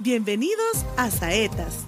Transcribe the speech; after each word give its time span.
Bienvenidos 0.00 0.86
a 0.96 1.10
Saetas, 1.10 1.80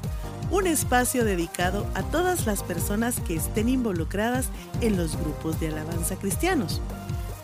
un 0.50 0.66
espacio 0.66 1.24
dedicado 1.24 1.86
a 1.94 2.02
todas 2.02 2.44
las 2.44 2.64
personas 2.64 3.20
que 3.20 3.36
estén 3.36 3.68
involucradas 3.68 4.48
en 4.80 4.96
los 4.96 5.16
grupos 5.16 5.60
de 5.60 5.68
alabanza 5.68 6.16
cristianos. 6.16 6.80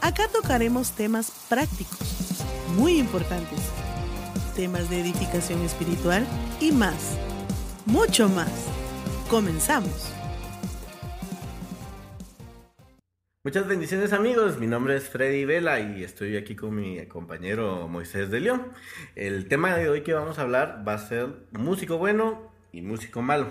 Acá 0.01 0.27
tocaremos 0.27 0.91
temas 0.91 1.31
prácticos, 1.49 2.01
muy 2.77 2.99
importantes, 2.99 3.61
temas 4.57 4.91
de 4.91 5.03
edificación 5.03 5.63
espiritual 5.63 6.27
y 6.61 6.73
más, 6.73 7.17
mucho 7.87 8.29
más. 8.29 8.51
Comenzamos. 9.31 10.16
Muchas 13.47 13.69
bendiciones 13.69 14.13
amigos, 14.13 14.59
mi 14.59 14.67
nombre 14.67 14.97
es 14.97 15.09
Freddy 15.09 15.45
Vela 15.45 15.79
y 15.79 16.03
estoy 16.03 16.37
aquí 16.37 16.57
con 16.57 16.75
mi 16.75 17.07
compañero 17.07 17.87
Moisés 17.87 18.29
de 18.29 18.41
León. 18.41 18.73
El 19.15 19.47
tema 19.47 19.77
de 19.77 19.89
hoy 19.89 20.03
que 20.03 20.15
vamos 20.15 20.41
a 20.41 20.43
hablar 20.43 20.83
va 20.85 20.95
a 20.95 20.99
ser 20.99 21.29
músico 21.53 21.97
bueno 21.97 22.51
y 22.73 22.83
músico 22.83 23.23
malo. 23.23 23.47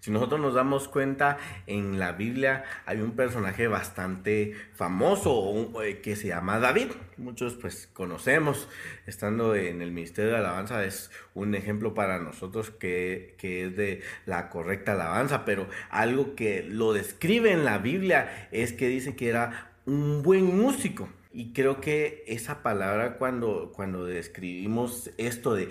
Si 0.00 0.10
nosotros 0.10 0.40
nos 0.40 0.54
damos 0.54 0.88
cuenta, 0.88 1.38
en 1.66 1.98
la 1.98 2.12
Biblia 2.12 2.64
hay 2.86 3.00
un 3.00 3.12
personaje 3.12 3.68
bastante 3.68 4.54
famoso 4.74 5.82
eh, 5.82 6.00
que 6.00 6.16
se 6.16 6.28
llama 6.28 6.58
David. 6.58 6.88
Muchos 7.16 7.54
pues 7.54 7.88
conocemos, 7.92 8.68
estando 9.06 9.54
en 9.54 9.82
el 9.82 9.90
Ministerio 9.90 10.32
de 10.32 10.38
Alabanza 10.38 10.84
es 10.84 11.10
un 11.34 11.54
ejemplo 11.54 11.94
para 11.94 12.18
nosotros 12.18 12.70
que, 12.70 13.34
que 13.38 13.66
es 13.66 13.76
de 13.76 14.02
la 14.26 14.48
correcta 14.48 14.92
alabanza, 14.92 15.44
pero 15.44 15.68
algo 15.90 16.34
que 16.34 16.62
lo 16.62 16.92
describe 16.92 17.52
en 17.52 17.64
la 17.64 17.78
Biblia 17.78 18.48
es 18.52 18.72
que 18.72 18.88
dice 18.88 19.16
que 19.16 19.28
era 19.28 19.72
un 19.86 20.22
buen 20.22 20.44
músico. 20.56 21.08
Y 21.32 21.52
creo 21.52 21.82
que 21.82 22.24
esa 22.26 22.62
palabra 22.62 23.18
cuando, 23.18 23.70
cuando 23.74 24.06
describimos 24.06 25.10
esto 25.18 25.54
de 25.54 25.68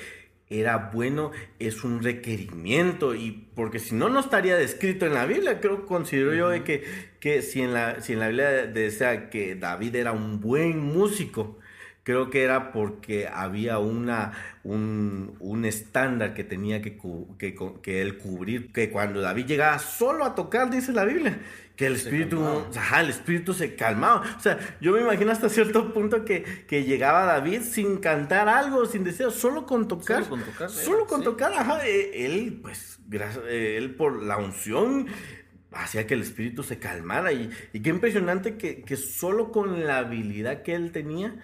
era 0.49 0.91
bueno 0.94 1.31
es 1.59 1.84
un 1.84 2.04
requerimiento. 2.04 3.15
Y 3.15 3.48
porque 3.55 3.79
si 3.79 3.96
no 3.96 4.10
no 4.10 4.20
estaría 4.20 4.55
descrito 4.57 5.05
en 5.05 5.13
la 5.13 5.26
Biblia. 5.26 5.60
Creo 5.62 5.85
considero 5.85 6.34
yo 6.34 6.49
de 6.49 6.63
que, 6.63 6.84
que 7.20 7.41
si 7.41 7.62
en 7.62 7.74
la 7.74 8.01
si 8.01 8.13
en 8.13 8.20
la 8.20 8.27
Biblia 8.27 8.68
decía 8.68 9.29
que 9.29 9.55
David 9.55 9.96
era 9.96 10.12
un 10.12 10.40
buen 10.41 10.79
músico 10.79 11.60
creo 12.04 12.29
que 12.29 12.43
era 12.43 12.71
porque 12.71 13.27
había 13.27 13.79
una 13.79 14.34
un, 14.63 15.35
un 15.40 15.66
estándar 15.66 16.34
que 16.35 16.43
tenía 16.43 16.82
que, 16.82 16.98
que, 17.40 17.55
que 17.82 18.01
él 18.01 18.18
cubrir 18.20 18.71
que 18.71 18.91
cuando 18.91 19.21
David 19.21 19.48
llegaba 19.48 19.79
solo 19.79 20.23
a 20.23 20.35
tocar 20.35 20.70
dice 20.70 20.93
la 20.93 21.04
Biblia 21.04 21.40
que 21.76 21.87
el 21.87 21.95
espíritu, 21.95 22.41
ajá, 22.76 23.01
el 23.01 23.09
espíritu 23.09 23.54
se 23.54 23.76
calmaba. 23.76 24.35
O 24.37 24.40
sea, 24.40 24.59
yo 24.79 24.93
me 24.93 25.01
imagino 25.01 25.31
hasta 25.31 25.49
cierto 25.49 25.93
punto 25.93 26.23
que, 26.23 26.43
que 26.67 26.84
llegaba 26.84 27.26
David 27.26 27.62
sin 27.62 27.98
cantar 27.98 28.48
algo, 28.48 28.85
sin 28.85 29.04
deseo, 29.04 29.32
solo 29.32 29.65
con 29.65 29.87
tocar. 29.87 30.23
Solo 30.23 30.29
con 30.29 30.43
tocar. 30.43 30.70
Solo 30.70 31.07
con 31.07 31.23
tocar, 31.23 31.54
ajá. 31.54 31.85
E, 31.85 32.26
él, 32.26 32.59
pues, 32.62 32.99
gracias, 33.07 33.43
eh, 33.48 33.77
él 33.77 33.95
por 33.95 34.23
la 34.23 34.37
unción 34.37 35.07
hacía 35.71 36.07
que 36.07 36.13
el 36.13 36.21
espíritu 36.21 36.63
se 36.63 36.79
calmara. 36.79 37.34
Y, 37.34 37.49
y 37.73 37.82
qué 37.82 37.89
impresionante 37.89 38.57
que, 38.57 38.84
que, 38.84 38.95
solo 38.95 39.51
con 39.51 39.85
la 39.85 39.98
habilidad 39.98 40.63
que 40.63 40.76
él 40.76 40.91
tenía, 40.91 41.35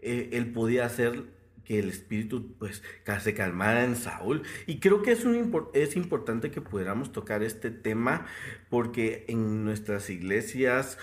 eh, 0.00 0.30
él 0.32 0.52
podía 0.52 0.84
hacer 0.84 1.24
que 1.68 1.78
el 1.78 1.90
espíritu 1.90 2.54
pues 2.58 2.82
se 3.20 3.34
calmara 3.34 3.84
en 3.84 3.94
Saúl. 3.94 4.42
Y 4.66 4.80
creo 4.80 5.02
que 5.02 5.12
es, 5.12 5.26
un, 5.26 5.70
es 5.74 5.96
importante 5.96 6.50
que 6.50 6.62
pudiéramos 6.62 7.12
tocar 7.12 7.42
este 7.42 7.70
tema 7.70 8.26
porque 8.70 9.26
en 9.28 9.66
nuestras 9.66 10.08
iglesias 10.08 10.96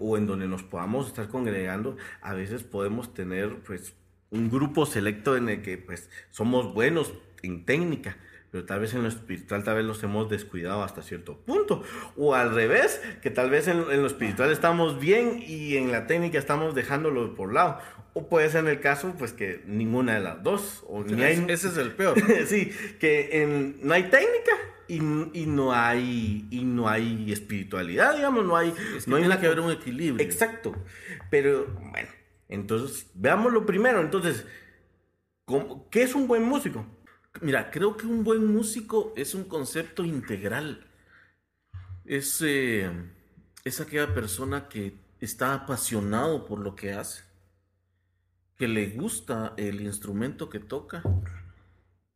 o 0.00 0.18
en 0.18 0.26
donde 0.26 0.48
nos 0.48 0.62
podamos 0.62 1.06
estar 1.06 1.28
congregando, 1.28 1.96
a 2.20 2.34
veces 2.34 2.62
podemos 2.62 3.14
tener 3.14 3.56
pues 3.60 3.94
un 4.30 4.50
grupo 4.50 4.84
selecto 4.84 5.34
en 5.34 5.48
el 5.48 5.62
que 5.62 5.78
pues 5.78 6.10
somos 6.30 6.74
buenos 6.74 7.14
en 7.42 7.64
técnica, 7.64 8.18
pero 8.52 8.66
tal 8.66 8.80
vez 8.80 8.92
en 8.92 9.02
lo 9.02 9.08
espiritual 9.08 9.64
tal 9.64 9.76
vez 9.76 9.84
los 9.86 10.02
hemos 10.02 10.28
descuidado 10.28 10.82
hasta 10.82 11.02
cierto 11.02 11.38
punto. 11.38 11.82
O 12.18 12.34
al 12.34 12.54
revés, 12.54 13.00
que 13.22 13.30
tal 13.30 13.48
vez 13.48 13.66
en, 13.66 13.78
en, 13.90 14.02
lo 14.02 14.06
espiritual 14.06 14.52
estamos 14.52 15.00
bien 15.00 15.42
y 15.44 15.78
en 15.78 15.90
la 15.90 16.06
técnica 16.06 16.38
estamos 16.38 16.74
dejándolo 16.74 17.34
por 17.34 17.54
lado. 17.54 17.78
O 18.12 18.28
puede 18.28 18.50
ser 18.50 18.60
en 18.60 18.68
el 18.68 18.80
caso, 18.80 19.14
pues 19.18 19.32
que 19.32 19.62
ninguna 19.66 20.14
de 20.14 20.20
las 20.20 20.42
dos. 20.42 20.84
O 20.86 21.02
ni 21.02 21.22
hay... 21.22 21.42
Ese 21.48 21.68
es 21.68 21.78
el 21.78 21.92
peor. 21.92 22.14
sí, 22.46 22.70
que 23.00 23.42
en, 23.42 23.78
no 23.82 23.94
hay 23.94 24.02
técnica 24.04 24.52
y, 24.86 24.96
y, 24.96 25.46
no 25.46 25.72
hay 25.72 26.46
y 26.50 26.64
no 26.64 26.90
hay 26.90 27.32
espiritualidad, 27.32 28.14
digamos, 28.16 28.44
no 28.44 28.54
hay... 28.54 28.74
no 29.06 29.16
hay 29.16 29.38
que 29.38 29.46
haber 29.46 29.60
un 29.60 29.70
equilibrio. 29.70 30.22
Exacto. 30.22 30.76
Pero 31.30 31.68
bueno, 31.90 32.10
entonces, 32.50 33.10
veamos 33.14 33.50
lo 33.50 33.64
primero. 33.64 34.02
Entonces, 34.02 34.46
¿qué 35.90 36.02
es 36.02 36.14
un 36.14 36.28
buen 36.28 36.42
músico? 36.42 36.84
Mira, 37.40 37.70
creo 37.70 37.96
que 37.96 38.06
un 38.06 38.24
buen 38.24 38.46
músico 38.46 39.12
es 39.16 39.34
un 39.34 39.44
concepto 39.44 40.04
integral. 40.04 40.86
Es, 42.04 42.42
eh, 42.42 42.90
es 43.64 43.80
aquella 43.80 44.12
persona 44.14 44.68
que 44.68 44.94
está 45.20 45.54
apasionado 45.54 46.44
por 46.44 46.58
lo 46.58 46.74
que 46.74 46.92
hace 46.92 47.32
que 48.62 48.68
le 48.68 48.90
gusta 48.90 49.54
el 49.56 49.80
instrumento 49.80 50.48
que 50.48 50.60
toca, 50.60 51.02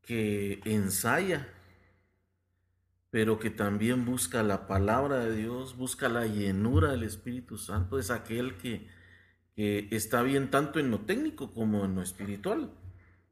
que 0.01 0.61
ensaya, 0.65 1.53
pero 3.11 3.41
que 3.41 3.51
también 3.51 4.05
busca 4.05 4.45
la 4.45 4.69
palabra 4.69 5.19
de 5.19 5.35
Dios, 5.35 5.77
busca 5.77 6.09
la 6.09 6.25
llenura 6.25 6.93
del 6.93 7.03
Espíritu 7.03 7.59
Santo, 7.59 7.99
es 7.99 8.13
aquel 8.13 8.59
que, 8.59 8.89
está 9.57 10.23
bien 10.23 10.51
tanto 10.53 10.79
en 10.79 10.93
lo 10.93 11.01
técnico 11.01 11.53
como 11.53 11.85
en 11.85 11.97
lo 11.97 12.03
espiritual. 12.03 12.71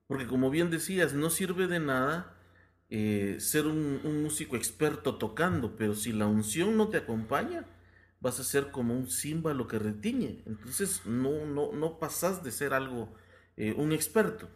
Porque 0.06 0.26
como 0.26 0.50
bien 0.50 0.70
decías, 0.70 1.14
no 1.14 1.30
sirve 1.30 1.66
de 1.66 1.80
nada 1.80 2.34
eh, 2.90 3.38
ser 3.40 3.66
un, 3.66 4.22
músico 4.22 4.56
experto 4.56 5.16
tocando, 5.16 5.76
pero 5.76 5.94
si 5.94 6.12
la 6.12 6.26
unción 6.26 6.76
no 6.76 6.88
te 6.88 6.98
acompaña, 6.98 7.64
vas 8.20 8.38
a 8.40 8.44
ser 8.44 8.70
como 8.70 8.94
un 8.94 9.10
címbalo 9.10 9.66
que 9.66 9.78
retiñe. 9.78 10.42
Entonces 10.46 11.02
no, 11.06 11.44
no, 11.46 11.72
no 11.72 11.98
pasas 11.98 12.44
de 12.44 12.50
ser 12.52 12.74
algo, 12.74 13.14
eh, 13.56 13.74
un 13.76 13.92
experto. 13.92 14.48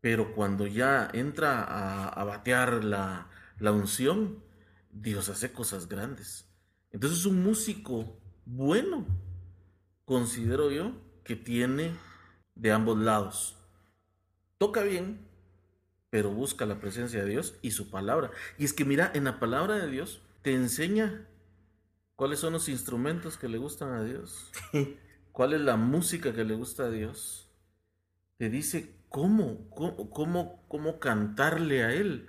Pero 0.00 0.34
cuando 0.34 0.66
ya 0.66 1.08
entra 1.12 1.62
a, 2.08 2.24
batear 2.24 2.82
la, 2.82 3.28
la, 3.60 3.72
unción, 3.72 4.42
Dios 4.90 5.28
hace 5.28 5.52
cosas 5.52 5.88
grandes. 5.88 6.48
Entonces 6.90 7.24
un 7.26 7.42
músico 7.44 8.20
bueno, 8.44 9.06
considero 10.04 10.72
yo, 10.72 10.92
que 11.22 11.36
tiene 11.36 11.92
de 12.56 12.72
ambos 12.72 12.98
lados. 12.98 13.61
Toca 14.62 14.84
bien, 14.84 15.18
pero 16.08 16.30
busca 16.30 16.66
la 16.66 16.78
presencia 16.78 17.24
de 17.24 17.28
Dios 17.28 17.56
y 17.62 17.72
su 17.72 17.90
palabra. 17.90 18.30
Y 18.58 18.64
es 18.64 18.72
que 18.72 18.84
mira, 18.84 19.10
en 19.12 19.24
la 19.24 19.40
palabra 19.40 19.74
de 19.74 19.90
Dios 19.90 20.22
te 20.42 20.54
enseña 20.54 21.26
¿Cuáles 22.22 22.38
son 22.38 22.52
los 22.52 22.68
instrumentos 22.68 23.36
que 23.36 23.48
le 23.48 23.58
gustan 23.58 23.94
a 23.94 24.04
Dios? 24.04 24.52
¿Cuál 25.32 25.54
es 25.54 25.60
la 25.60 25.74
música 25.76 26.32
que 26.32 26.44
le 26.44 26.54
gusta 26.54 26.84
a 26.84 26.90
Dios? 26.90 27.48
Te 28.36 28.48
dice 28.48 28.94
cómo, 29.08 29.68
cómo, 29.70 30.62
cómo, 30.68 31.00
cantarle 31.00 31.82
a 31.82 31.92
Él. 31.92 32.28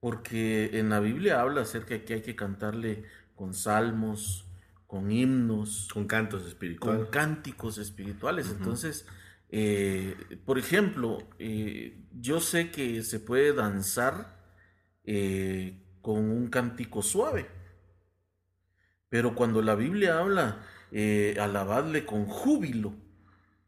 Porque 0.00 0.76
en 0.76 0.88
la 0.88 0.98
Biblia 0.98 1.40
habla 1.40 1.60
acerca 1.60 1.94
de 1.94 2.04
que 2.04 2.14
hay 2.14 2.22
que 2.22 2.34
cantarle 2.34 3.04
con 3.36 3.54
salmos, 3.54 4.44
con 4.88 5.12
himnos. 5.12 5.88
Con 5.92 6.08
cantos 6.08 6.44
espirituales. 6.44 7.04
Con 7.04 7.10
cánticos 7.12 7.78
espirituales. 7.78 8.50
Entonces, 8.50 9.06
eh, 9.54 10.16
por 10.46 10.58
ejemplo, 10.58 11.18
eh, 11.38 12.06
yo 12.10 12.40
sé 12.40 12.70
que 12.70 13.02
se 13.02 13.20
puede 13.20 13.52
danzar 13.52 14.38
eh, 15.04 15.78
con 16.00 16.30
un 16.30 16.48
cántico 16.48 17.02
suave. 17.02 17.46
Pero 19.10 19.34
cuando 19.34 19.60
la 19.60 19.74
Biblia 19.74 20.18
habla, 20.18 20.64
alabadle 21.38 22.06
con 22.06 22.24
júbilo, 22.24 22.94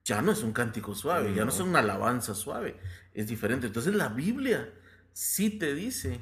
ya 0.05 0.22
no 0.22 0.33
es 0.33 0.43
un 0.43 0.53
cántico 0.53 0.95
suave, 0.95 1.34
ya 1.34 1.45
no 1.45 1.50
es 1.50 1.61
una 1.61 1.81
alabanza 1.81 2.34
suave, 2.34 2.77
es 3.12 3.28
diferente. 3.28 3.66
Entonces 3.66 3.95
la 3.95 4.09
Biblia 4.09 4.72
sí 5.13 5.51
te 5.51 5.75
dice 5.75 6.19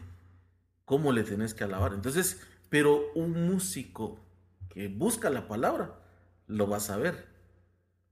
cómo 0.84 1.12
le 1.12 1.22
tenés 1.22 1.54
que 1.54 1.62
alabar. 1.62 1.94
Entonces, 1.94 2.40
pero 2.68 3.12
un 3.14 3.46
músico 3.46 4.18
que 4.70 4.88
busca 4.88 5.30
la 5.30 5.46
palabra, 5.46 6.00
lo 6.48 6.68
va 6.68 6.78
a 6.78 6.80
saber. 6.80 7.31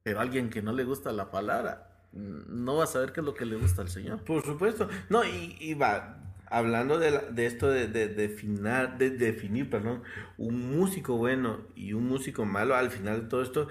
Pero 0.02 0.20
alguien 0.20 0.50
que 0.50 0.62
no 0.62 0.72
le 0.72 0.84
gusta 0.84 1.12
la 1.12 1.30
palabra, 1.30 1.90
no 2.12 2.76
va 2.76 2.84
a 2.84 2.86
saber 2.86 3.12
qué 3.12 3.20
es 3.20 3.26
lo 3.26 3.34
que 3.34 3.44
le 3.44 3.56
gusta 3.56 3.82
al 3.82 3.88
Señor. 3.88 4.22
Por 4.24 4.44
supuesto. 4.44 4.88
No, 5.08 5.24
y, 5.24 5.56
y 5.60 5.74
va, 5.74 6.20
hablando 6.50 6.98
de, 6.98 7.46
esto 7.46 7.70
de, 7.70 7.86
de, 7.86 8.08
de, 8.08 9.10
definir 9.10 9.70
perdón, 9.70 10.02
un 10.36 10.76
músico 10.76 11.16
bueno 11.16 11.60
y 11.76 11.92
un 11.92 12.06
músico 12.08 12.44
malo, 12.44 12.74
al 12.74 12.90
final 12.90 13.22
de 13.22 13.28
todo 13.28 13.42
esto 13.42 13.68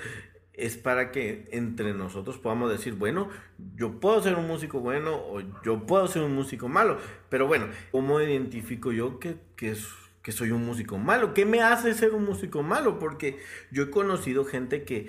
es 0.54 0.78
para 0.78 1.12
que 1.12 1.48
entre 1.52 1.94
nosotros 1.94 2.38
podamos 2.38 2.70
decir, 2.70 2.94
bueno, 2.94 3.30
yo 3.76 4.00
puedo 4.00 4.22
ser 4.22 4.36
un 4.36 4.48
músico 4.48 4.80
bueno 4.80 5.16
o 5.16 5.42
yo 5.64 5.86
puedo 5.86 6.08
ser 6.08 6.22
un 6.22 6.36
músico 6.36 6.68
malo, 6.68 6.98
pero 7.30 7.48
bueno, 7.48 7.68
¿cómo 7.92 8.20
identifico 8.20 8.92
yo 8.92 9.20
que, 9.20 9.38
que, 9.56 9.76
que 10.22 10.32
soy 10.34 10.52
un 10.52 10.66
músico 10.66 10.98
malo? 10.98 11.34
¿Qué 11.34 11.46
me 11.46 11.62
hace 11.62 11.94
ser 11.94 12.12
un 12.12 12.26
músico 12.26 12.62
malo? 12.62 13.00
Porque 13.00 13.40
yo 13.72 13.84
he 13.84 13.90
conocido 13.90 14.44
gente 14.44 14.84
que, 14.84 15.08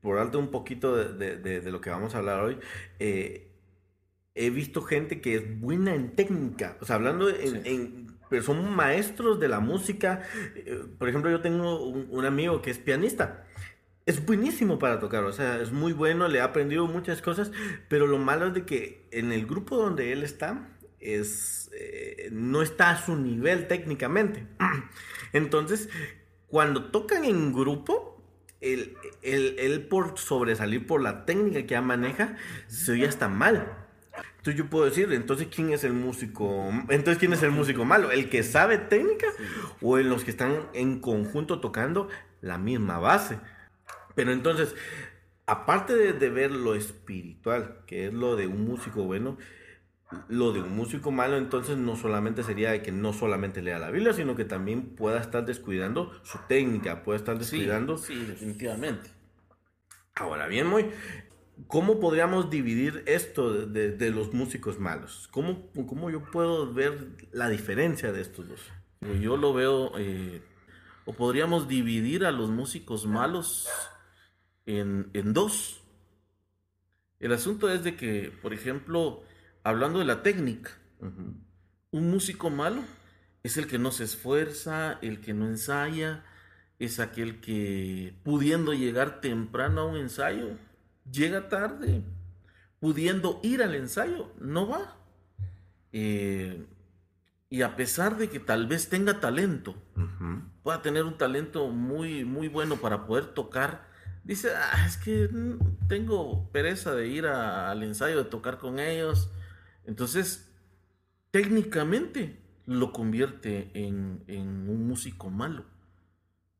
por 0.00 0.18
alto 0.18 0.38
un 0.38 0.50
poquito 0.50 0.96
de, 0.96 1.62
lo 1.70 1.80
que 1.80 1.90
vamos 1.90 2.14
a 2.14 2.18
hablar 2.18 2.40
hoy, 2.40 2.58
eh, 2.98 3.50
he 4.34 4.50
visto 4.50 4.82
gente 4.82 5.20
que 5.20 5.34
es 5.34 5.60
buena 5.60 5.94
en 5.94 6.14
técnica, 6.14 6.76
o 6.80 6.84
sea, 6.84 6.96
hablando 6.96 7.28
en, 7.28 8.08
pero 8.28 8.42
son 8.42 8.74
maestros 8.74 9.40
de 9.40 9.48
la 9.48 9.60
música. 9.60 10.22
Eh, 10.54 10.84
por 10.98 11.08
ejemplo, 11.08 11.30
yo 11.30 11.40
tengo 11.40 11.82
un, 11.82 12.24
amigo 12.24 12.62
que 12.62 12.70
es 12.70 12.78
pianista. 12.78 13.44
Es 14.06 14.24
buenísimo 14.24 14.78
para 14.78 14.98
tocar, 14.98 15.24
o 15.24 15.32
sea, 15.32 15.60
es 15.60 15.70
muy 15.70 15.92
bueno, 15.92 16.28
le 16.28 16.40
ha 16.40 16.44
aprendido 16.44 16.86
muchas 16.86 17.20
cosas, 17.20 17.52
pero 17.88 18.06
lo 18.06 18.16
malo 18.16 18.46
es 18.46 18.54
de 18.54 18.64
que 18.64 19.06
en 19.10 19.32
el 19.32 19.46
grupo 19.46 19.76
donde 19.76 20.12
él 20.12 20.22
está, 20.22 20.66
es, 20.98 21.70
eh, 21.74 22.30
no 22.32 22.62
está 22.62 22.90
a 22.90 23.04
su 23.04 23.16
nivel 23.16 23.66
técnicamente. 23.68 24.46
Entonces, 25.34 25.90
cuando 26.46 26.90
tocan 26.90 27.24
en 27.24 27.52
grupo, 27.52 28.07
él, 28.60 29.86
por 29.88 30.18
sobresalir 30.18 30.86
por 30.86 31.00
la 31.00 31.24
técnica 31.24 31.62
que 31.62 31.68
ya 31.68 31.82
maneja, 31.82 32.36
se 32.66 32.92
oye 32.92 33.06
hasta 33.06 33.28
mal. 33.28 33.72
Entonces 34.38 34.56
yo 34.56 34.70
puedo 34.70 34.84
decir, 34.84 35.12
entonces 35.12 35.48
¿quién 35.54 35.72
es 35.72 35.84
el 35.84 35.92
músico? 35.92 36.70
Entonces 36.88 37.18
¿quién 37.18 37.32
es 37.32 37.42
el 37.42 37.50
músico 37.50 37.84
malo? 37.84 38.10
¿El 38.10 38.28
que 38.28 38.42
sabe 38.42 38.78
técnica 38.78 39.26
o 39.80 39.98
en 39.98 40.08
los 40.08 40.24
que 40.24 40.30
están 40.30 40.68
en 40.74 41.00
conjunto 41.00 41.60
tocando 41.60 42.08
la 42.40 42.58
misma 42.58 42.98
base? 42.98 43.38
Pero 44.14 44.32
entonces, 44.32 44.74
aparte 45.46 45.94
de, 45.94 46.30
ver 46.30 46.50
lo 46.50 46.74
espiritual, 46.74 47.82
que 47.86 48.06
es 48.06 48.12
lo 48.12 48.34
de 48.34 48.48
un 48.48 48.64
músico 48.64 49.04
bueno, 49.04 49.38
lo 50.28 50.52
de 50.52 50.62
un 50.62 50.74
músico 50.74 51.10
malo 51.10 51.36
entonces 51.36 51.76
no 51.76 51.96
solamente 51.96 52.42
sería 52.42 52.70
de 52.70 52.82
que 52.82 52.92
no 52.92 53.12
solamente 53.12 53.62
lea 53.62 53.78
la 53.78 53.90
Biblia, 53.90 54.12
sino 54.12 54.36
que 54.36 54.44
también 54.44 54.96
pueda 54.96 55.20
estar 55.20 55.44
descuidando 55.44 56.12
su 56.24 56.38
técnica, 56.48 57.02
pueda 57.02 57.18
estar 57.18 57.38
descuidando... 57.38 57.98
Sí, 57.98 58.14
definitivamente. 58.24 59.10
Ahora 60.14 60.46
bien, 60.48 60.66
muy, 60.66 60.86
¿Cómo 61.66 61.98
podríamos 61.98 62.50
dividir 62.50 63.02
esto 63.06 63.66
de, 63.66 64.10
los 64.10 64.32
músicos 64.32 64.78
malos? 64.78 65.28
¿Cómo, 65.32 65.70
¿Cómo, 65.86 66.08
yo 66.08 66.22
puedo 66.30 66.72
ver 66.72 67.08
la 67.32 67.48
diferencia 67.48 68.12
de 68.12 68.20
estos 68.20 68.48
dos? 68.48 68.60
Yo 69.20 69.36
lo 69.36 69.52
veo, 69.52 69.92
eh, 69.98 70.40
o 71.04 71.14
podríamos 71.14 71.66
dividir 71.66 72.24
a 72.24 72.30
los 72.30 72.50
músicos 72.50 73.06
malos 73.06 73.68
en, 74.66 75.10
dos. 75.32 75.82
El 77.18 77.32
asunto 77.32 77.70
es 77.70 77.82
de 77.82 77.96
que, 77.96 78.32
por 78.40 78.54
ejemplo, 78.54 79.24
hablando 79.68 79.98
de 79.98 80.06
la 80.06 80.22
técnica, 80.22 80.70
un 81.90 82.10
músico 82.10 82.48
malo 82.48 82.82
es 83.42 83.56
el 83.56 83.66
que 83.66 83.78
no 83.78 83.92
se 83.92 84.04
esfuerza, 84.04 84.98
el 85.02 85.20
que 85.20 85.34
no 85.34 85.46
ensaya, 85.46 86.24
es 86.78 87.00
aquel 87.00 87.40
que 87.40 88.14
pudiendo 88.24 88.72
llegar 88.72 89.20
temprano 89.20 89.82
a 89.82 89.84
un 89.84 89.96
ensayo, 89.96 90.56
llega 91.10 91.48
tarde, 91.48 92.02
pudiendo 92.80 93.40
ir 93.42 93.62
al 93.62 93.74
ensayo, 93.74 94.32
no 94.40 94.68
va. 94.68 94.96
Eh, 95.92 96.64
y 97.50 97.62
a 97.62 97.76
pesar 97.76 98.16
de 98.16 98.28
que 98.28 98.40
tal 98.40 98.66
vez 98.66 98.88
tenga 98.88 99.20
talento, 99.20 99.74
pueda 100.62 100.82
tener 100.82 101.04
un 101.04 101.18
talento 101.18 101.68
muy, 101.68 102.24
muy 102.24 102.48
bueno 102.48 102.76
para 102.76 103.06
poder 103.06 103.26
tocar, 103.26 103.86
dice, 104.24 104.50
ah, 104.54 104.86
es 104.86 104.96
que 104.96 105.28
tengo 105.88 106.50
pereza 106.52 106.94
de 106.94 107.08
ir 107.08 107.26
al 107.26 107.82
ensayo, 107.82 108.16
de 108.16 108.30
tocar 108.30 108.58
con 108.58 108.78
ellos. 108.78 109.30
Entonces, 109.88 110.46
técnicamente 111.30 112.38
lo 112.66 112.92
convierte 112.92 113.70
en, 113.72 114.22
en 114.26 114.68
un 114.68 114.86
músico 114.86 115.30
malo, 115.30 115.64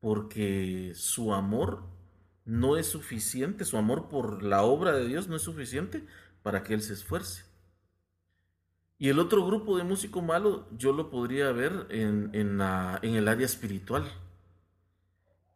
porque 0.01 0.93
su 0.95 1.35
amor 1.35 1.85
no 2.47 2.79
es 2.79 2.87
suficiente, 2.87 3.67
su 3.67 3.77
amor 3.77 4.09
por 4.09 4.43
la 4.43 4.63
obra 4.63 4.93
de 4.93 5.07
Dios 5.07 5.29
no 5.29 5.37
es 5.37 5.43
suficiente 5.43 6.07
para 6.43 6.63
que 6.63 6.73
él 6.73 6.81
se 6.81 6.95
esfuerce. 6.95 7.45
Y 8.97 9.11
el 9.11 9.19
otro 9.19 9.45
grupo 9.45 9.77
de 9.77 9.85
músico 9.85 10.23
malo 10.23 10.67
yo 10.73 10.95
lo 10.95 11.11
podría 11.11 11.53
ver 11.53 11.87
en, 11.91 12.31
en, 12.33 13.15
el 13.15 13.29
área 13.29 13.45
espiritual, 13.45 14.11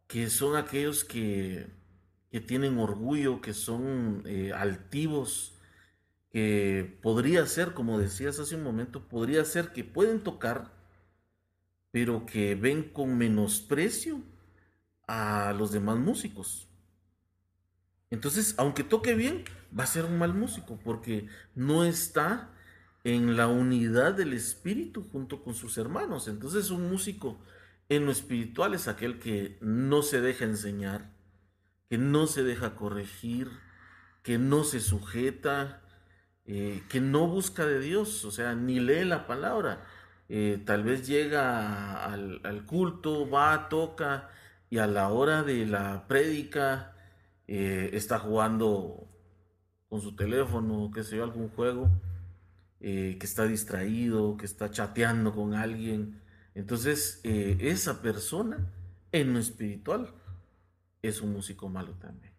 que 0.05 0.29
son 0.29 0.55
aquellos 0.55 1.03
que, 1.03 1.65
que 2.29 2.39
tienen 2.39 2.77
orgullo, 2.77 3.41
que 3.41 3.55
son 3.55 4.21
eh, 4.27 4.53
altivos, 4.53 5.52
que 6.33 6.97
podría 7.03 7.45
ser, 7.45 7.73
como 7.73 7.99
decías 7.99 8.39
hace 8.39 8.55
un 8.55 8.63
momento, 8.63 9.07
podría 9.07 9.45
ser 9.45 9.71
que 9.71 9.83
pueden 9.83 10.23
tocar, 10.23 10.73
pero 11.91 12.25
que 12.25 12.55
ven 12.55 12.89
con 12.91 13.19
menosprecio 13.19 14.19
a 15.07 15.53
los 15.55 15.71
demás 15.71 15.99
músicos. 15.99 16.67
Entonces, 18.09 18.55
aunque 18.57 18.83
toque 18.83 19.13
bien, 19.13 19.43
va 19.77 19.83
a 19.83 19.87
ser 19.87 20.05
un 20.05 20.17
mal 20.17 20.33
músico 20.33 20.79
porque 20.83 21.27
no 21.53 21.85
está 21.85 22.49
en 23.03 23.37
la 23.37 23.47
unidad 23.47 24.15
del 24.15 24.33
espíritu 24.33 25.03
junto 25.03 25.43
con 25.43 25.53
sus 25.53 25.77
hermanos. 25.77 26.27
Entonces, 26.27 26.71
un 26.71 26.89
músico 26.89 27.39
en 27.89 28.05
lo 28.07 28.11
espiritual 28.11 28.73
es 28.73 28.87
aquel 28.87 29.19
que 29.19 29.59
no 29.61 30.01
se 30.01 30.19
deja 30.19 30.45
enseñar, 30.45 31.13
que 31.91 31.99
no 31.99 32.25
se 32.25 32.43
deja 32.43 32.75
corregir, 32.75 33.51
que 34.23 34.39
no 34.39 34.63
se 34.63 34.79
sujeta, 34.79 35.82
eh, 36.45 36.83
que 36.89 36.99
no 36.99 37.27
busca 37.27 37.65
de 37.65 37.79
Dios, 37.79 38.25
o 38.25 38.31
sea, 38.31 38.55
ni 38.55 38.79
lee 38.79 39.05
la 39.05 39.27
palabra. 39.27 39.83
Eh, 40.29 40.61
tal 40.65 40.83
vez 40.83 41.07
llega 41.07 42.03
al, 42.05 42.65
culto, 42.65 43.29
va, 43.29 43.69
toca 43.69 44.29
y 44.69 44.79
a 44.79 44.87
la 44.87 45.09
hora 45.09 45.43
de 45.43 45.65
la 45.65 46.07
prédica 46.07 46.95
eh, 47.47 47.91
está 47.93 48.19
jugando 48.19 49.07
con 49.89 50.01
su 50.01 50.15
teléfono, 50.15 50.91
que 50.93 51.03
sé 51.03 51.17
yo, 51.17 51.23
algún 51.23 51.49
juego, 51.49 51.89
que 52.81 53.17
está 53.21 53.45
distraído, 53.45 54.35
que 54.37 54.45
está 54.45 54.69
chateando 54.69 55.33
con 55.33 55.53
alguien. 55.53 56.21
Entonces, 56.55 57.21
esa 57.23 58.01
persona 58.01 58.67
en 59.13 59.33
lo 59.33 59.39
espiritual 59.39 60.13
es 61.01 61.21
un 61.21 61.31
músico 61.33 61.69
malo 61.69 61.93
también. 61.93 62.32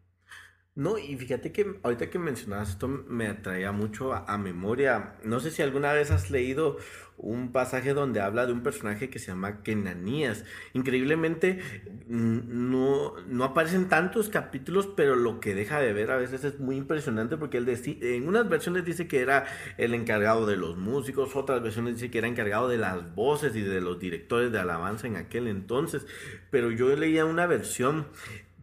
No, 0.76 0.98
y 0.98 1.16
fíjate 1.16 1.52
que 1.52 1.78
ahorita 1.84 2.10
que 2.10 2.18
mencionabas 2.18 2.70
esto 2.70 2.88
me 2.88 3.28
atraía 3.28 3.70
mucho 3.70 4.12
a, 4.12 4.36
memoria. 4.38 5.14
No 5.22 5.38
sé 5.38 5.52
si 5.52 5.62
alguna 5.62 5.92
vez 5.92 6.10
has 6.10 6.32
leído 6.32 6.78
un 7.16 7.52
pasaje 7.52 7.94
donde 7.94 8.20
habla 8.20 8.44
de 8.44 8.52
un 8.52 8.64
personaje 8.64 9.08
que 9.08 9.20
se 9.20 9.28
llama 9.28 9.62
Kenanías. 9.62 10.44
Increíblemente 10.72 11.60
no, 12.08 13.14
no 13.28 13.44
aparecen 13.44 13.88
tantos 13.88 14.28
capítulos, 14.30 14.88
pero 14.96 15.14
lo 15.14 15.38
que 15.38 15.54
deja 15.54 15.78
de 15.78 15.92
ver 15.92 16.10
a 16.10 16.16
veces 16.16 16.42
es 16.42 16.58
muy 16.58 16.76
impresionante 16.76 17.36
porque 17.36 17.58
él 17.58 17.68
en 17.84 18.26
unas 18.26 18.48
versiones 18.48 18.84
dice 18.84 19.06
que 19.06 19.20
era 19.20 19.46
el 19.78 19.94
encargado 19.94 20.44
de 20.44 20.56
los 20.56 20.76
músicos, 20.76 21.36
otras 21.36 21.62
versiones 21.62 21.94
dice 21.94 22.10
que 22.10 22.18
era 22.18 22.26
encargado 22.26 22.68
de 22.68 22.78
las 22.78 23.14
voces 23.14 23.54
y 23.54 23.60
de 23.60 23.80
los 23.80 24.00
directores 24.00 24.50
de 24.50 24.58
alabanza 24.58 25.06
en 25.06 25.14
aquel 25.14 25.46
entonces. 25.46 26.04
Pero 26.50 26.72
yo 26.72 26.94
leía 26.96 27.26
una 27.26 27.46
versión 27.46 28.08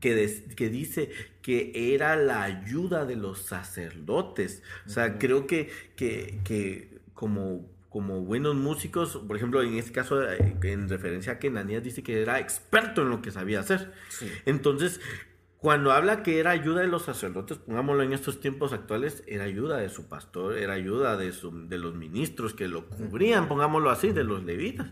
que, 0.01 0.43
que, 0.55 0.69
dice 0.69 1.11
que 1.41 1.93
era 1.93 2.17
la 2.17 2.43
ayuda 2.43 3.05
de 3.05 3.15
los 3.15 3.39
sacerdotes. 3.43 4.63
O 4.85 4.89
sea, 4.89 5.17
creo 5.17 5.47
que, 5.47 5.69
que, 5.95 6.99
como, 7.13 7.69
como 7.89 8.21
buenos 8.21 8.55
músicos, 8.55 9.21
por 9.25 9.37
ejemplo, 9.37 9.61
en 9.61 9.75
este 9.77 9.93
caso, 9.93 10.21
eh, 10.29 10.57
en 10.63 10.89
referencia 10.89 11.33
a 11.33 11.39
que 11.39 11.49
Nanías 11.49 11.83
dice 11.83 12.03
que 12.03 12.21
era 12.21 12.39
experto 12.39 13.03
en 13.03 13.09
lo 13.09 13.21
que 13.21 13.31
sabía 13.31 13.61
hacer. 13.61 13.93
Entonces, 14.45 14.99
cuando 15.61 15.91
habla 15.91 16.23
que 16.23 16.39
era 16.39 16.49
ayuda 16.49 16.81
de 16.81 16.87
los 16.87 17.03
sacerdotes, 17.03 17.59
pongámoslo 17.59 18.01
en 18.01 18.13
estos 18.13 18.39
tiempos 18.41 18.73
actuales, 18.73 19.23
era 19.27 19.43
ayuda 19.43 19.77
de 19.77 19.89
su 19.89 20.09
pastor, 20.09 20.57
era 20.57 20.73
ayuda 20.73 21.17
de, 21.17 21.31
su, 21.31 21.67
de 21.67 21.77
los 21.77 21.93
ministros 21.93 22.55
que 22.55 22.67
lo 22.67 22.87
cubrían, 22.87 23.47
pongámoslo 23.47 23.91
así, 23.91 24.11
de 24.11 24.23
los 24.23 24.43
levitas. 24.43 24.89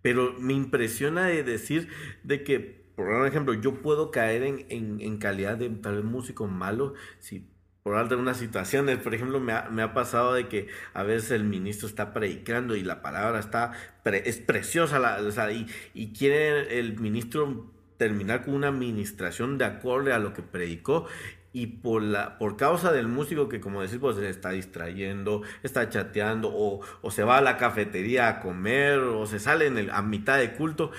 Pero 0.00 0.32
me 0.38 0.52
impresiona 0.52 1.26
de 1.26 1.42
decir 1.42 1.88
de 2.22 2.44
que 2.44 2.79
por 3.06 3.26
ejemplo, 3.26 3.54
yo 3.54 3.82
puedo 3.82 4.10
caer 4.10 4.42
en, 4.42 5.18
calidad 5.18 5.56
de 5.56 5.68
tal 5.70 5.96
vez 5.96 6.04
músico 6.04 6.46
malo 6.46 6.94
si 7.18 7.46
por 7.82 7.96
algunas 7.96 8.36
situaciones, 8.36 8.98
por 8.98 9.14
ejemplo, 9.14 9.40
me 9.40 9.52
ha, 9.82 9.94
pasado 9.94 10.34
de 10.34 10.48
que 10.48 10.68
a 10.92 11.02
veces 11.02 11.30
el 11.30 11.44
ministro 11.44 11.88
está 11.88 12.12
predicando 12.12 12.76
y 12.76 12.82
la 12.82 13.00
palabra 13.00 13.38
está, 13.38 13.72
es 14.04 14.36
preciosa, 14.36 14.98
la, 14.98 15.18
y, 15.50 15.66
y 15.94 16.12
quiere 16.12 16.78
el 16.78 16.98
ministro 17.00 17.72
terminar 17.96 18.44
con 18.44 18.54
una 18.54 18.68
administración 18.68 19.56
de 19.56 19.64
acorde 19.64 20.12
a 20.12 20.18
lo 20.18 20.34
que 20.34 20.42
predicó 20.42 21.06
y 21.52 21.66
por 21.66 22.02
la 22.02 22.38
por 22.38 22.56
causa 22.56 22.92
del 22.92 23.08
músico 23.08 23.48
que 23.48 23.60
como 23.60 23.82
decís 23.82 23.98
pues 24.00 24.16
se 24.16 24.28
está 24.28 24.50
distrayendo, 24.50 25.42
está 25.62 25.88
chateando 25.88 26.50
o, 26.52 26.80
o, 27.02 27.10
se 27.10 27.24
va 27.24 27.38
a 27.38 27.40
la 27.40 27.56
cafetería 27.56 28.28
a 28.28 28.40
comer 28.40 28.98
o 28.98 29.26
se 29.26 29.40
sale 29.40 29.66
en 29.66 29.78
el, 29.78 29.90
a 29.90 30.02
mitad 30.02 30.38
de 30.38 30.52
culto, 30.52 30.92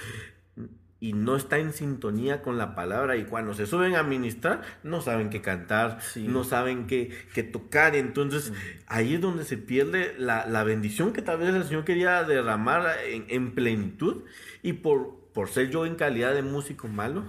y 1.02 1.14
no 1.14 1.36
está 1.36 1.58
en 1.58 1.74
sintonía 1.74 2.44
con 2.44 2.60
la 2.60 2.76
palabra. 2.76 3.18
Y 3.18 3.26
cuando 3.26 3.54
se 3.56 3.66
suben 3.66 3.96
a 3.96 4.04
ministrar 4.04 4.62
no 4.84 5.02
saben 5.02 5.32
qué 5.32 5.42
cantar, 5.42 6.00
no 6.16 6.44
saben 6.46 6.86
qué, 6.86 7.12
qué 7.34 7.44
tocar, 7.44 7.96
entonces 7.96 8.54
ahí 8.86 9.16
es 9.16 9.22
donde 9.22 9.44
se 9.44 9.58
pierde 9.58 10.14
la, 10.18 10.64
bendición 10.64 11.12
que 11.12 11.24
tal 11.24 11.40
vez 11.40 11.54
el 11.56 11.64
Señor 11.64 11.84
quería 11.86 12.24
derramar 12.24 12.86
en, 13.06 13.52
plenitud. 13.52 14.24
Y 14.62 14.74
por, 14.74 15.18
por 15.34 15.50
ser 15.50 15.72
yo 15.72 15.88
en 15.88 15.96
calidad 15.96 16.36
de 16.36 16.44
músico 16.44 16.88
malo, 16.88 17.24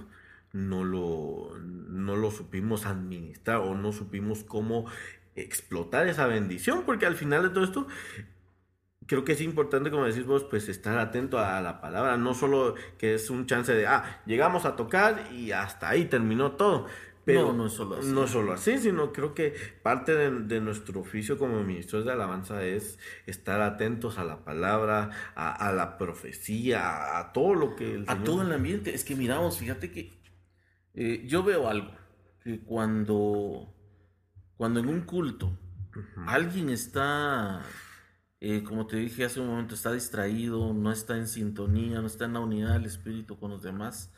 no 0.53 0.85
lo, 0.85 1.57
no 1.59 2.15
lo 2.15 2.31
supimos 2.31 2.85
administrar 2.85 3.57
o 3.57 3.75
no 3.75 3.93
supimos 3.93 4.45
cómo 4.45 4.85
explotar 5.35 6.07
esa 6.09 6.27
bendición, 6.27 6.83
porque 6.85 7.07
al 7.07 7.15
final 7.15 7.43
de 7.43 7.49
todo 7.49 7.65
esto 7.65 7.87
creo 9.13 9.27
que 9.27 9.33
es 9.33 9.43
importante, 9.43 9.91
como 9.91 10.07
decís 10.07 10.25
vos, 10.25 10.43
pues 10.45 10.71
estar 10.71 10.99
atento 10.99 11.39
a 11.39 11.61
la 11.61 11.83
palabra, 11.83 12.17
no 12.17 12.33
solo 12.33 12.77
que 12.97 13.13
es 13.13 13.29
un 13.29 13.45
chance 13.45 13.71
de, 13.75 13.87
ah, 13.87 14.23
llegamos 14.25 14.65
a 14.65 14.75
tocar 14.75 15.29
y 15.35 15.53
hasta 15.53 15.91
ahí 15.91 16.07
terminó 16.07 16.53
todo. 16.53 16.87
Pero 17.27 17.49
no, 17.49 17.53
no 17.53 17.67
es 17.67 17.75
solo 17.75 17.97
así. 17.97 18.09
No 18.11 18.27
solo 18.27 18.53
así, 18.55 18.79
sino 18.79 19.13
creo 19.13 19.35
que 19.35 19.55
parte 19.83 20.17
de, 20.17 20.61
nuestro 20.63 21.01
oficio 21.01 21.37
como 21.37 21.63
ministros 21.63 22.07
de 22.07 22.13
alabanza 22.13 22.65
es 22.65 22.99
estar 23.27 23.61
atentos 23.61 24.17
a 24.17 24.25
la 24.25 24.47
palabra, 24.47 25.11
a, 25.35 25.71
la 25.73 25.99
profecía, 25.99 27.19
a, 27.19 27.35
todo 27.35 27.55
lo 27.55 27.77
que... 27.77 28.05
a 28.07 28.25
todo 28.25 28.41
el 28.41 28.51
ambiente. 28.51 28.95
Es 28.95 29.05
que 29.05 29.15
miramos, 29.15 29.59
fíjate 29.59 29.93
que 29.93 30.11
eh, 30.95 31.23
yo 31.27 31.43
veo 31.43 31.69
algo, 31.69 31.93
que 32.43 32.61
cuando, 32.61 33.75
cuando 34.57 34.81
en 34.81 34.89
un 34.89 35.03
culto 35.03 35.53
alguien 36.27 36.71
está 36.71 37.61
eh, 38.45 38.65
como 38.65 38.89
te 38.89 38.97
dije 38.97 39.25
hace 39.25 39.39
un 39.39 39.47
momento, 39.47 39.77
está 39.77 39.93
distraído, 39.93 40.75
no 40.75 40.91
está 40.91 41.17
en 41.17 41.29
sintonía, 41.29 42.01
no 42.01 42.09
está 42.09 42.25
en 42.25 42.33
la 42.33 42.41
unidad 42.41 42.73
del 42.73 42.87
espíritu 42.87 43.39
con 43.39 43.53
los 43.53 43.63
demás. 43.63 44.13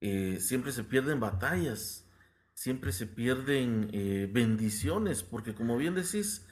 Eh, 0.00 0.38
siempre 0.40 0.72
se 0.72 0.82
pierden 0.82 1.20
batallas, 1.20 2.04
siempre 2.52 2.90
se 2.90 3.06
pierden 3.06 3.90
eh, 3.92 4.28
bendiciones, 4.32 5.22
porque 5.22 5.54
como 5.54 5.76
bien 5.76 5.94
decís, 5.94 6.44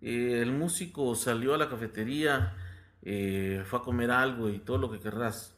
el 0.00 0.50
músico 0.52 1.14
salió 1.14 1.54
a 1.54 1.58
la 1.58 1.68
cafetería, 1.68 2.54
fue 3.02 3.78
a 3.78 3.82
comer 3.84 4.10
algo 4.10 4.48
y 4.48 4.58
todo 4.58 4.78
lo 4.78 4.90
que 4.90 5.00
querrás, 5.00 5.55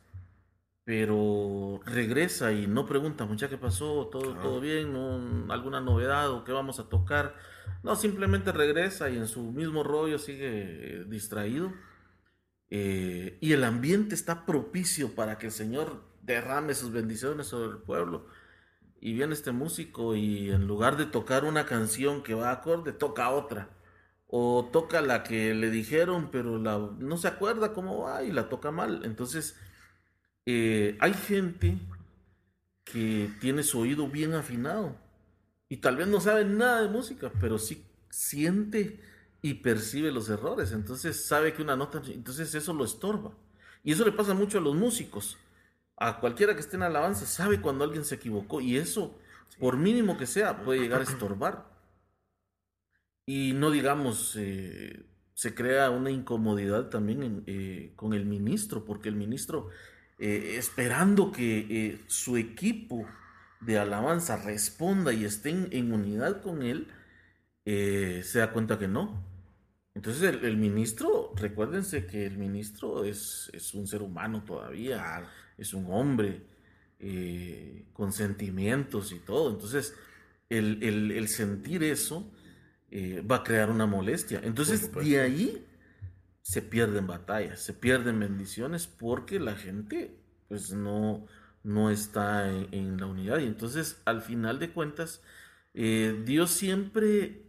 pero 0.89 1.83
regresa 1.85 2.51
y 2.53 2.67
no 2.67 2.87
pregunta, 2.87 3.27
mucha, 3.27 3.51
¿qué 3.51 3.59
pasó? 3.59 4.09
¿Todo, 4.11 4.33
todo 4.37 4.59
bien? 4.59 4.97
¿Alguna 5.51 5.83
novedad 5.83 6.31
o 6.31 6.45
qué 6.45 6.53
vamos 6.53 6.81
a 6.81 6.89
tocar? 6.89 7.35
No, 7.83 7.95
simplemente 7.95 8.53
regresa 8.53 9.11
y 9.11 9.19
en 9.19 9.29
su 9.29 9.43
mismo 9.53 9.83
rollo 9.83 10.19
sigue 10.19 11.05
distraído. 11.07 11.75
Eh, 12.71 13.37
y 13.43 13.53
el 13.53 13.65
ambiente 13.65 14.15
está 14.15 14.47
propicio 14.47 15.15
para 15.15 15.37
que 15.37 15.49
el 15.49 15.53
Señor 15.53 16.05
derrame 16.23 16.73
sus 16.73 16.91
bendiciones 16.91 17.49
sobre 17.49 17.69
el 17.69 17.83
pueblo. 17.83 18.25
Y 18.99 19.13
viene 19.13 19.35
este 19.35 19.53
músico 19.53 20.17
y 20.17 20.49
en 20.49 20.67
lugar 20.67 20.97
de 20.97 21.05
tocar 21.05 21.45
una 21.45 21.67
canción 21.67 22.23
que 22.23 22.33
va 22.33 22.51
acorde, 22.51 22.93
toca 22.93 23.29
otra. 23.29 23.69
O 24.27 24.71
toca 24.73 25.03
la 25.03 25.23
que 25.23 25.53
le 25.53 25.69
dijeron, 25.69 26.31
pero 26.33 26.57
la, 26.57 26.79
no 26.99 27.19
se 27.19 27.29
acuerda 27.29 27.75
cómo 27.75 28.05
va 28.05 28.23
y 28.23 28.33
la 28.33 28.49
toca 28.49 28.71
mal. 28.71 29.03
Entonces, 29.05 29.55
eh, 30.51 30.97
hay 31.01 31.13
gente 31.13 31.77
que 32.83 33.29
tiene 33.39 33.63
su 33.63 33.81
oído 33.81 34.09
bien 34.09 34.33
afinado 34.33 34.97
y 35.69 35.77
tal 35.77 35.97
vez 35.97 36.09
no 36.09 36.23
sabe 36.23 36.47
nada 36.47 36.81
de 36.81 36.89
música, 36.89 37.31
pero 37.39 37.59
sí 37.59 37.85
siente 38.09 38.99
y 39.43 39.55
percibe 39.55 40.11
los 40.11 40.31
errores. 40.31 40.73
Entonces 40.73 41.27
sabe 41.27 41.53
que 41.53 41.61
una 41.61 41.77
nota, 41.77 42.01
entonces 42.07 42.55
eso 42.55 42.73
lo 42.73 42.87
estorba. 42.87 43.33
Y 43.85 43.93
eso 43.93 44.07
le 44.07 44.13
pasa 44.13 44.33
mucho 44.33 44.57
a 44.57 44.63
los 44.63 44.75
músicos. 44.75 45.37
A 45.99 46.19
cualquiera 46.19 46.55
que 46.55 46.61
esté 46.61 46.77
en 46.77 46.85
alabanza, 46.85 47.27
sabe 47.27 47.61
cuando 47.61 47.85
alguien 47.85 48.07
se 48.07 48.15
equivocó. 48.15 48.63
Y 48.63 48.79
eso, 48.79 49.19
por 49.59 49.77
mínimo 49.77 50.17
que 50.17 50.27
sea, 50.27 50.63
puede 50.65 50.81
llegar 50.81 51.03
a 51.03 51.05
estorbar. 51.13 51.67
Y 53.27 53.53
no 53.53 53.71
digamos, 53.71 54.35
eh, 54.37 55.05
se 55.35 55.55
crea 55.55 55.91
una 55.91 56.11
incomodidad 56.11 56.89
también 56.89 57.45
eh, 57.47 57.93
con 57.97 58.15
el 58.15 58.25
ministro, 58.25 58.87
porque 58.87 59.11
el 59.11 59.17
ministro, 59.17 59.69
eh, 60.19 60.57
esperando 60.59 61.33
que 61.33 62.01
su 62.07 62.37
equipo 62.37 63.07
de 63.61 63.79
alabanza 63.79 64.37
responda 64.37 65.13
y 65.13 65.25
estén 65.25 65.69
en 65.73 65.93
unidad 65.93 66.43
con 66.43 66.63
él, 66.63 66.89
eh, 67.65 68.23
se 68.25 68.39
da 68.39 68.53
cuenta 68.53 68.79
que 68.79 68.89
no. 68.89 69.23
Entonces 69.95 70.23
el, 70.43 70.57
ministro, 70.57 71.33
recuérdense 71.35 72.07
que 72.07 72.25
el 72.25 72.39
ministro 72.39 73.05
es, 73.05 73.51
es, 73.53 73.75
un 73.75 73.87
ser 73.89 74.03
humano 74.03 74.45
todavía, 74.45 75.29
es 75.57 75.75
un 75.75 75.91
hombre 75.91 76.43
eh, 77.01 77.87
con 77.93 78.13
sentimientos 78.13 79.11
y 79.13 79.19
todo. 79.19 79.51
Entonces 79.51 79.95
el, 80.49 81.29
sentir 81.29 81.83
eso 81.83 82.31
eh, 82.91 83.23
va 83.29 83.37
a 83.37 83.43
crear 83.43 83.71
una 83.71 83.87
molestia. 83.87 84.41
Entonces 84.45 84.93
de 84.95 85.21
ahí 85.21 85.67
se 86.49 86.63
pierden 86.63 87.07
batallas, 87.07 87.61
se 87.61 87.75
pierden 87.75 88.21
bendiciones 88.21 88.87
porque 88.87 89.39
la 89.39 89.55
gente 89.55 90.19
pues 90.49 90.73
no, 90.73 91.27
no 91.63 91.91
está 91.91 92.49
en, 92.51 92.99
la 92.99 93.05
unidad. 93.05 93.41
Y 93.41 93.45
entonces, 93.45 94.01
al 94.07 94.23
final 94.23 94.59
de 94.59 94.71
cuentas, 94.71 95.23
eh, 95.75 96.23
Dios 96.25 96.51
siempre 96.51 97.43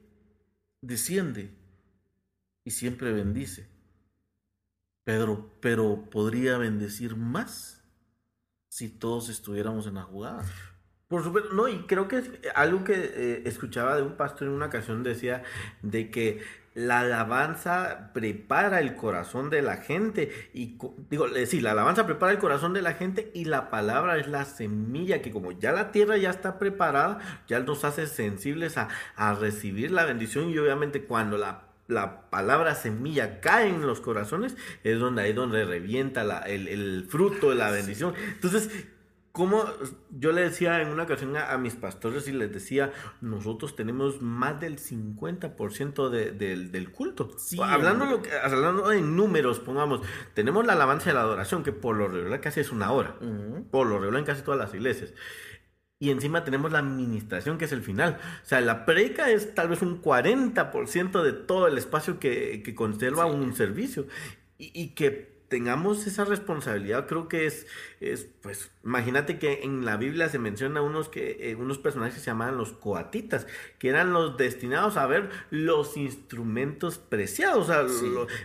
desciende 0.82 1.56
y 2.66 2.72
siempre 2.72 3.14
bendice. 3.14 3.70
Pedro, 5.06 5.58
pero 5.62 6.10
podría 6.10 6.58
bendecir 6.58 7.16
más 7.16 7.82
si 8.68 8.90
todos 8.90 9.30
estuviéramos 9.30 9.88
en 9.88 9.94
la 9.96 10.04
jugada. 10.04 10.44
Por 11.08 11.24
supuesto, 11.24 11.54
no, 11.54 11.70
y 11.70 11.88
creo 11.88 12.10
que 12.10 12.18
es 12.18 12.30
algo 12.54 12.84
que 12.84 12.96
eh, 12.96 13.44
escuchaba 13.46 13.96
de 13.96 14.02
un 14.02 14.18
pastor 14.18 14.50
en 14.50 14.56
una 14.56 14.66
ocasión 14.66 15.04
decía 15.04 15.44
de 15.84 16.12
que 16.12 16.42
la 16.80 17.02
alabanza 17.02 18.12
prepara 18.14 18.80
el 18.80 18.96
corazón 18.96 19.50
de 19.50 19.62
la 19.62 19.78
gente 19.78 20.50
y 20.54 20.78
digo, 21.10 21.28
sí, 21.46 21.60
la 21.60 21.72
alabanza 21.72 22.06
prepara 22.06 22.32
el 22.32 22.38
corazón 22.38 22.74
de 22.74 22.82
la 22.82 22.94
gente 22.94 23.32
y 23.34 23.46
la 23.46 23.70
palabra 23.70 24.18
es 24.18 24.28
la 24.28 24.46
semilla 24.46 25.22
que 25.22 25.30
como 25.30 25.52
ya 25.52 25.74
la 25.74 25.92
tierra 25.92 26.16
ya 26.16 26.30
está 26.30 26.58
preparada, 26.58 27.20
ya 27.50 27.60
nos 27.60 27.84
hace 27.84 28.08
sensibles 28.08 28.78
a, 28.78 28.88
recibir 29.40 29.92
la 29.92 30.06
bendición 30.06 30.50
y 30.50 30.58
obviamente 30.58 31.04
cuando 31.04 31.38
la 31.38 31.66
la 31.88 32.30
palabra 32.30 32.76
semilla 32.76 33.42
cae 33.42 33.68
en 33.68 33.88
los 33.88 34.00
corazones, 34.00 34.56
es 34.84 35.00
donde 35.00 35.24
ahí 35.24 35.34
donde 35.34 35.66
revienta 35.66 36.22
el, 36.46 36.68
el, 36.68 37.08
fruto 37.10 37.50
de 37.50 37.56
la 37.56 37.72
bendición. 37.72 38.14
Entonces, 38.36 38.70
como 39.32 39.64
yo 40.10 40.32
le 40.32 40.42
decía 40.42 40.82
en 40.82 40.90
una 40.90 41.04
ocasión 41.04 41.38
a, 41.38 41.58
mis 41.58 41.76
pastores 41.76 42.28
y 42.28 42.32
les 42.32 42.52
decía, 42.52 42.92
nosotros 43.22 43.76
tenemos 43.76 44.22
más 44.22 44.60
del 44.60 44.80
50% 44.80 46.10
del 46.10 46.92
culto. 46.92 47.30
hablando, 47.64 48.06
lo 48.06 48.22
que, 48.22 48.32
hablando 48.32 48.92
en 48.92 49.16
números, 49.16 49.60
pongamos, 49.60 50.02
tenemos 50.34 50.66
la 50.66 50.74
alabanza 50.74 51.12
y 51.12 51.14
la 51.14 51.22
adoración, 51.22 51.64
que 51.64 51.72
por 51.72 51.96
lo 51.96 52.08
regular 52.08 52.42
casi 52.42 52.60
es 52.60 52.72
una 52.72 52.92
hora, 52.92 53.16
por 53.72 53.88
lo 53.88 54.00
regular 54.00 54.20
en 54.20 54.26
casi 54.26 54.42
todas 54.42 54.60
las 54.60 54.74
iglesias. 54.74 55.14
Y 56.02 56.12
encima 56.12 56.46
tenemos 56.46 56.72
la 56.72 56.80
administración, 56.80 57.58
que 57.58 57.66
es 57.66 57.74
el 57.74 57.82
final. 57.82 58.20
O 58.44 58.46
sea, 58.46 58.62
la 58.62 58.86
preca 58.86 59.30
es 59.32 59.54
tal 59.54 59.68
vez 59.68 59.82
un 59.82 60.02
40% 60.02 61.22
de 61.22 61.34
todo 61.34 61.68
el 61.68 61.78
espacio 61.78 62.20
que, 62.20 62.64
que 62.64 62.74
conserva 62.74 63.26
un 63.26 63.54
servicio. 63.54 64.08
Y, 64.58 64.72
y 64.74 64.96
que 64.96 65.39
tengamos 65.50 66.08
esa 66.08 66.26
responsabilidad, 66.26 67.08
creo 67.08 67.28
que 67.28 67.46
es, 67.46 67.68
es 68.00 68.28
pues, 68.42 68.72
imagínate 68.84 69.40
que 69.40 69.64
en 69.64 69.84
la 69.84 69.98
Biblia 69.98 70.30
se 70.30 70.40
menciona 70.40 70.82
unos, 70.82 71.10
que, 71.10 71.52
eh, 71.52 71.56
unos 71.56 71.80
personajes 71.80 72.16
que 72.16 72.20
se 72.22 72.28
llamaban 72.28 72.58
los 72.58 72.72
coatitas, 72.72 73.48
que 73.80 73.90
eran 73.90 74.14
los 74.14 74.38
destinados 74.38 74.96
a 74.96 75.08
ver 75.08 75.30
los 75.50 75.98
instrumentos 75.98 77.00
preciados, 77.00 77.70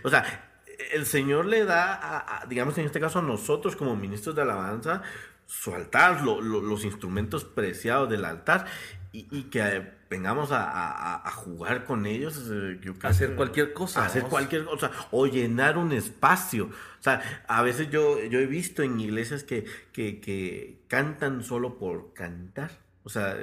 o 0.03 0.09
sea, 0.09 0.51
el 0.91 1.05
Señor 1.05 1.45
le 1.45 1.63
da, 1.63 2.43
digamos 2.49 2.77
en 2.77 2.85
este 2.85 2.99
caso 2.99 3.19
a 3.19 3.21
nosotros 3.21 3.75
como 3.75 3.95
ministros 3.95 4.35
de 4.35 4.41
alabanza, 4.41 5.03
su 5.45 5.73
altar, 5.73 6.23
los 6.23 6.83
instrumentos 6.83 7.45
preciados 7.45 8.09
del 8.09 8.25
altar, 8.25 8.65
y, 9.11 9.43
que 9.43 9.93
vengamos 10.15 10.49
a, 10.53 11.29
jugar 11.35 11.83
con 11.83 12.05
ellos, 12.05 12.49
eh, 12.49 12.79
hacer 13.03 13.35
cualquier 13.35 13.73
cosa. 13.73 14.05
Hacer 14.05 14.23
cualquier 14.23 14.63
cosa, 14.63 14.89
o 15.11 15.27
llenar 15.27 15.77
un 15.77 15.91
espacio. 15.91 16.65
O 16.99 17.03
sea, 17.03 17.21
a 17.47 17.61
veces 17.61 17.89
yo, 17.89 18.23
yo 18.23 18.39
he 18.39 18.45
visto 18.45 18.81
en 18.81 18.99
iglesias 18.99 19.43
que, 19.43 19.65
que, 19.91 20.21
que 20.21 20.79
cantan 20.87 21.43
solo 21.43 21.77
por 21.77 22.13
cantar. 22.13 22.84
O 23.05 23.09
sea, 23.09 23.37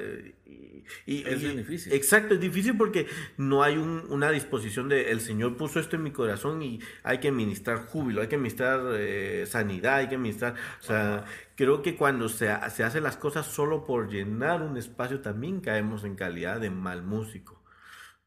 y, 1.06 1.22
es 1.24 1.40
difícil. 1.40 1.92
Exacto, 1.92 2.34
es 2.34 2.40
difícil 2.40 2.76
porque 2.76 3.06
no 3.36 3.62
hay 3.62 3.76
una 3.76 4.30
disposición 4.32 4.88
de 4.88 5.12
el 5.12 5.20
Señor 5.20 5.56
puso 5.56 5.78
esto 5.78 5.94
en 5.94 6.02
mi 6.02 6.10
corazón 6.10 6.62
y 6.62 6.80
hay 7.04 7.18
que 7.18 7.30
ministrar 7.30 7.86
júbilo, 7.86 8.22
hay 8.22 8.26
que 8.26 8.38
ministrar 8.38 8.80
eh, 8.94 9.46
sanidad, 9.46 9.98
hay 9.98 10.08
que 10.08 10.18
ministrar. 10.18 10.56
O 10.80 10.82
sea, 10.82 11.24
creo 11.54 11.80
que 11.80 11.94
cuando 11.94 12.28
se, 12.28 12.50
se 12.74 12.82
hace 12.82 13.00
las 13.00 13.16
cosas 13.16 13.46
solo 13.46 13.86
por 13.86 14.10
llenar 14.10 14.62
un 14.62 14.76
espacio 14.76 15.20
también 15.20 15.60
caemos 15.60 16.02
en 16.02 16.16
calidad 16.16 16.60
de 16.60 16.70
mal 16.70 17.04
músico. 17.04 17.62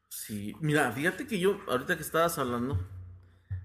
Sí, 0.08 0.54
mira, 0.62 0.90
fíjate 0.90 1.26
que 1.26 1.38
yo, 1.38 1.60
ahorita 1.68 1.96
que 1.96 2.02
estabas 2.02 2.38
hablando, 2.38 2.80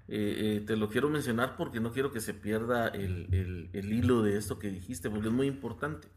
eh, 0.09 0.57
eh, 0.57 0.63
te 0.67 0.75
lo 0.75 0.89
quiero 0.89 1.09
mencionar 1.09 1.55
porque 1.55 1.79
no 1.79 1.93
quiero 1.93 2.11
que 2.11 2.19
se 2.19 2.33
pierda 2.33 2.89
el, 2.89 3.69
el 3.71 3.93
hilo 3.93 4.23
de 4.23 4.37
esto 4.37 4.59
que 4.59 4.69
dijiste, 4.69 5.09
porque 5.09 5.29
es 5.29 5.33
muy 5.33 5.47
importante. 5.47 6.09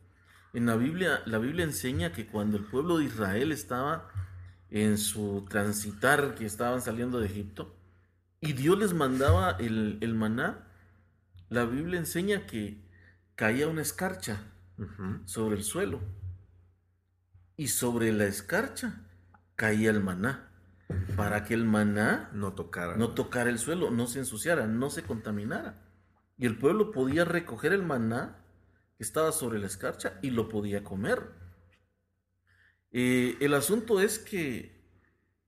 En 0.55 0.67
la 0.67 0.77
Biblia, 0.77 1.21
la 1.27 1.39
Biblia 1.39 1.65
enseña 1.65 2.13
que 2.13 2.29
cuando 2.29 2.57
el 2.57 2.65
pueblo 2.65 2.99
de 2.99 3.07
Israel 3.07 3.51
estaba 3.51 4.09
en 4.71 4.99
su 4.99 5.45
transitar, 5.51 6.37
que 6.37 6.47
estaban 6.47 6.81
saliendo 6.81 7.19
de 7.19 7.27
Egipto, 7.27 7.77
y 8.41 8.53
Dios 8.53 8.79
les 8.79 8.95
mandaba 8.95 9.57
el, 9.59 10.15
maná, 10.15 10.69
la 11.49 11.65
Biblia 11.65 11.99
enseña 11.99 12.47
que 12.47 12.89
caía 13.35 13.67
una 13.67 13.83
escarcha 13.83 14.43
sobre 15.25 15.57
el 15.57 15.65
suelo. 15.65 16.01
Y 17.57 17.69
sobre 17.69 18.13
la 18.13 18.27
escarcha 18.27 19.01
caía 19.57 19.91
el 19.91 20.01
maná. 20.01 20.51
Para 21.17 21.43
que 21.43 21.55
el 21.55 21.65
maná 21.65 22.31
no 22.33 22.53
tocara. 22.53 22.97
no 22.97 23.11
tocara 23.11 23.51
el 23.51 23.59
suelo, 23.59 23.91
no 23.91 24.07
se 24.07 24.21
ensuciara, 24.21 24.69
no 24.69 24.89
se 24.89 25.03
contaminara. 25.03 25.83
Y 26.37 26.47
el 26.47 26.59
pueblo 26.59 26.93
podía 26.93 27.25
recoger 27.25 27.73
el 27.73 27.83
maná 27.83 28.44
estaba 29.05 29.33
sobre 29.33 29.59
la 29.59 29.67
escarcha 29.67 30.19
y 30.23 30.31
lo 30.31 30.49
podía 30.49 30.83
comer. 30.83 31.23
Eh, 32.91 33.37
el 33.41 33.55
asunto 33.55 34.01
es 34.01 34.19
que 34.19 34.75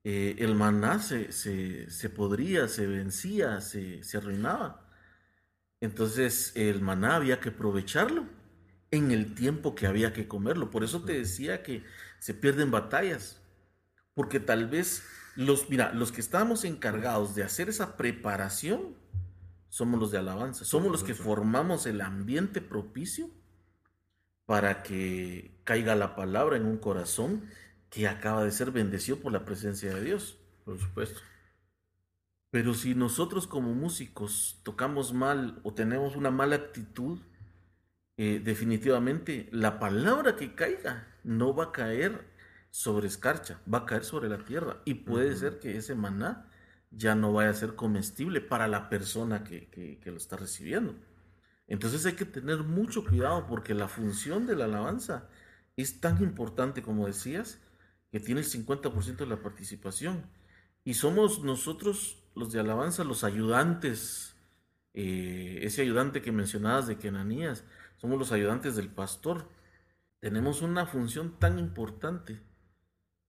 eh, 0.04 0.36
el 0.38 0.54
maná 0.54 1.00
se, 1.00 1.32
se, 1.32 1.90
se, 1.90 2.10
podría, 2.10 2.68
se 2.68 2.86
vencía, 2.86 3.60
se, 3.60 4.02
se 4.02 4.16
arruinaba. 4.16 4.88
Entonces 5.80 6.52
el 6.54 6.80
maná 6.80 7.16
había 7.16 7.40
que 7.40 7.50
aprovecharlo 7.50 8.24
en 8.90 9.10
el 9.10 9.34
tiempo 9.34 9.74
que 9.74 9.86
había 9.86 10.12
que 10.12 10.28
comerlo. 10.28 10.70
Por 10.70 10.84
eso 10.84 11.02
te 11.02 11.12
decía 11.12 11.62
que 11.62 11.84
se 12.18 12.34
pierden 12.34 12.70
batallas. 12.70 13.40
Porque 14.14 14.40
tal 14.40 14.68
vez 14.68 15.02
los, 15.36 15.68
mira, 15.68 15.92
los 15.92 16.12
que 16.12 16.20
estamos 16.20 16.64
encargados 16.64 17.34
de 17.34 17.42
hacer 17.42 17.68
esa 17.68 17.96
preparación 17.96 18.96
somos 19.68 20.00
los 20.00 20.10
de 20.10 20.18
alabanza. 20.18 20.64
Somos 20.64 20.90
los 20.90 21.04
que 21.04 21.14
formamos 21.14 21.86
el 21.86 22.00
ambiente 22.00 22.60
propicio 22.60 23.30
para 24.46 24.82
que 24.82 25.50
caiga 25.64 25.94
la 25.94 26.14
palabra 26.16 26.56
en 26.56 26.64
un 26.64 26.78
corazón 26.78 27.42
que 27.90 28.08
acaba 28.08 28.44
de 28.44 28.52
ser 28.52 28.70
bendecido 28.70 29.18
por 29.18 29.32
la 29.32 29.44
presencia 29.44 29.94
de 29.94 30.02
Dios. 30.02 30.38
Por 30.64 30.78
supuesto. 30.78 31.20
Pero 32.50 32.74
si 32.74 32.94
nosotros 32.94 33.46
como 33.46 33.74
músicos 33.74 34.60
tocamos 34.62 35.12
mal 35.12 35.60
o 35.62 35.74
tenemos 35.74 36.16
una 36.16 36.30
mala 36.30 36.56
actitud, 36.56 37.18
eh, 38.16 38.40
definitivamente 38.42 39.48
la 39.52 39.78
palabra 39.78 40.36
que 40.36 40.54
caiga 40.54 41.06
no 41.22 41.54
va 41.54 41.64
a 41.64 41.72
caer 41.72 42.24
sobre 42.70 43.08
escarcha, 43.08 43.60
va 43.72 43.78
a 43.78 43.86
caer 43.86 44.04
sobre 44.04 44.28
la 44.28 44.44
tierra. 44.44 44.80
Y 44.84 44.94
puede 44.94 45.34
ser 45.36 45.58
que 45.58 45.76
ese 45.76 45.94
maná 45.94 46.48
ya 46.90 47.14
no 47.14 47.32
vaya 47.32 47.50
a 47.50 47.54
ser 47.54 47.74
comestible 47.74 48.40
para 48.40 48.68
la 48.68 48.88
persona 48.88 49.44
que, 49.44 49.68
que, 49.68 49.98
que, 49.98 50.10
lo 50.10 50.16
está 50.16 50.36
recibiendo. 50.36 50.94
Entonces 51.68 52.06
hay 52.06 52.14
que 52.14 52.24
tener 52.24 52.58
mucho 52.58 53.04
cuidado 53.04 53.46
porque 53.46 53.74
la 53.74 53.88
función 53.88 54.46
de 54.46 54.56
la 54.56 54.66
alabanza 54.66 55.28
es 55.76 56.00
tan 56.00 56.22
importante, 56.22 56.82
como 56.82 57.06
decías, 57.06 57.60
que 58.10 58.20
tiene 58.20 58.40
el 58.40 58.46
50% 58.46 59.16
de 59.16 59.26
la 59.26 59.42
participación. 59.42 60.24
Y 60.84 60.94
somos 60.94 61.42
nosotros 61.42 62.22
los 62.34 62.52
de 62.52 62.60
alabanza, 62.60 63.04
los 63.04 63.24
ayudantes, 63.24 64.36
eh, 64.94 65.60
ese 65.62 65.82
ayudante 65.82 66.22
que 66.22 66.32
mencionabas 66.32 66.86
de 66.86 66.98
Kenanías, 66.98 67.64
somos 67.96 68.18
los 68.18 68.32
ayudantes 68.32 68.76
del 68.76 68.88
pastor. 68.88 69.48
Tenemos 70.20 70.62
una 70.62 70.86
función 70.86 71.38
tan 71.38 71.58
importante 71.58 72.40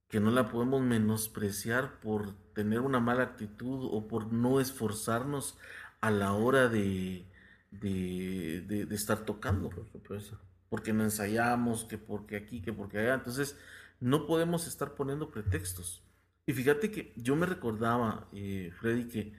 que 0.09 0.19
no 0.19 0.31
la 0.31 0.49
podemos 0.49 0.81
menospreciar 0.81 1.99
por 1.99 2.33
tener 2.53 2.79
una 2.81 2.99
mala 2.99 3.23
actitud 3.23 3.89
o 3.91 4.07
por 4.07 4.31
no 4.31 4.61
esforzarnos 4.61 5.57
a 5.99 6.11
la 6.11 6.33
hora 6.33 6.69
de, 6.69 7.25
de, 7.71 8.63
de, 8.67 8.85
de 8.85 8.95
estar 8.95 9.25
tocando, 9.25 9.69
por 9.69 9.87
supuesto. 9.91 10.39
Porque 10.69 10.93
no 10.93 11.03
ensayamos, 11.03 11.85
que 11.85 11.97
porque 11.97 12.35
aquí, 12.35 12.61
que 12.61 12.73
porque 12.73 12.99
allá. 12.99 13.13
Entonces, 13.15 13.57
no 13.99 14.27
podemos 14.27 14.67
estar 14.67 14.95
poniendo 14.95 15.31
pretextos. 15.31 16.03
Y 16.45 16.53
fíjate 16.53 16.91
que 16.91 17.13
yo 17.17 17.35
me 17.35 17.45
recordaba, 17.45 18.29
eh, 18.31 18.71
Freddy, 18.79 19.07
que 19.07 19.33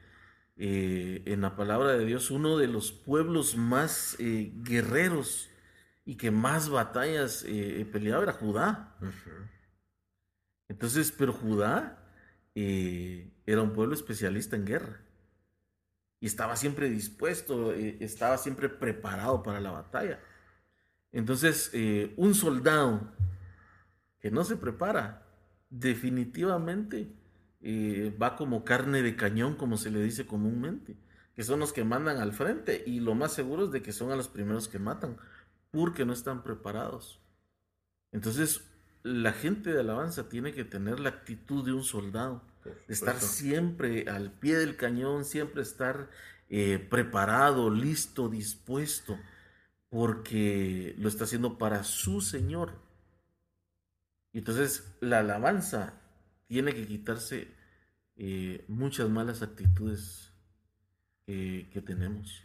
eh, 0.57 1.23
en 1.25 1.41
la 1.41 1.57
palabra 1.57 1.93
de 1.93 2.05
Dios 2.05 2.31
uno 2.31 2.59
de 2.59 2.67
los 2.67 2.93
pueblos 2.93 3.57
más 3.57 4.17
eh, 4.19 4.53
guerreros 4.57 5.49
y 6.05 6.17
que 6.17 6.31
más 6.31 6.69
batallas 6.69 7.45
peleaba 7.93 8.25
era 8.25 8.33
Judá. 8.33 8.97
Uh 9.01 9.07
-huh. 9.07 9.51
Entonces, 10.69 11.13
pero 11.13 11.33
Judá 11.33 12.03
era 12.55 13.63
un 13.63 13.73
pueblo 13.73 13.95
especialista 13.95 14.57
en 14.57 14.65
guerra. 14.65 15.01
Y 16.21 16.27
estaba 16.27 16.57
siempre 16.57 16.91
dispuesto, 16.91 17.73
eh, 17.73 17.97
estaba 18.01 18.39
siempre 18.39 18.69
preparado 18.69 19.43
para 19.43 19.61
la 19.61 19.71
batalla. 19.71 20.21
Entonces, 21.13 21.73
un 22.17 22.35
soldado 22.35 23.13
que 24.21 24.31
no 24.31 24.45
se 24.45 24.57
prepara, 24.57 25.27
definitivamente 25.71 27.13
eh, 27.61 28.17
va 28.21 28.37
como 28.37 28.65
carne 28.65 29.03
de 29.03 29.17
cañón, 29.17 29.57
como 29.57 29.77
se 29.77 29.91
le 29.91 30.01
dice 30.03 30.27
comúnmente, 30.27 30.97
que 31.35 31.43
son 31.43 31.61
los 31.61 31.73
que 31.73 31.85
mandan 31.85 32.19
al 32.19 32.33
frente 32.33 32.83
y 32.87 33.01
lo 33.01 33.15
más 33.15 33.33
seguro 33.33 33.65
es 33.65 33.71
de 33.71 33.83
que 33.83 33.93
son 33.93 34.11
a 34.11 34.17
los 34.17 34.29
primeros 34.29 34.69
que 34.69 34.79
matan, 34.79 35.17
porque 35.71 36.05
no 36.05 36.13
están 36.13 36.43
preparados. 36.43 37.21
Entonces, 38.13 38.68
la 39.03 39.33
gente 39.33 39.73
de 39.73 39.81
alabanza 39.81 40.29
tiene 40.29 40.53
que 40.53 40.65
tener 40.65 41.01
la 41.01 41.11
actitud 41.11 41.65
de 41.65 41.73
un 41.73 41.85
soldado, 41.85 42.43
de 42.65 42.95
estar 42.95 43.21
siempre 43.21 44.09
al 44.09 44.33
pie 44.33 44.57
del 44.57 44.77
cañón, 44.77 45.25
siempre 45.25 45.63
estar 45.63 46.11
eh, 46.51 46.79
preparado, 46.79 47.71
listo, 47.71 48.29
dispuesto, 48.29 49.19
porque 49.91 50.95
lo 50.99 51.09
está 51.09 51.25
haciendo 51.25 51.59
para 51.59 51.85
su 51.85 52.21
Señor. 52.21 52.73
Y 54.33 54.39
entonces 54.39 54.95
la 55.01 55.21
alabanza 55.21 56.01
tiene 56.47 56.75
que 56.75 56.87
quitarse 56.87 57.49
eh, 58.17 58.65
muchas 58.69 59.09
malas 59.09 59.43
actitudes 59.43 60.33
que, 61.27 61.71
que 61.73 61.81
tenemos. 61.81 62.43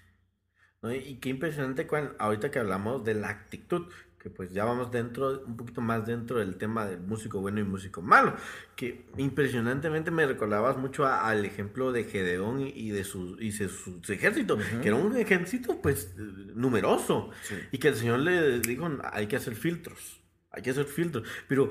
¿No? 0.81 0.93
Y 0.93 1.15
qué 1.15 1.29
impresionante 1.29 1.87
cuando, 1.87 2.15
ahorita 2.19 2.51
que 2.51 2.59
hablamos 2.59 3.03
de 3.03 3.15
la 3.15 3.29
actitud, 3.29 3.87
que 4.23 4.29
pues 4.29 4.53
ya 4.53 4.63
vamos 4.63 4.89
dentro, 4.89 5.43
un 5.45 5.57
poquito 5.57 5.81
más 5.81 6.05
dentro 6.05 6.39
del 6.39 6.55
tema 6.55 6.85
del 6.85 7.01
músico 7.01 7.41
bueno 7.41 7.59
y 7.59 7.63
músico 7.65 8.01
malo, 8.01 8.33
que 8.73 9.05
impresionantemente 9.17 10.11
me 10.11 10.25
recordabas 10.25 10.77
mucho 10.77 11.05
a, 11.05 11.27
al 11.27 11.43
ejemplo 11.43 11.91
de 11.91 12.05
Gedeón 12.05 12.61
y, 12.61 12.69
y 12.69 12.91
de 12.91 13.03
su, 13.03 13.35
y 13.41 13.51
su, 13.51 13.67
su 14.01 14.13
ejército, 14.13 14.55
uh 14.55 14.59
-huh. 14.59 14.79
que 14.79 14.87
era 14.87 14.95
un 14.95 15.17
ejército 15.17 15.81
pues 15.81 16.15
numeroso, 16.15 17.31
sí. 17.41 17.55
y 17.73 17.79
que 17.79 17.89
el 17.89 17.95
Señor 17.95 18.19
le 18.19 18.61
dijo, 18.61 18.89
hay 19.11 19.27
que 19.27 19.35
hacer 19.35 19.55
filtros, 19.55 20.21
hay 20.51 20.63
que 20.63 20.69
hacer 20.69 20.85
filtros, 20.85 21.27
pero 21.49 21.69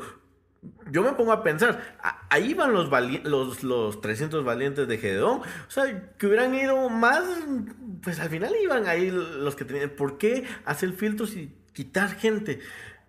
yo 0.91 1.03
me 1.03 1.12
pongo 1.12 1.33
a 1.33 1.43
pensar, 1.43 1.99
ahí 2.29 2.53
van 2.53 2.75
los, 2.75 2.91
los, 3.25 3.65
los 3.65 4.01
300 4.03 4.45
valientes 4.45 4.87
de 4.87 4.99
Gedeón, 4.99 5.41
o 5.41 5.71
sea, 5.71 6.12
que 6.19 6.27
hubieran 6.27 6.55
ido 6.55 6.91
más, 6.91 7.25
pues 8.03 8.21
al 8.21 8.29
final 8.29 8.53
iban 8.62 8.87
ahí 8.87 9.11
los 9.11 9.57
que 9.57 9.65
tenían, 9.65 9.88
¿por 9.88 10.19
qué 10.19 10.45
hacer 10.67 10.93
filtros 10.93 11.35
y 11.35 11.62
quitar 11.73 12.15
gente? 12.17 12.61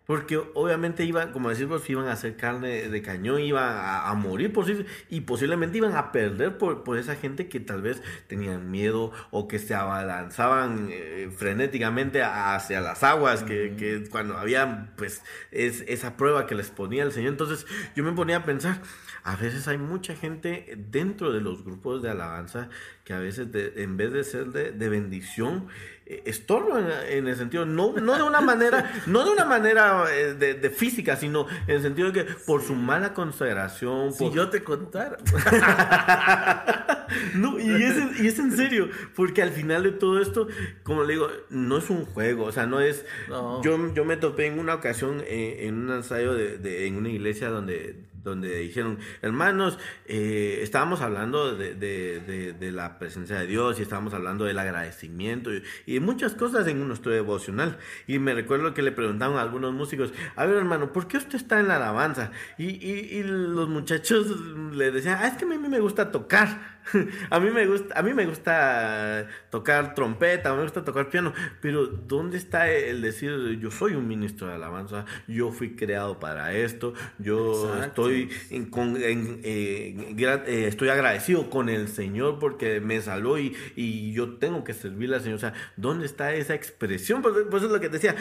Porque 0.05 0.37
obviamente 0.53 1.05
iban, 1.05 1.31
como 1.31 1.49
decimos, 1.49 1.89
iban 1.89 2.07
a 2.07 2.11
hacer 2.11 2.35
carne 2.35 2.89
de 2.89 3.01
cañón, 3.01 3.39
iban 3.39 3.63
a, 3.63 4.09
a 4.09 4.13
morir 4.15 4.51
por 4.51 4.65
sí, 4.65 4.85
y 5.09 5.21
posiblemente 5.21 5.77
iban 5.77 5.95
a 5.95 6.11
perder 6.11 6.57
por, 6.57 6.83
por, 6.83 6.97
esa 6.97 7.15
gente 7.15 7.47
que 7.47 7.61
tal 7.61 7.81
vez 7.81 8.01
tenían 8.27 8.69
miedo 8.69 9.13
o 9.31 9.47
que 9.47 9.59
se 9.59 9.73
abalanzaban 9.73 10.89
eh, 10.91 11.31
frenéticamente 11.33 12.21
hacia 12.21 12.81
las 12.81 13.01
aguas, 13.03 13.43
que, 13.43 13.53
uh 13.53 13.73
-huh. 13.73 13.75
que, 13.77 14.09
cuando 14.09 14.37
había 14.37 14.91
pues 14.97 15.21
es, 15.51 15.85
esa 15.87 16.17
prueba 16.17 16.47
que 16.47 16.55
les 16.55 16.69
ponía 16.69 17.03
el 17.03 17.13
Señor. 17.13 17.31
Entonces 17.31 17.65
yo 17.95 18.03
me 18.03 18.11
ponía 18.11 18.37
a 18.37 18.43
pensar, 18.43 18.81
a 19.23 19.37
veces 19.37 19.69
hay 19.69 19.77
mucha 19.77 20.15
gente 20.15 20.75
dentro 20.91 21.31
de 21.31 21.39
los 21.39 21.63
grupos 21.63 22.03
de 22.03 22.09
alabanza 22.09 22.69
que 23.03 23.13
a 23.13 23.19
veces 23.19 23.51
de, 23.51 23.73
en 23.77 23.97
vez 23.97 24.13
de 24.13 24.23
ser 24.23 24.47
de, 24.47 24.71
de 24.71 24.89
bendición, 24.89 25.67
eh, 26.05 26.23
en, 26.25 27.17
en, 27.17 27.27
el 27.27 27.35
sentido, 27.35 27.65
no, 27.65 27.93
no 27.93 28.15
de 28.15 28.23
una 28.23 28.41
manera, 28.41 28.91
no 29.07 29.23
de 29.23 29.31
una 29.31 29.45
manera 29.45 30.05
eh, 30.11 30.33
de, 30.33 30.53
de, 30.53 30.69
física, 30.69 31.15
sino 31.15 31.47
en 31.67 31.75
el 31.75 31.81
sentido 31.81 32.11
de 32.11 32.25
que 32.25 32.33
por 32.45 32.61
su 32.61 32.75
mala 32.75 33.13
consideración. 33.13 34.13
Si 34.13 34.25
por... 34.25 34.33
yo 34.33 34.49
te 34.49 34.63
contara. 34.63 35.17
no, 37.35 37.59
y 37.59 37.83
es, 37.83 38.21
y 38.21 38.27
es 38.27 38.39
en 38.39 38.51
serio, 38.55 38.89
porque 39.15 39.41
al 39.41 39.51
final 39.51 39.83
de 39.83 39.91
todo 39.91 40.21
esto, 40.21 40.47
como 40.83 41.03
le 41.03 41.13
digo, 41.13 41.29
no 41.49 41.77
es 41.77 41.89
un 41.89 42.05
juego, 42.05 42.45
o 42.45 42.51
sea, 42.51 42.65
no 42.65 42.79
es. 42.79 43.05
No. 43.27 43.61
Yo, 43.63 43.93
yo 43.93 44.05
me 44.05 44.17
topé 44.17 44.47
en 44.47 44.59
una 44.59 44.75
ocasión 44.75 45.21
en, 45.27 45.67
en 45.67 45.75
un 45.75 45.91
ensayo 45.91 46.33
de, 46.33 46.57
de, 46.57 46.87
en 46.87 46.95
una 46.95 47.09
iglesia 47.09 47.49
donde 47.49 48.13
donde 48.23 48.57
dijeron, 48.59 48.99
hermanos, 49.21 49.77
eh, 50.05 50.59
estábamos 50.61 51.01
hablando 51.01 51.55
de, 51.55 51.75
de, 51.75 52.21
de, 52.21 52.53
de, 52.53 52.71
presencia 52.99 53.39
de 53.39 53.47
Dios 53.47 53.79
y 53.79 53.83
estábamos 53.83 54.13
hablando 54.13 54.45
del 54.45 54.59
agradecimiento 54.59 55.53
y, 55.53 55.63
y, 55.85 55.99
muchas 55.99 56.33
cosas 56.33 56.67
en 56.67 56.87
nuestro 56.87 57.11
devocional. 57.11 57.77
Y 58.07 58.19
me 58.19 58.33
recuerdo 58.33 58.73
que 58.73 58.81
le 58.81 58.91
preguntaban 58.91 59.37
a 59.37 59.41
algunos 59.41 59.73
músicos, 59.73 60.13
a 60.35 60.45
ver 60.45 60.57
hermano, 60.57 60.91
¿por 60.93 61.07
qué 61.07 61.17
usted 61.17 61.35
está 61.35 61.59
en 61.59 61.67
la 61.67 61.77
alabanza? 61.77 62.31
Y, 62.57 62.65
y, 62.65 63.17
y 63.17 63.23
los 63.23 63.69
muchachos 63.69 64.27
le 64.73 64.91
decían, 64.91 65.19
ah, 65.21 65.27
es 65.27 65.37
que 65.37 65.45
a 65.45 65.47
mí 65.47 65.57
me 65.57 65.79
gusta 65.79 66.11
tocar. 66.11 66.82
a 67.29 67.39
mí 67.39 67.49
me 67.51 67.65
gusta, 67.65 67.97
a 67.97 68.03
mí 68.03 68.13
me 68.13 68.25
gusta 68.25 69.27
tocar 69.49 69.95
trompeta, 69.95 70.53
me 70.53 70.63
gusta 70.63 70.83
tocar 70.83 71.09
piano, 71.09 71.33
pero 71.61 71.87
¿dónde 71.87 72.37
está 72.37 72.69
el 72.71 73.01
decir 73.01 73.57
yo 73.59 73.71
soy 73.71 73.93
un 73.93 74.07
ministro 74.07 74.47
de 74.47 74.53
alabanza, 74.53 75.05
yo 75.27 75.51
fui 75.51 75.75
creado 75.75 76.19
para 76.19 76.53
esto, 76.53 76.93
yo 77.19 77.73
Exacto. 77.73 78.09
estoy 78.09 78.29
en, 78.49 78.65
con, 78.69 78.97
en, 78.97 79.39
eh, 79.43 80.15
eh, 80.17 80.65
estoy 80.67 80.89
agradecido 80.89 81.49
con 81.49 81.69
el 81.69 81.87
Señor 81.87 82.39
porque 82.39 82.79
me 82.81 83.01
salvó 83.01 83.37
y, 83.37 83.55
y, 83.75 84.13
yo 84.13 84.37
tengo 84.37 84.63
que 84.63 84.73
servirle 84.73 85.15
al 85.15 85.21
Señor, 85.21 85.37
o 85.37 85.39
sea, 85.39 85.53
¿dónde 85.77 86.05
está 86.05 86.33
esa 86.33 86.53
expresión? 86.53 87.21
Pues, 87.21 87.35
pues 87.49 87.63
es 87.63 87.71
lo 87.71 87.79
que 87.79 87.89
decía, 87.89 88.15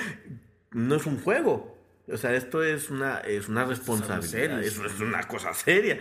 no 0.70 0.94
es 0.94 1.06
un 1.06 1.18
juego, 1.18 1.81
O 2.10 2.16
sea, 2.16 2.34
esto 2.34 2.64
es 2.64 2.90
una, 2.90 3.18
es 3.18 3.48
una 3.48 3.64
responsabilidad, 3.64 4.60
eso 4.60 4.84
es 4.84 4.98
una 4.98 5.22
cosa 5.22 5.54
seria. 5.54 6.00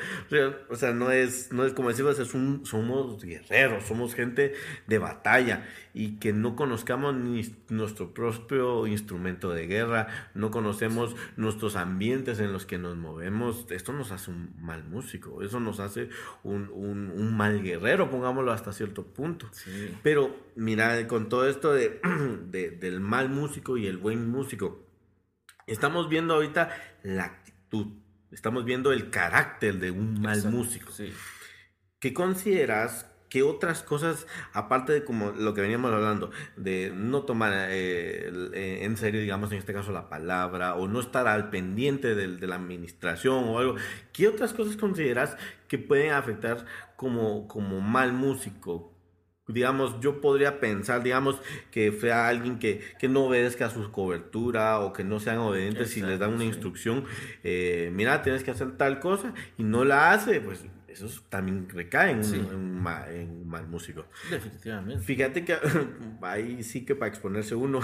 O 0.70 0.76
sea, 0.76 0.94
no 0.94 1.12
es, 1.12 1.52
no 1.52 1.64
es 1.64 1.74
como 1.74 1.90
decimos, 1.90 2.18
es 2.18 2.34
un, 2.34 2.66
somos 2.66 3.24
guerreros, 3.24 3.84
somos 3.86 4.16
gente 4.16 4.54
de 4.88 4.98
batalla 4.98 5.68
y 5.94 6.18
que 6.18 6.34
no 6.34 6.56
conozcamos 6.56 7.14
ni 7.14 7.56
nuestro 7.70 8.16
propio 8.16 8.88
instrumento 8.88 9.52
de 9.52 9.68
guerra, 9.68 10.08
no 10.34 10.50
conocemos 10.50 11.16
nuestros 11.38 11.76
ambientes 11.76 12.40
en 12.40 12.52
los 12.52 12.66
que 12.66 12.80
nos 12.80 12.98
movemos, 12.98 13.68
esto 13.70 13.94
nos 13.94 14.12
hace 14.12 14.32
un 14.32 14.56
mal 14.60 14.84
músico, 14.84 15.44
eso 15.44 15.60
nos 15.60 15.80
hace 15.80 16.10
un, 16.44 16.70
un, 16.74 17.38
mal 17.38 17.62
guerrero, 17.62 18.10
pongámoslo 18.10 18.52
hasta 18.52 18.74
cierto 18.74 19.06
punto. 19.06 19.50
Pero 20.02 20.36
mira, 20.56 21.08
con 21.08 21.30
todo 21.30 21.48
esto 21.48 21.74
de, 21.74 22.00
de, 22.50 22.72
del 22.72 23.00
mal 23.00 23.30
músico 23.30 23.78
y 23.78 23.86
el 23.86 23.98
buen 23.98 24.30
músico, 24.30 24.91
Estamos 25.68 26.10
viendo 26.10 26.34
ahorita 26.36 26.70
la 27.04 27.26
actitud, 27.26 27.88
estamos 28.32 28.66
viendo 28.66 28.92
el 28.92 29.10
carácter 29.10 29.80
de 29.80 29.92
un 29.92 30.22
mal 30.22 30.44
músico. 30.52 30.92
¿Qué 32.00 32.14
consideras? 32.14 33.08
¿Qué 33.30 33.44
otras 33.44 33.82
cosas, 33.82 34.28
aparte 34.52 34.92
de 34.92 35.06
como 35.06 35.32
lo 35.32 35.54
que 35.54 35.62
veníamos 35.62 35.94
hablando, 35.94 36.32
de 36.58 36.92
no 36.94 37.24
tomar 37.24 37.54
eh, 37.70 38.30
eh, 38.54 38.80
en 38.82 38.98
serio, 38.98 39.22
digamos, 39.22 39.54
en 39.54 39.58
este 39.60 39.72
caso 39.72 39.94
la 39.94 40.10
palabra, 40.10 40.76
o 40.76 40.90
no 40.90 41.00
estar 41.00 41.28
al 41.28 41.50
pendiente 41.50 42.14
de, 42.14 42.28
de 42.28 42.48
la 42.48 42.56
administración 42.56 43.46
o 43.46 43.58
algo, 43.60 43.76
¿qué 44.12 44.28
otras 44.28 44.54
cosas 44.54 44.76
consideras 44.76 45.38
que 45.70 45.78
pueden 45.78 46.12
afectar 46.12 46.66
como, 46.98 47.48
como 47.48 47.80
mal 47.80 48.12
músico? 48.12 48.91
Digamos, 49.54 50.00
yo 50.02 50.22
podría 50.22 50.60
pensar, 50.60 51.04
digamos, 51.04 51.42
que 51.72 51.92
sea 51.92 52.28
alguien 52.28 52.60
que, 52.60 52.82
que 53.00 53.08
no 53.08 53.26
obedezca 53.26 53.68
a 53.68 53.70
su 53.70 53.92
cobertura 53.92 54.80
o 54.80 54.94
que 54.94 55.04
no 55.04 55.20
sean 55.20 55.38
obedientes 55.40 55.92
si 55.92 56.02
les 56.02 56.20
dan 56.20 56.34
una 56.34 56.44
instrucción, 56.44 57.06
eh, 57.44 57.92
mira, 57.94 58.22
tienes 58.22 58.44
que 58.44 58.52
hacer 58.52 58.78
tal 58.78 59.00
cosa 59.00 59.34
y 59.58 59.64
no 59.64 59.86
la 59.86 60.12
hace, 60.12 60.42
pues 60.42 60.66
eso 60.92 61.22
también 61.30 61.70
recae 61.70 62.12
en, 62.12 62.20
un, 62.54 62.82
mal, 62.82 63.68
músico. 63.68 64.06
Definitivamente. 64.30 65.04
Fíjate 65.04 65.46
que 65.46 65.56
ahí 66.22 66.64
sí 66.64 66.86
que 66.86 66.96
para 66.96 67.10
exponerse 67.10 67.56
uno, 67.56 67.80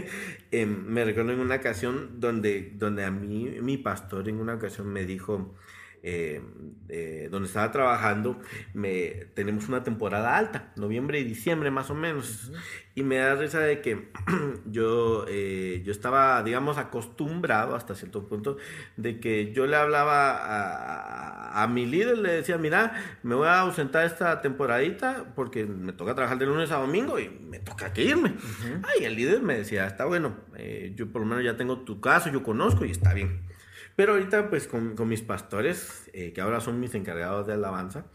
em, 0.50 0.84
me 0.86 1.04
recuerdo 1.04 1.32
en 1.32 1.40
una 1.40 1.56
ocasión 1.56 2.20
donde, 2.20 2.72
donde 2.76 3.04
a 3.04 3.10
mí 3.10 3.56
mi 3.60 3.78
pastor 3.78 4.28
en 4.28 4.36
una 4.36 4.54
ocasión 4.54 4.88
me 4.88 5.04
dijo, 5.04 5.54
eh, 6.02 7.28
donde 7.30 7.46
estaba 7.48 7.70
trabajando, 7.70 8.40
me, 8.74 9.26
tenemos 9.34 9.68
una 9.68 9.82
temporada 9.82 10.36
alta, 10.36 10.72
noviembre 10.76 11.20
y 11.20 11.24
diciembre 11.24 11.70
más 11.70 11.90
o 11.90 11.94
menos. 11.94 12.50
Y 12.94 13.02
me 13.04 13.16
da 13.16 13.34
risa 13.36 13.60
de 13.60 13.80
que 13.80 14.10
yo, 14.66 15.24
eh, 15.28 15.82
yo 15.84 15.92
estaba, 15.92 16.42
digamos, 16.42 16.76
acostumbrado 16.76 17.74
hasta 17.74 17.94
cierto 17.94 18.28
punto 18.28 18.58
de 18.96 19.18
que 19.18 19.52
yo 19.52 19.66
le 19.66 19.76
hablaba 19.76 21.62
a, 21.62 21.66
mi 21.68 21.86
líder, 21.86 22.18
le 22.18 22.32
decía, 22.32 22.58
mira, 22.58 22.92
me 23.22 23.34
voy 23.34 23.46
a 23.46 23.60
ausentar 23.60 24.04
esta 24.04 24.42
temporadita 24.42 25.32
porque 25.34 25.64
me 25.64 25.92
toca 25.92 26.14
trabajar 26.14 26.38
de 26.38 26.46
lunes 26.46 26.70
a 26.70 26.76
domingo 26.76 27.18
y 27.18 27.28
me 27.28 27.60
toca 27.60 27.92
que 27.92 28.04
irme. 28.04 28.34
Ay, 28.82 29.04
el 29.04 29.16
líder 29.16 29.40
me 29.40 29.56
decía, 29.56 29.86
está 29.86 30.04
bueno, 30.04 30.36
eh, 30.56 30.92
yo 30.94 31.10
por 31.10 31.22
lo 31.22 31.28
menos 31.28 31.44
ya 31.44 31.56
tengo 31.56 31.78
tu 31.78 32.00
caso, 32.00 32.30
yo 32.30 32.42
conozco 32.42 32.84
y 32.84 32.90
está 32.90 33.14
bien. 33.14 33.51
Pero 33.96 34.12
ahorita, 34.12 34.48
pues 34.50 34.66
con, 34.66 34.96
con 34.96 35.08
mis 35.08 35.22
pastores, 35.22 36.10
eh, 36.12 36.32
que 36.32 36.40
ahora 36.40 36.60
son 36.60 36.80
mis 36.80 36.94
encargados 36.94 37.46
de 37.46 37.54
alabanza, 37.54 38.06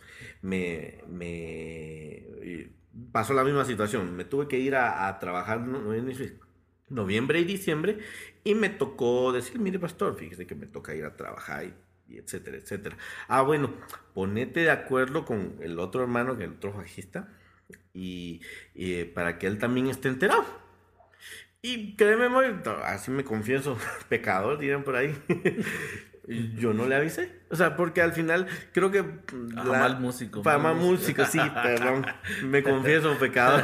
me, 0.41 1.03
me 1.07 2.27
pasó 3.11 3.33
la 3.33 3.43
misma 3.43 3.65
situación. 3.65 4.15
Me 4.15 4.25
tuve 4.25 4.47
que 4.47 4.59
ir 4.59 4.75
a, 4.75 5.17
trabajar 5.19 5.61
noviembre 6.89 7.39
y 7.39 7.43
diciembre 7.43 7.99
y 8.43 8.55
me 8.55 8.69
tocó 8.69 9.31
decir, 9.31 9.59
mire 9.59 9.79
pastor, 9.79 10.17
fíjese 10.17 10.47
que 10.47 10.55
me 10.55 10.67
toca 10.67 10.95
ir 10.95 11.05
a 11.05 11.15
trabajar 11.15 11.65
y, 12.07 12.17
etcétera, 12.17 12.57
etcétera. 12.57 12.97
Ah, 13.27 13.41
bueno, 13.41 13.73
ponete 14.13 14.61
de 14.61 14.71
acuerdo 14.71 15.25
con 15.25 15.57
el 15.61 15.79
otro 15.79 16.01
hermano, 16.01 16.37
que 16.37 16.45
el 16.45 16.53
otro 16.53 16.73
bajista, 16.73 17.29
y, 17.93 18.41
y 18.73 19.03
para 19.05 19.37
que 19.37 19.47
él 19.47 19.57
también 19.59 19.87
esté 19.87 20.07
enterado. 20.07 20.45
Y 21.61 21.95
créeme, 21.95 22.29
muy, 22.29 22.45
así 22.85 23.11
me 23.11 23.23
confieso, 23.23 23.77
pecador, 24.09 24.59
dirán 24.59 24.83
por 24.83 24.95
ahí. 24.95 25.15
Yo 26.59 26.73
no 26.73 26.87
le 26.87 26.95
avisé. 26.95 27.31
O 27.49 27.55
sea, 27.55 27.77
porque 27.77 28.01
al 28.01 28.11
final 28.11 28.47
creo 28.73 28.91
que. 28.91 29.03
la, 29.53 29.63
mal 29.63 29.99
músico. 30.01 30.43
Mal 30.43 30.75
músico, 30.75 31.23
sí, 31.25 31.39
perdón. 31.63 32.05
Me 32.43 32.63
confieso, 32.63 33.17
pecador. 33.17 33.63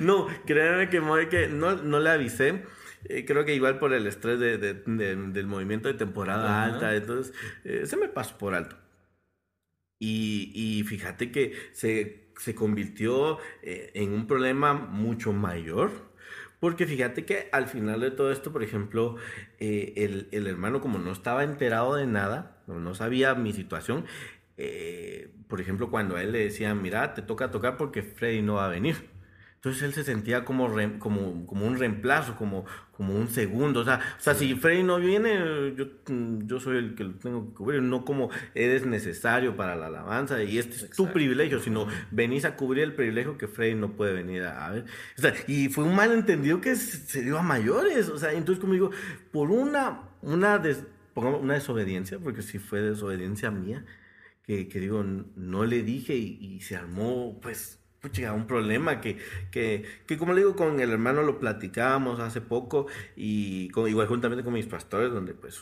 no, 0.00 0.26
créeme 0.44 0.90
que, 0.90 1.00
que 1.30 1.48
no, 1.48 1.76
no 1.76 1.98
le 1.98 2.10
avisé. 2.10 2.62
Eh, 3.08 3.24
creo 3.24 3.44
que 3.44 3.54
igual 3.54 3.78
por 3.78 3.94
el 3.94 4.06
estrés 4.06 4.38
de, 4.38 4.58
de, 4.58 4.74
del 4.74 5.46
movimiento 5.46 5.88
de 5.88 5.94
temporada 5.94 6.64
alta, 6.64 6.94
entonces 6.94 7.34
eh, 7.64 7.86
se 7.86 7.96
me 7.96 8.08
pasó 8.08 8.36
por 8.36 8.54
alto. 8.54 8.76
Y, 9.98 10.52
y 10.54 10.82
fíjate 10.82 11.30
que 11.30 11.54
se, 11.72 12.32
se 12.36 12.54
convirtió 12.54 13.38
eh, 13.62 13.92
en 13.94 14.12
un 14.12 14.26
problema 14.26 14.74
mucho 14.74 15.32
mayor 15.32 15.90
porque 16.60 16.86
fíjate 16.86 17.24
que 17.24 17.48
al 17.52 17.66
final 17.66 18.00
de 18.00 18.10
todo 18.10 18.32
esto, 18.32 18.52
por 18.52 18.62
ejemplo, 18.62 19.16
eh, 19.58 19.92
el, 19.96 20.28
el, 20.32 20.46
hermano 20.46 20.80
como 20.80 20.98
no 20.98 21.12
estaba 21.12 21.44
enterado 21.44 21.94
de 21.94 22.06
nada, 22.06 22.56
no, 22.66 22.94
sabía 22.94 23.34
mi 23.34 23.52
situación, 23.52 24.06
eh, 24.56 25.30
por 25.48 25.60
ejemplo, 25.60 25.90
cuando 25.90 26.16
a 26.16 26.22
él 26.22 26.32
le 26.32 26.38
decía, 26.38 26.74
mira, 26.74 27.14
te 27.14 27.22
toca 27.22 27.50
tocar 27.50 27.76
porque 27.76 28.02
Freddy 28.02 28.42
no 28.42 28.54
va 28.54 28.66
a 28.66 28.70
venir. 28.70 29.15
Entonces 29.66 29.82
él 29.82 29.94
se 29.94 30.04
sentía 30.04 30.44
como, 30.44 30.72
como, 31.00 31.44
como 31.44 31.66
un 31.66 31.76
reemplazo, 31.76 32.36
como, 32.36 32.64
como 32.92 33.16
un 33.16 33.26
segundo. 33.26 33.80
O 33.80 33.84
sea, 33.84 33.98
o 34.16 34.22
sea 34.22 34.34
si 34.36 34.54
Freddy 34.54 34.84
no 34.84 34.98
viene, 34.98 35.74
yo, 35.74 35.86
yo 36.44 36.60
soy 36.60 36.76
el 36.76 36.94
que 36.94 37.02
lo 37.02 37.14
tengo 37.14 37.48
que 37.48 37.54
cubrir, 37.54 37.82
no 37.82 38.04
como 38.04 38.30
eres 38.54 38.86
necesario 38.86 39.56
para 39.56 39.74
la 39.74 39.86
alabanza 39.86 40.40
y 40.40 40.58
este 40.58 40.76
es 40.76 40.90
tu 40.90 41.12
privilegio, 41.12 41.58
sino 41.58 41.88
venís 42.12 42.44
a 42.44 42.54
cubrir 42.54 42.84
el 42.84 42.94
privilegio 42.94 43.36
que 43.38 43.48
Freddy 43.48 43.74
no 43.74 43.96
puede 43.96 44.12
venir 44.12 44.44
a, 44.44 44.70
ver. 44.70 44.84
O 45.18 45.20
sea, 45.20 45.34
y 45.48 45.68
fue 45.68 45.82
un 45.82 45.96
malentendido 45.96 46.60
que 46.60 46.76
se 46.76 47.22
dio 47.22 47.36
a 47.36 47.42
mayores. 47.42 48.08
O 48.08 48.18
sea, 48.18 48.34
entonces 48.34 48.60
como 48.60 48.72
digo, 48.72 48.92
por 49.32 49.50
una, 49.50 50.02
una, 50.22 50.62
una 51.16 51.54
desobediencia, 51.54 52.20
porque 52.20 52.42
si 52.42 52.60
fue 52.60 52.82
desobediencia 52.82 53.50
mía, 53.50 53.84
que, 54.44 54.68
que 54.68 54.78
digo, 54.78 55.02
no 55.02 55.64
le 55.64 55.82
dije 55.82 56.14
y, 56.14 56.38
y 56.40 56.60
se 56.60 56.76
armó, 56.76 57.40
pues 57.42 57.80
pucha, 58.06 58.32
un 58.32 58.46
problema 58.46 59.00
que, 59.00 59.18
que, 59.50 59.84
que, 60.06 60.16
como 60.16 60.32
le 60.32 60.40
digo, 60.40 60.54
con 60.54 60.78
el 60.80 60.90
hermano 60.90 61.22
lo 61.22 61.38
platicábamos 61.38 62.20
hace 62.20 62.40
poco 62.40 62.86
y 63.16 63.68
con, 63.70 63.88
igual 63.88 64.06
juntamente 64.06 64.44
con 64.44 64.52
mis 64.52 64.66
pastores, 64.66 65.10
donde 65.10 65.34
pues, 65.34 65.60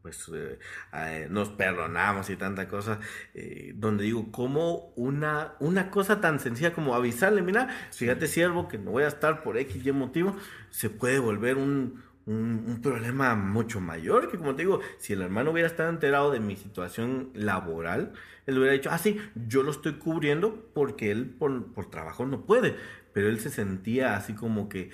pues 0.00 0.30
eh, 0.32 0.58
eh, 0.94 1.26
nos 1.28 1.48
perdonamos 1.50 2.30
y 2.30 2.36
tanta 2.36 2.68
cosa, 2.68 3.00
eh, 3.34 3.72
donde 3.74 4.04
digo, 4.04 4.30
como 4.30 4.92
una, 4.94 5.54
una 5.58 5.90
cosa 5.90 6.20
tan 6.20 6.38
sencilla 6.38 6.72
como 6.72 6.94
avisarle, 6.94 7.42
mira, 7.42 7.68
fíjate 7.90 8.28
siervo 8.28 8.68
que 8.68 8.78
no 8.78 8.92
voy 8.92 9.02
a 9.02 9.08
estar 9.08 9.42
por 9.42 9.58
X 9.58 9.84
y 9.84 9.92
motivo, 9.92 10.36
se 10.70 10.88
puede 10.88 11.18
volver 11.18 11.56
un, 11.56 12.02
un, 12.26 12.80
problema 12.82 13.34
mucho 13.34 13.80
mayor, 13.80 14.30
que 14.30 14.38
como 14.38 14.54
te 14.54 14.62
digo, 14.62 14.80
si 14.98 15.12
el 15.12 15.22
hermano 15.22 15.50
hubiera 15.50 15.68
estado 15.68 15.90
enterado 15.90 16.30
de 16.30 16.40
mi 16.40 16.56
situación 16.56 17.30
laboral, 17.34 18.12
él 18.46 18.58
hubiera 18.58 18.74
dicho, 18.74 18.90
ah, 18.92 18.98
sí, 18.98 19.18
yo 19.46 19.62
lo 19.62 19.70
estoy 19.70 19.94
cubriendo 19.94 20.70
porque 20.74 21.10
él 21.10 21.26
por, 21.26 21.72
por 21.72 21.90
trabajo 21.90 22.26
no 22.26 22.44
puede, 22.44 22.76
pero 23.12 23.28
él 23.28 23.40
se 23.40 23.50
sentía 23.50 24.16
así 24.16 24.34
como 24.34 24.68
que, 24.68 24.90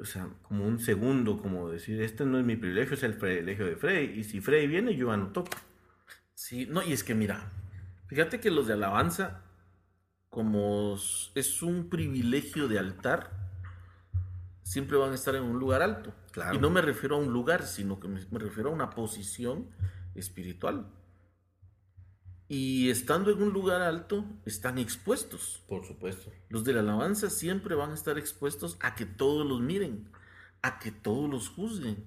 o 0.00 0.04
sea, 0.04 0.28
como 0.42 0.66
un 0.66 0.78
segundo, 0.78 1.38
como 1.38 1.70
decir, 1.70 2.00
este 2.02 2.24
no 2.24 2.38
es 2.38 2.44
mi 2.44 2.56
privilegio, 2.56 2.94
es 2.94 3.02
el 3.02 3.14
privilegio 3.14 3.66
de 3.66 3.76
Frey, 3.76 4.18
y 4.18 4.24
si 4.24 4.40
Frey 4.40 4.66
viene, 4.66 4.94
yo 4.96 5.10
anoto. 5.10 5.44
Sí, 6.34 6.66
no, 6.70 6.82
y 6.82 6.92
es 6.92 7.02
que 7.02 7.14
mira, 7.14 7.50
fíjate 8.06 8.40
que 8.40 8.50
los 8.50 8.66
de 8.66 8.74
alabanza, 8.74 9.42
como 10.30 10.96
es 11.34 11.62
un 11.62 11.88
privilegio 11.88 12.68
de 12.68 12.78
altar, 12.78 13.47
siempre 14.68 14.98
van 14.98 15.12
a 15.12 15.14
estar 15.14 15.34
en 15.34 15.44
un 15.44 15.58
lugar 15.58 15.80
alto. 15.80 16.12
Claro. 16.30 16.54
Y 16.54 16.58
no 16.60 16.68
me 16.68 16.82
refiero 16.82 17.16
a 17.16 17.18
un 17.18 17.32
lugar, 17.32 17.66
sino 17.66 17.98
que 17.98 18.06
me, 18.06 18.20
me 18.30 18.38
refiero 18.38 18.68
a 18.68 18.72
una 18.74 18.90
posición 18.90 19.70
espiritual. 20.14 20.92
Y 22.48 22.90
estando 22.90 23.30
en 23.30 23.42
un 23.42 23.54
lugar 23.54 23.80
alto, 23.80 24.26
están 24.44 24.76
expuestos. 24.76 25.64
Por 25.66 25.86
supuesto. 25.86 26.30
Los 26.50 26.64
de 26.64 26.74
la 26.74 26.80
alabanza 26.80 27.30
siempre 27.30 27.74
van 27.74 27.92
a 27.92 27.94
estar 27.94 28.18
expuestos 28.18 28.76
a 28.80 28.94
que 28.94 29.06
todos 29.06 29.46
los 29.46 29.62
miren, 29.62 30.10
a 30.60 30.78
que 30.78 30.92
todos 30.92 31.30
los 31.30 31.48
juzguen. 31.48 32.04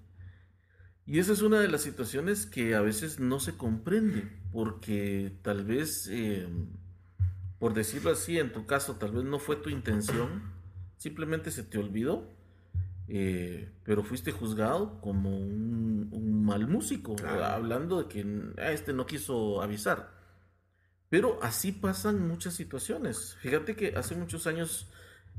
Y 1.07 1.17
esa 1.17 1.33
es 1.33 1.41
una 1.41 1.59
de 1.59 1.67
las 1.67 1.81
situaciones 1.81 2.45
que 2.45 2.75
a 2.75 2.81
veces 2.81 3.19
no 3.19 3.39
se 3.39 3.57
comprende, 3.57 4.31
porque 4.51 5.35
tal 5.41 5.65
vez, 5.65 6.07
eh, 6.11 6.47
por 7.57 7.73
decirlo 7.73 8.11
así, 8.11 8.37
en 8.37 8.53
tu 8.53 8.67
caso, 8.67 8.97
tal 8.97 9.13
vez 9.13 9.23
no 9.23 9.39
fue 9.39 9.55
tu 9.55 9.71
intención, 9.71 10.43
simplemente 10.97 11.49
se 11.49 11.63
te 11.63 11.79
olvidó, 11.79 12.29
eh, 13.13 13.69
pero 13.83 14.03
fuiste 14.03 14.31
juzgado 14.31 15.01
como 15.01 15.37
un, 15.37 16.45
mal 16.45 16.65
músico, 16.65 17.17
hablando 17.25 18.03
de 18.03 18.07
que 18.07 18.25
ah, 18.57 18.71
este 18.71 18.93
no 18.93 19.05
quiso 19.05 19.61
avisar. 19.61 20.09
Pero 21.09 21.37
así 21.43 21.73
pasan 21.73 22.25
muchas 22.25 22.53
situaciones. 22.53 23.35
Fíjate 23.41 23.75
que 23.75 23.95
hace 23.97 24.15
muchos 24.15 24.47
años 24.47 24.89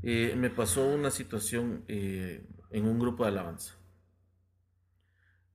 eh, 0.03 0.35
me 0.37 0.51
pasó 0.51 0.85
una 0.85 1.09
situación 1.09 1.83
eh, 1.87 2.45
en 2.69 2.85
un 2.85 2.99
grupo 2.99 3.23
de 3.23 3.31
alabanza. 3.31 3.73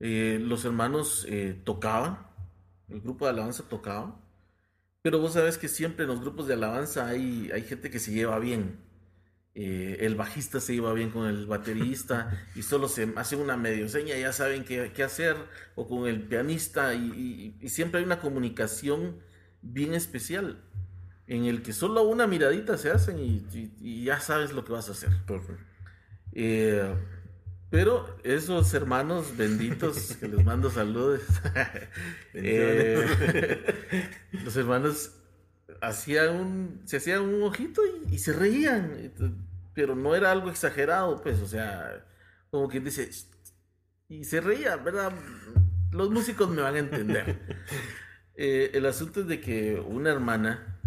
Eh, 0.01 0.39
los 0.41 0.65
hermanos 0.65 1.25
tocaban, 1.63 2.27
el 2.89 2.99
grupo 2.99 3.25
de 3.25 3.31
alabanza 3.31 3.63
tocaba, 3.69 4.19
pero 5.01 5.19
vos 5.19 5.33
sabes 5.33 5.57
que 5.57 5.69
siempre 5.69 6.03
en 6.03 6.09
los 6.09 6.19
grupos 6.19 6.47
de 6.47 6.55
alabanza 6.55 7.07
hay, 7.07 7.49
hay 7.53 7.61
gente 7.61 7.89
que 7.89 7.99
se 7.99 8.11
lleva 8.11 8.39
bien. 8.39 8.88
Eh, 9.61 10.05
el 10.05 10.15
bajista 10.15 10.61
se 10.61 10.73
lleva 10.73 10.93
bien 10.93 11.09
con 11.09 11.27
el 11.27 11.45
baterista 11.45 12.47
y 12.55 12.61
solo 12.61 12.87
se 12.87 13.11
hace 13.17 13.35
una 13.35 13.57
medio 13.57 13.89
seña, 13.89 14.15
ya 14.15 14.31
saben 14.31 14.63
qué, 14.63 14.93
qué 14.95 15.03
hacer, 15.03 15.35
o 15.75 15.85
con 15.85 16.07
el 16.07 16.21
pianista, 16.21 16.93
y, 16.93 17.57
siempre 17.67 17.99
hay 17.99 18.05
una 18.05 18.21
comunicación 18.21 19.17
bien 19.61 19.93
especial 19.93 20.61
en 21.27 21.43
el 21.43 21.61
que 21.61 21.73
solo 21.73 22.03
una 22.03 22.25
miradita 22.25 22.77
se 22.77 22.89
hacen 22.89 23.19
y, 23.19 24.03
ya 24.05 24.21
sabes 24.21 24.53
lo 24.53 24.63
que 24.63 24.71
vas 24.71 24.87
a 24.87 24.93
hacer. 24.93 25.09
Eh, 26.31 26.95
pero 27.69 28.17
esos 28.23 28.73
hermanos 28.73 29.35
benditos, 29.35 30.15
que 30.21 30.29
les 30.29 30.45
mando 30.45 30.71
saludos, 30.71 31.19
eh, 32.33 33.61
los 34.31 34.55
hermanos 34.55 35.11
hacían 35.81 36.35
un, 36.35 36.81
se 36.85 36.97
hacían 36.97 37.23
un 37.23 37.43
ojito 37.43 37.81
y, 38.09 38.19
se 38.19 38.31
reían, 38.31 39.11
pero 39.79 39.95
no 39.95 40.13
era 40.13 40.29
algo 40.29 40.49
exagerado, 40.49 41.21
pues, 41.21 41.39
o 41.39 41.47
sea, 41.47 42.05
como 42.51 42.67
quien 42.67 42.83
dice, 42.83 43.09
y 44.09 44.25
se 44.25 44.41
reía, 44.41 44.75
¿verdad? 44.75 45.13
Los 45.91 46.09
músicos 46.09 46.49
me 46.49 46.61
van 46.61 46.75
a 46.75 46.79
entender. 46.79 47.39
Eh, 48.41 48.71
el 48.77 48.85
asunto 48.85 49.19
es 49.19 49.27
de 49.27 49.41
que 49.41 49.81
una 49.81 50.11
hermana, 50.11 50.79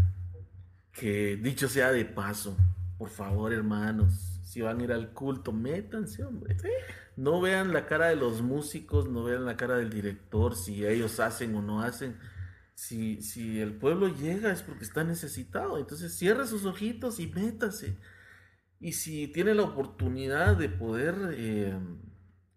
que 0.90 1.36
dicho 1.36 1.68
sea 1.68 1.92
de 1.92 2.06
paso, 2.06 2.56
por 2.96 3.10
favor, 3.10 3.52
hermanos, 3.52 4.40
si 4.42 4.62
van 4.62 4.80
a 4.80 4.84
ir 4.84 4.90
al 4.90 5.12
culto, 5.12 5.52
métanse, 5.52 6.24
hombre. 6.24 6.56
No 7.14 7.42
vean 7.42 7.74
la 7.74 7.84
cara 7.84 8.06
de 8.06 8.16
los 8.16 8.40
músicos, 8.40 9.10
no 9.10 9.24
vean 9.24 9.44
la 9.44 9.58
cara 9.58 9.76
del 9.76 9.90
director, 9.90 10.56
si 10.56 10.86
ellos 10.86 11.20
hacen 11.20 11.54
o 11.54 11.60
no 11.60 11.82
hacen. 11.82 12.16
Si, 12.74 13.20
si 13.20 13.60
el 13.60 13.74
pueblo 13.74 14.08
llega 14.08 14.50
es 14.50 14.62
porque 14.62 14.84
está 14.84 15.04
necesitado. 15.04 15.76
Entonces 15.76 16.16
cierra 16.16 16.46
sus 16.46 16.64
ojitos 16.64 17.20
y 17.20 17.26
métase. 17.26 17.98
Y 18.82 18.92
si 18.92 19.28
tiene 19.28 19.54
la 19.54 19.62
oportunidad 19.62 20.56
de 20.56 20.68
poder 20.68 21.14
eh, 21.34 21.72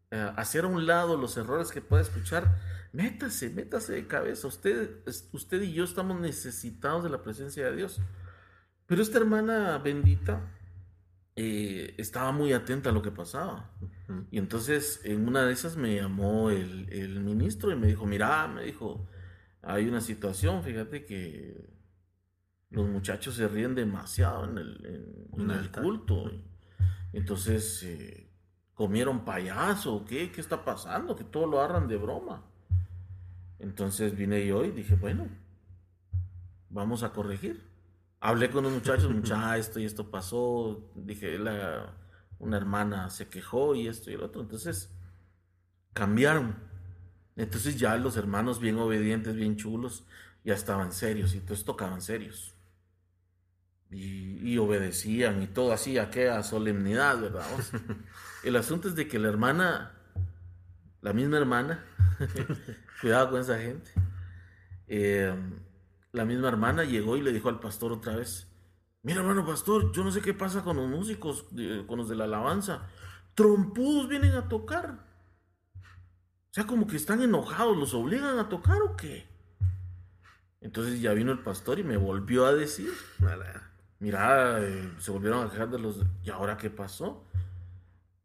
eh, 0.10 0.32
hacer 0.36 0.66
a 0.66 0.68
un 0.68 0.88
lado 0.88 1.18
los 1.18 1.38
errores 1.38 1.72
que 1.72 1.82
pueda 1.82 2.02
escuchar, 2.02 2.58
métase, 2.94 3.52
métase 3.52 3.94
de 3.94 4.08
cabeza. 4.08 4.48
Usted, 4.48 5.04
usted 5.32 5.62
y 5.62 5.74
yo 5.74 5.84
estamos 5.84 6.20
necesitados 6.20 7.04
de 7.04 7.12
la 7.12 7.22
presencia 7.22 7.68
de 7.68 7.76
Dios. 7.76 8.02
Pero 8.88 9.04
esta 9.04 9.20
hermana 9.20 9.78
bendita 9.78 10.52
eh, 11.36 11.94
estaba 11.98 12.32
muy 12.32 12.54
atenta 12.54 12.90
a 12.90 12.94
lo 12.94 13.04
que 13.04 13.12
pasaba. 13.12 13.70
Y 14.32 14.40
entonces 14.40 15.02
en 15.04 15.28
una 15.28 15.46
de 15.46 15.54
esas 15.54 15.78
me 15.78 15.96
llamó 15.96 16.50
el, 16.50 17.20
ministro 17.20 17.72
y 17.72 17.76
me 17.76 17.88
dijo, 17.88 18.08
mira, 18.08 18.48
me 18.48 18.64
dijo, 18.64 19.08
hay 19.62 19.88
una 19.88 20.02
situación, 20.02 20.64
fíjate 20.64 21.06
que 21.06 21.75
los 22.70 22.88
muchachos 22.88 23.36
se 23.36 23.48
ríen 23.48 23.76
demasiado 23.76 24.46
en 24.46 24.58
el, 24.58 25.28
en, 25.38 25.52
el 25.52 25.72
culto. 25.72 26.32
Entonces, 27.14 27.84
eh, 27.84 28.30
¿comieron 28.74 29.24
payaso? 29.24 30.04
¿Qué? 30.06 30.32
¿Qué 30.32 30.42
está 30.42 30.66
pasando? 30.66 31.16
Que 31.16 31.24
todo 31.24 31.48
lo 31.48 31.60
agarran 31.60 31.88
de 31.88 31.98
broma. 31.98 32.44
Entonces 33.60 34.16
vine 34.16 34.46
yo 34.46 34.66
y 34.66 34.72
dije, 34.72 34.96
bueno, 34.96 35.28
vamos 36.70 37.04
a 37.04 37.14
corregir 37.14 37.76
hablé 38.26 38.50
con 38.50 38.64
los 38.64 38.74
muchachos, 38.74 39.10
mucha, 39.14 39.58
esto 39.58 39.80
y 39.80 39.86
esto 39.86 40.10
pasó, 40.10 40.92
dije, 40.96 41.38
la, 41.38 41.96
una 42.40 42.58
hermana 42.58 43.10
se 43.10 43.28
quejó 43.28 43.76
y 43.76 43.88
esto 43.88 44.10
y 44.10 44.16
el 44.16 44.24
otro, 44.24 44.42
entonces 44.42 44.92
cambiaron. 45.94 46.56
Entonces 47.36 47.78
ya 47.78 47.96
los 47.98 48.18
hermanos 48.18 48.60
bien 48.60 48.78
obedientes, 48.78 49.36
bien 49.36 49.58
chulos, 49.58 50.06
ya 50.44 50.54
estaban 50.54 50.92
serios 50.92 51.36
y 51.36 51.40
entonces 51.40 51.66
tocaban 51.66 52.02
serios. 52.02 52.55
Y, 53.98 54.58
obedecían 54.58 55.42
y 55.42 55.48
todo 55.48 55.72
así, 55.74 55.98
aquella 55.98 56.42
solemnidad, 56.44 57.20
¿verdad? 57.20 57.46
el 58.44 58.56
asunto 58.56 58.88
es 58.88 58.96
de 58.96 59.08
que 59.08 59.20
la 59.20 59.30
hermana, 59.30 59.94
la 61.02 61.14
misma 61.14 61.38
hermana, 61.38 61.84
cuidado 63.02 63.32
con 63.32 63.42
esa 63.42 63.58
gente, 63.58 63.92
eh, 64.88 65.34
la 66.12 66.26
misma 66.26 66.48
hermana 66.48 66.84
llegó 66.84 67.18
y 67.18 67.22
le 67.22 67.34
dijo 67.34 67.50
al 67.50 67.60
pastor 67.60 67.92
otra 67.92 68.16
vez, 68.16 68.48
mira 69.02 69.20
hermano 69.20 69.46
pastor, 69.46 69.92
yo 69.92 70.04
no 70.04 70.12
sé 70.12 70.22
qué 70.22 70.34
pasa 70.34 70.64
con 70.64 70.78
los 70.78 70.88
músicos, 70.88 71.46
con 71.88 71.98
los 71.98 72.10
de 72.10 72.16
la 72.16 72.26
alabanza, 72.26 72.88
trompudos 73.34 74.08
vienen 74.08 74.34
a 74.34 74.48
tocar. 74.48 75.06
O 75.76 76.54
sea, 76.56 76.66
como 76.66 76.88
que 76.88 76.96
están 76.96 77.22
enojados, 77.22 77.78
¿los 77.78 77.94
obligan 77.94 78.40
a 78.40 78.48
tocar 78.48 78.82
o 78.82 78.96
qué? 78.96 79.28
Entonces 80.62 81.02
ya 81.02 81.14
vino 81.14 81.32
el 81.32 81.40
pastor 81.40 81.78
y 81.80 81.84
me 81.84 81.98
volvió 81.98 82.46
a 82.46 82.54
decir, 82.54 82.90
mira, 84.00 84.60
eh, 84.62 84.94
se 85.00 85.12
volvieron 85.12 85.46
a 85.46 85.52
quejar 85.52 85.70
de 85.70 85.80
los... 85.80 86.02
¿Y 86.24 86.30
ahora 86.30 86.58
qué 86.58 86.70
pasó? 86.70 87.26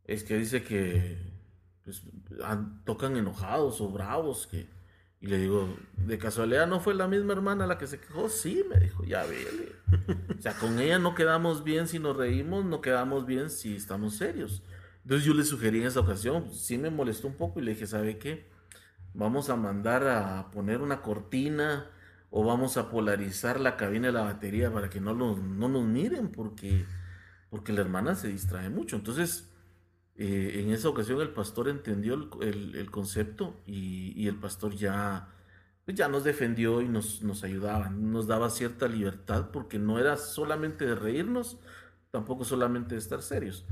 Es 0.04 0.24
que 0.24 0.36
dice 0.36 0.62
que 0.62 1.18
pues, 1.84 2.02
tocan 2.84 3.16
enojados 3.16 3.80
o 3.80 3.88
bravos, 3.90 4.46
que 4.46 4.66
y 5.22 5.26
le 5.26 5.36
digo, 5.36 5.76
¿de 5.98 6.18
casualidad 6.18 6.66
no 6.66 6.80
fue 6.80 6.94
la 6.94 7.06
misma 7.06 7.34
hermana 7.34 7.66
la 7.66 7.76
que 7.76 7.86
se 7.86 8.00
quejó? 8.00 8.30
Sí, 8.30 8.64
me 8.70 8.80
dijo, 8.80 9.04
ya 9.04 9.24
vele. 9.24 9.72
o 10.38 10.40
sea, 10.40 10.54
con 10.54 10.78
ella 10.78 10.98
no 10.98 11.14
quedamos 11.14 11.62
bien 11.62 11.88
si 11.88 11.98
nos 11.98 12.16
reímos, 12.16 12.64
no 12.64 12.80
quedamos 12.80 13.26
bien 13.26 13.50
si 13.50 13.76
estamos 13.76 14.16
serios. 14.16 14.62
Entonces 15.02 15.26
yo 15.26 15.34
le 15.34 15.44
sugerí 15.44 15.80
en 15.80 15.88
esa 15.88 16.00
ocasión, 16.00 16.50
sí 16.54 16.78
me 16.78 16.88
molestó 16.88 17.26
un 17.26 17.34
poco 17.34 17.60
y 17.60 17.64
le 17.64 17.72
dije, 17.72 17.86
¿sabe 17.86 18.16
qué? 18.16 18.48
Vamos 19.12 19.50
a 19.50 19.56
mandar 19.56 20.08
a 20.08 20.50
poner 20.50 20.80
una 20.80 21.02
cortina 21.02 21.90
o 22.30 22.44
vamos 22.44 22.76
a 22.76 22.90
polarizar 22.90 23.60
la 23.60 23.76
cabina 23.76 24.08
de 24.08 24.12
la 24.12 24.22
batería 24.22 24.72
para 24.72 24.88
que 24.88 25.00
no, 25.00 25.14
no 25.14 25.68
nos 25.68 25.84
miren 25.84 26.30
porque, 26.30 26.86
porque 27.50 27.72
la 27.72 27.80
hermana 27.80 28.14
se 28.14 28.28
distrae 28.28 28.70
mucho. 28.70 28.96
Entonces 28.96 29.50
eh, 30.22 30.60
en 30.60 30.70
esa 30.70 30.90
ocasión 30.90 31.18
el 31.22 31.30
pastor 31.30 31.70
entendió 31.70 32.12
el, 32.42 32.90
concepto 32.90 33.62
y, 33.64 34.28
el 34.28 34.36
pastor 34.38 34.74
ya, 34.76 35.28
pues 35.86 35.96
ya 35.96 36.08
nos 36.08 36.24
defendió 36.24 36.82
y 36.82 36.88
nos, 36.88 37.22
nos 37.22 37.42
ayudaba, 37.42 37.88
nos 37.88 38.26
daba 38.26 38.50
cierta 38.50 38.86
libertad 38.86 39.50
porque 39.50 39.78
no 39.78 39.98
era 39.98 40.18
solamente 40.18 40.84
de 40.84 40.94
reírnos, 40.94 41.58
tampoco 42.10 42.44
solamente 42.44 42.96
de 42.96 42.98
estar 43.00 43.22
serios. 43.22 43.64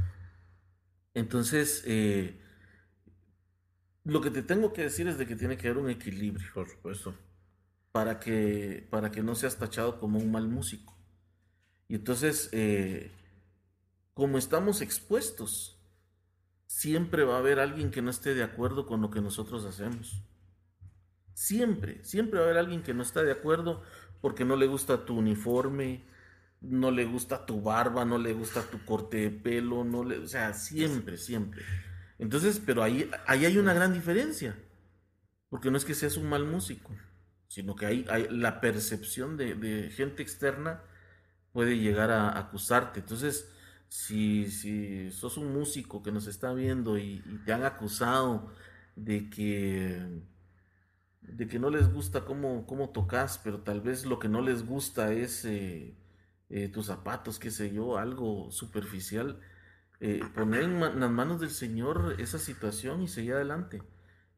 Entonces, 1.13 1.83
eh, 1.87 2.41
lo 4.05 4.23
que 4.23 4.31
te 4.31 4.43
tengo 4.43 4.73
que 4.73 4.85
decir 4.85 5.07
es 5.07 5.19
de 5.19 5.27
que 5.27 5.37
tiene 5.37 5.59
que 5.59 5.69
haber 5.69 5.83
un 5.83 5.91
equilibrio, 5.91 6.49
por 6.55 6.67
supuesto, 6.67 7.15
para 7.93 8.21
que, 8.21 8.87
para 8.91 9.11
que 9.11 9.23
no 9.23 9.35
seas 9.35 9.57
tachado 9.57 9.99
como 9.99 10.19
un 10.19 10.31
mal 10.31 10.49
músico. 10.49 10.97
Y 11.89 11.95
entonces, 11.97 12.49
eh, 12.53 13.11
como 14.15 14.39
estamos 14.39 14.81
expuestos 14.81 15.79
siempre 16.69 17.25
va 17.25 17.37
a 17.37 17.39
haber 17.39 17.59
alguien 17.59 17.91
que 17.91 18.03
no 18.03 18.11
esté 18.11 18.35
de 18.35 18.45
acuerdo 18.45 18.87
con 18.87 19.01
lo 19.01 19.11
que 19.11 19.21
nosotros 19.21 19.65
hacemos. 19.65 20.23
Siempre, 21.35 22.05
siempre 22.05 22.39
va 22.39 22.45
a 22.45 22.49
haber 22.49 22.59
alguien 22.59 22.83
que 22.83 22.95
no 22.95 23.03
está 23.03 23.23
de 23.23 23.33
acuerdo 23.33 23.83
porque 24.21 24.45
no 24.45 24.55
le 24.55 24.67
gusta 24.67 25.05
tu 25.05 25.17
uniforme, 25.17 26.05
no 26.61 26.91
le 26.91 27.05
gusta 27.05 27.47
tu 27.47 27.63
barba, 27.63 28.05
no 28.05 28.19
le 28.19 28.33
gusta 28.33 28.63
tu 28.63 28.85
corte 28.85 29.17
de 29.19 29.31
pelo, 29.31 29.85
no 29.85 30.05
le, 30.05 30.19
o 30.19 30.27
sea, 30.27 30.53
siempre, 30.53 31.17
siempre. 31.17 31.63
Entonces, 32.19 32.61
pero 32.65 32.83
ahí, 32.83 33.11
ahí 33.27 33.47
hay 33.47 33.59
una 33.59 33.73
gran 33.73 33.93
diferencia, 33.93 34.57
porque 35.49 35.71
no 35.71 35.77
es 35.77 35.85
que 35.85 35.95
seas 35.95 36.17
un 36.17 36.29
mal 36.29 36.45
músico, 36.45 36.91
sino 37.49 37.75
que 37.75 37.87
hay, 37.87 38.07
la 38.31 38.61
percepción 38.61 39.37
de, 39.37 39.91
gente 39.91 40.23
externa 40.23 40.83
puede 41.53 41.79
llegar 41.79 42.11
a 42.11 42.39
acusarte. 42.39 43.01
Entonces, 43.01 43.51
si, 43.89 44.51
si 44.51 45.11
sos 45.11 45.37
un 45.39 45.53
músico 45.53 46.03
que 46.03 46.13
nos 46.13 46.27
está 46.27 46.53
viendo 46.53 46.99
y, 46.99 47.23
te 47.45 47.53
han 47.53 47.65
acusado 47.65 48.53
de 48.97 49.31
que, 49.31 50.23
de 51.23 51.49
que 51.49 51.59
no 51.59 51.71
les 51.71 51.93
gusta 51.93 52.25
cómo, 52.25 52.67
cómo 52.67 52.91
tocas, 52.91 53.41
pero 53.43 53.61
tal 53.63 53.81
vez 53.81 54.07
lo 54.07 54.19
que 54.19 54.29
no 54.29 54.43
les 54.43 54.67
gusta 54.67 55.13
es 55.13 55.45
eh, 55.45 55.97
eh, 56.51 56.69
tus 56.69 56.87
zapatos, 56.87 57.39
qué 57.39 57.51
sé 57.51 57.73
yo, 57.73 57.99
algo 57.99 58.51
superficial, 58.51 59.41
eh, 60.01 60.21
poner 60.35 60.63
en, 60.63 60.81
las 60.81 61.11
manos 61.11 61.41
del 61.41 61.51
Señor 61.51 62.17
esa 62.19 62.39
situación 62.39 63.03
y 63.03 63.09
seguir 63.09 63.35
adelante. 63.35 63.83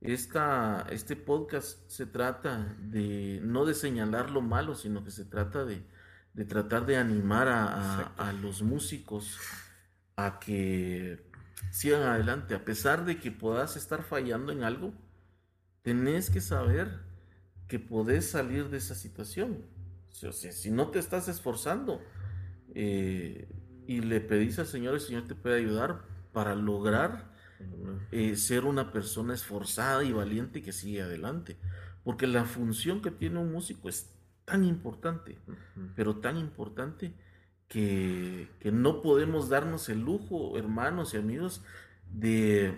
Esta, 0.00 0.86
este 0.90 1.14
podcast 1.14 1.78
se 1.90 2.06
trata 2.06 2.74
de 2.80 3.40
no 3.42 3.66
de 3.66 3.74
señalar 3.74 4.30
lo 4.30 4.40
malo, 4.40 4.74
sino 4.74 5.04
que 5.04 5.10
se 5.10 5.26
trata 5.26 5.66
de, 5.66 5.82
de 6.32 6.44
tratar 6.46 6.86
de 6.86 6.96
animar 6.96 7.48
a, 7.48 8.32
los 8.40 8.62
músicos 8.62 9.38
a 10.16 10.38
que 10.38 11.22
sigan 11.70 12.02
adelante, 12.02 12.54
a 12.54 12.64
pesar 12.64 13.04
de 13.04 13.18
que 13.18 13.30
puedas 13.30 13.76
estar 13.76 14.02
fallando 14.02 14.52
en 14.52 14.62
algo, 14.62 14.94
tenés 15.82 16.30
que 16.30 16.40
saber 16.40 17.00
que 17.68 17.78
podés 17.78 18.30
salir 18.30 18.70
de 18.70 18.78
esa 18.78 18.94
situación. 18.94 19.66
O 20.10 20.32
sea, 20.32 20.32
si 20.32 20.70
no 20.70 20.88
te 20.88 20.98
estás 20.98 21.28
esforzando 21.28 22.00
eh, 22.74 23.48
y 23.86 24.00
le 24.00 24.20
pedís 24.20 24.58
al 24.58 24.66
Señor, 24.66 24.94
el 24.94 25.00
Señor 25.00 25.26
te 25.26 25.34
puede 25.34 25.58
ayudar 25.58 26.04
para 26.32 26.54
lograr 26.54 27.29
eh, 28.12 28.36
ser 28.36 28.64
una 28.64 28.92
persona 28.92 29.34
esforzada 29.34 30.04
y 30.04 30.12
valiente 30.12 30.62
que 30.62 30.72
sigue 30.72 31.02
adelante. 31.02 31.56
Porque 32.04 32.26
la 32.26 32.44
función 32.44 33.02
que 33.02 33.10
tiene 33.10 33.38
un 33.38 33.52
músico 33.52 33.88
es 33.88 34.10
tan 34.44 34.64
importante, 34.64 35.38
pero 35.94 36.16
tan 36.16 36.36
importante 36.36 37.14
que, 37.68 38.48
no 38.72 39.00
podemos 39.00 39.48
darnos 39.48 39.88
el 39.88 40.00
lujo, 40.00 40.58
hermanos 40.58 41.14
y 41.14 41.18
amigos, 41.18 41.62
de, 42.10 42.74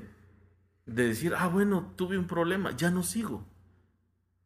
de 0.87 1.09
decir, 1.09 1.35
ah, 1.37 1.49
bueno, 1.49 1.95
tuve 1.97 2.19
un 2.19 2.27
problema, 2.27 2.77
ya 2.77 2.91
no 2.91 3.03
sigo. 3.03 3.47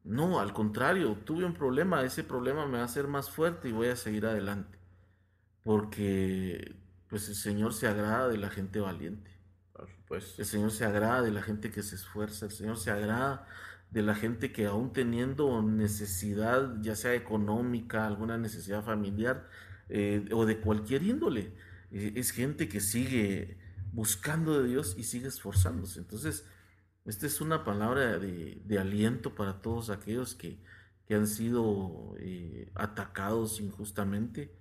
No, 0.04 0.38
al 0.38 0.52
contrario, 0.52 1.16
tuve 1.24 1.44
un 1.44 1.54
problema, 1.54 2.04
ese 2.04 2.22
problema 2.22 2.66
me 2.66 2.76
va 2.76 2.82
a 2.82 2.84
hacer 2.84 3.08
más 3.08 3.28
fuerte 3.28 3.68
y 3.68 3.72
voy 3.72 3.88
a 3.88 3.96
seguir 3.96 4.24
adelante. 4.26 4.78
Porque 5.64 6.76
pues 7.08 7.28
el 7.28 7.34
Señor 7.34 7.72
se 7.72 7.88
agrada 7.88 8.28
de 8.28 8.38
la 8.38 8.50
gente 8.50 8.78
valiente. 8.78 9.35
El 10.38 10.44
Señor 10.44 10.70
se 10.70 10.84
agrada 10.84 11.22
de 11.22 11.30
la 11.30 11.42
gente 11.42 11.70
que 11.70 11.82
se 11.82 11.96
esfuerza, 11.96 12.46
el 12.46 12.52
Señor 12.52 12.78
se 12.78 12.90
agrada 12.90 13.46
de 13.90 14.02
la 14.02 14.14
gente 14.14 14.52
que 14.52 14.66
aún 14.66 14.92
teniendo 14.92 15.62
necesidad, 15.62 16.80
ya 16.80 16.96
sea 16.96 17.14
económica, 17.14 18.06
alguna 18.06 18.36
necesidad 18.36 18.84
familiar 18.84 19.48
eh, 19.88 20.28
o 20.32 20.44
de 20.44 20.60
cualquier 20.60 21.02
índole, 21.02 21.52
eh, 21.92 22.12
es 22.16 22.30
gente 22.30 22.68
que 22.68 22.80
sigue 22.80 23.58
buscando 23.92 24.60
de 24.60 24.68
Dios 24.68 24.96
y 24.98 25.04
sigue 25.04 25.28
esforzándose. 25.28 26.00
Entonces, 26.00 26.44
esta 27.04 27.26
es 27.26 27.40
una 27.40 27.64
palabra 27.64 28.18
de, 28.18 28.78
aliento 28.78 29.34
para 29.34 29.62
todos 29.62 29.90
aquellos 29.90 30.34
que, 30.34 30.58
han 31.08 31.28
sido 31.28 32.16
eh, 32.18 32.70
atacados 32.74 33.60
injustamente, 33.60 34.52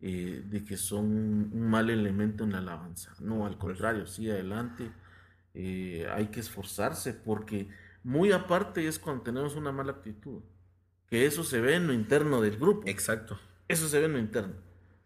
eh, 0.00 0.42
de 0.44 0.64
que 0.64 0.76
son 0.76 1.04
un 1.52 1.70
mal 1.70 1.90
elemento 1.90 2.44
en 2.44 2.52
la 2.52 2.58
alabanza. 2.58 3.14
No, 3.20 3.46
al 3.46 3.58
contrario, 3.58 4.06
sí, 4.06 4.30
adelante. 4.30 4.90
Eh, 5.54 6.06
hay 6.12 6.26
que 6.28 6.40
esforzarse 6.40 7.14
porque 7.14 7.68
muy 8.02 8.32
aparte 8.32 8.86
es 8.86 8.98
cuando 8.98 9.22
tenemos 9.22 9.54
una 9.54 9.72
mala 9.72 9.92
actitud, 9.92 10.42
que 11.08 11.26
eso 11.26 11.44
se 11.44 11.60
ve 11.60 11.76
en 11.76 11.86
lo 11.86 11.92
interno 11.92 12.40
del 12.40 12.56
grupo. 12.58 12.86
Exacto. 12.86 13.38
Eso 13.68 13.88
se 13.88 13.98
ve 13.98 14.06
en 14.06 14.12
lo 14.12 14.18
interno, 14.18 14.54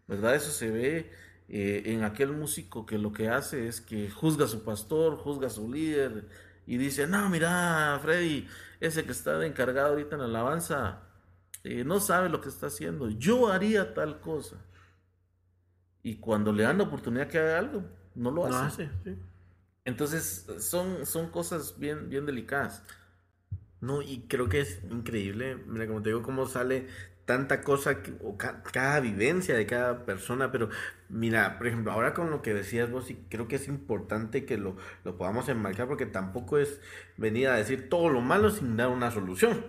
¿verdad? 0.07 0.35
Eso 0.35 0.51
se 0.51 0.69
ve 0.69 1.11
en 1.51 2.03
aquel 2.03 2.31
músico 2.31 2.85
que 2.85 2.99
lo 2.99 3.11
que 3.11 3.29
hace 3.29 3.67
es 3.67 3.81
que 3.81 4.09
juzga 4.11 4.45
a 4.45 4.47
su 4.47 4.63
pastor, 4.63 5.17
juzga 5.17 5.47
a 5.47 5.49
su 5.49 5.71
líder, 5.71 6.27
y 6.69 6.77
dice, 6.77 7.07
no, 7.07 7.27
mira, 7.31 7.97
Freddy, 7.99 8.47
ese 8.79 9.03
que 9.03 9.11
está 9.11 9.43
encargado 9.43 9.87
ahorita 9.89 10.15
en 10.15 10.21
la 10.21 10.27
alabanza, 10.27 11.01
eh, 11.63 11.83
no 11.83 11.99
sabe 11.99 12.29
lo 12.29 12.41
que 12.41 12.49
está 12.49 12.67
haciendo, 12.67 13.09
yo 13.09 13.51
haría 13.51 13.95
tal 13.95 14.21
cosa. 14.21 14.57
Y 16.09 16.15
cuando 16.15 16.51
le 16.51 16.63
dan 16.63 16.79
la 16.79 16.85
oportunidad 16.85 17.27
que 17.27 17.37
haga 17.37 17.59
algo, 17.59 17.83
no 18.15 18.31
lo 18.31 18.47
hace. 18.47 18.89
Entonces, 19.85 20.47
son, 20.57 21.05
son 21.05 21.29
cosas 21.29 21.77
bien, 21.77 22.09
bien 22.09 22.25
delicadas. 22.25 22.83
No, 23.79 24.01
y 24.01 24.25
creo 24.27 24.49
que 24.49 24.61
es 24.61 24.81
increíble, 24.89 25.57
mira, 25.67 25.85
como 25.85 26.01
te 26.01 26.09
digo, 26.09 26.23
cómo 26.23 26.47
sale 26.47 26.87
tanta 27.25 27.61
cosa, 27.61 27.99
o 28.23 28.37
cada 28.37 28.99
vivencia 29.01 29.53
de 29.53 29.67
cada 29.67 30.03
persona, 30.07 30.51
pero 30.51 30.69
mira, 31.09 31.59
por 31.59 31.67
ejemplo, 31.67 31.91
ahora 31.91 32.15
con 32.15 32.31
lo 32.31 32.41
que 32.41 32.55
decías 32.55 32.89
vos, 32.89 33.11
y 33.11 33.13
creo 33.29 33.47
que 33.47 33.57
es 33.57 33.67
importante 33.67 34.45
que 34.45 34.57
lo, 34.57 34.77
lo 35.03 35.15
podamos 35.15 35.47
enmarcar, 35.47 35.87
porque 35.87 36.07
tampoco 36.07 36.57
es 36.57 36.81
venir 37.17 37.49
a 37.49 37.55
decir 37.55 37.87
todo 37.87 38.09
lo 38.09 38.21
malo 38.21 38.49
sin 38.49 38.77
dar 38.77 38.87
una 38.87 39.11
solución. 39.11 39.63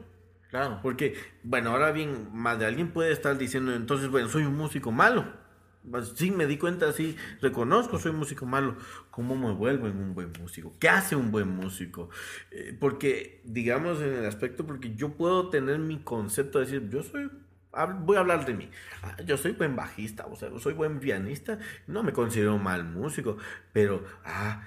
Claro. 0.49 0.81
Porque, 0.83 1.19
bueno, 1.43 1.69
ahora 1.69 1.93
bien, 1.93 2.31
más 2.33 2.59
de 2.59 2.65
alguien 2.65 2.95
puede 2.95 3.13
estar 3.13 3.37
diciendo, 3.37 3.75
entonces, 3.75 4.09
bueno, 4.09 4.31
soy 4.31 4.45
un 4.45 4.57
músico 4.57 4.91
malo. 4.91 5.40
Pues, 5.89 6.13
sí, 6.15 6.31
me 6.31 6.47
di 6.47 6.59
cuenta, 6.59 6.93
sí, 6.93 7.17
reconozco, 7.41 7.99
soy 7.99 8.13
músico 8.13 8.45
malo. 8.47 8.77
¿Cómo 9.11 9.35
me 9.37 9.53
vuelvo 9.53 9.87
en 9.87 9.97
un 9.97 10.15
buen 10.15 10.33
músico? 10.41 10.75
¿Qué 10.79 10.89
hace 10.89 11.17
un 11.17 11.31
buen 11.31 11.49
músico? 11.49 12.11
Eh, 12.51 12.77
porque, 12.79 13.41
digamos, 13.45 14.01
en 14.01 14.13
el 14.13 14.27
aspecto, 14.27 14.67
porque 14.67 14.95
yo 14.95 15.11
puedo 15.17 15.49
tener 15.49 15.79
mi 15.79 15.99
concepto 16.01 16.59
de 16.59 16.67
decir, 16.67 16.89
yo 16.91 17.03
soy 17.03 17.31
voy 18.01 18.17
a 18.17 18.21
hablar 18.21 18.45
de 18.47 18.55
mí. 18.55 18.69
Ah, 19.03 19.17
yo 19.25 19.37
soy 19.37 19.53
buen 19.53 19.77
bajista, 19.77 20.27
o 20.27 20.37
sea, 20.37 20.51
soy 20.59 20.75
buen 20.75 20.99
pianista, 20.99 21.59
no 21.87 22.03
me 22.03 22.13
considero 22.13 22.59
mal 22.59 22.85
músico, 22.85 23.37
pero 23.73 24.05
ah, 24.25 24.63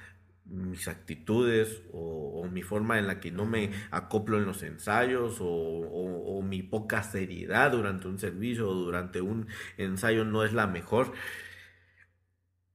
mis 0.54 0.88
actitudes 0.88 1.84
o, 1.92 2.48
mi 2.52 2.62
forma 2.62 3.00
en 3.00 3.08
la 3.08 3.20
que 3.20 3.32
no 3.32 3.46
me 3.46 3.72
acoplo 3.90 4.38
en 4.38 4.46
los 4.46 4.62
ensayos 4.64 5.38
o, 5.40 6.42
mi 6.44 6.62
poca 6.62 7.02
seriedad 7.04 7.72
durante 7.72 8.08
un 8.08 8.20
servicio 8.20 8.70
o 8.70 8.74
durante 8.74 9.22
un 9.22 9.48
ensayo 9.78 10.26
no 10.26 10.44
es 10.44 10.54
la 10.54 10.68
mejor. 10.68 11.14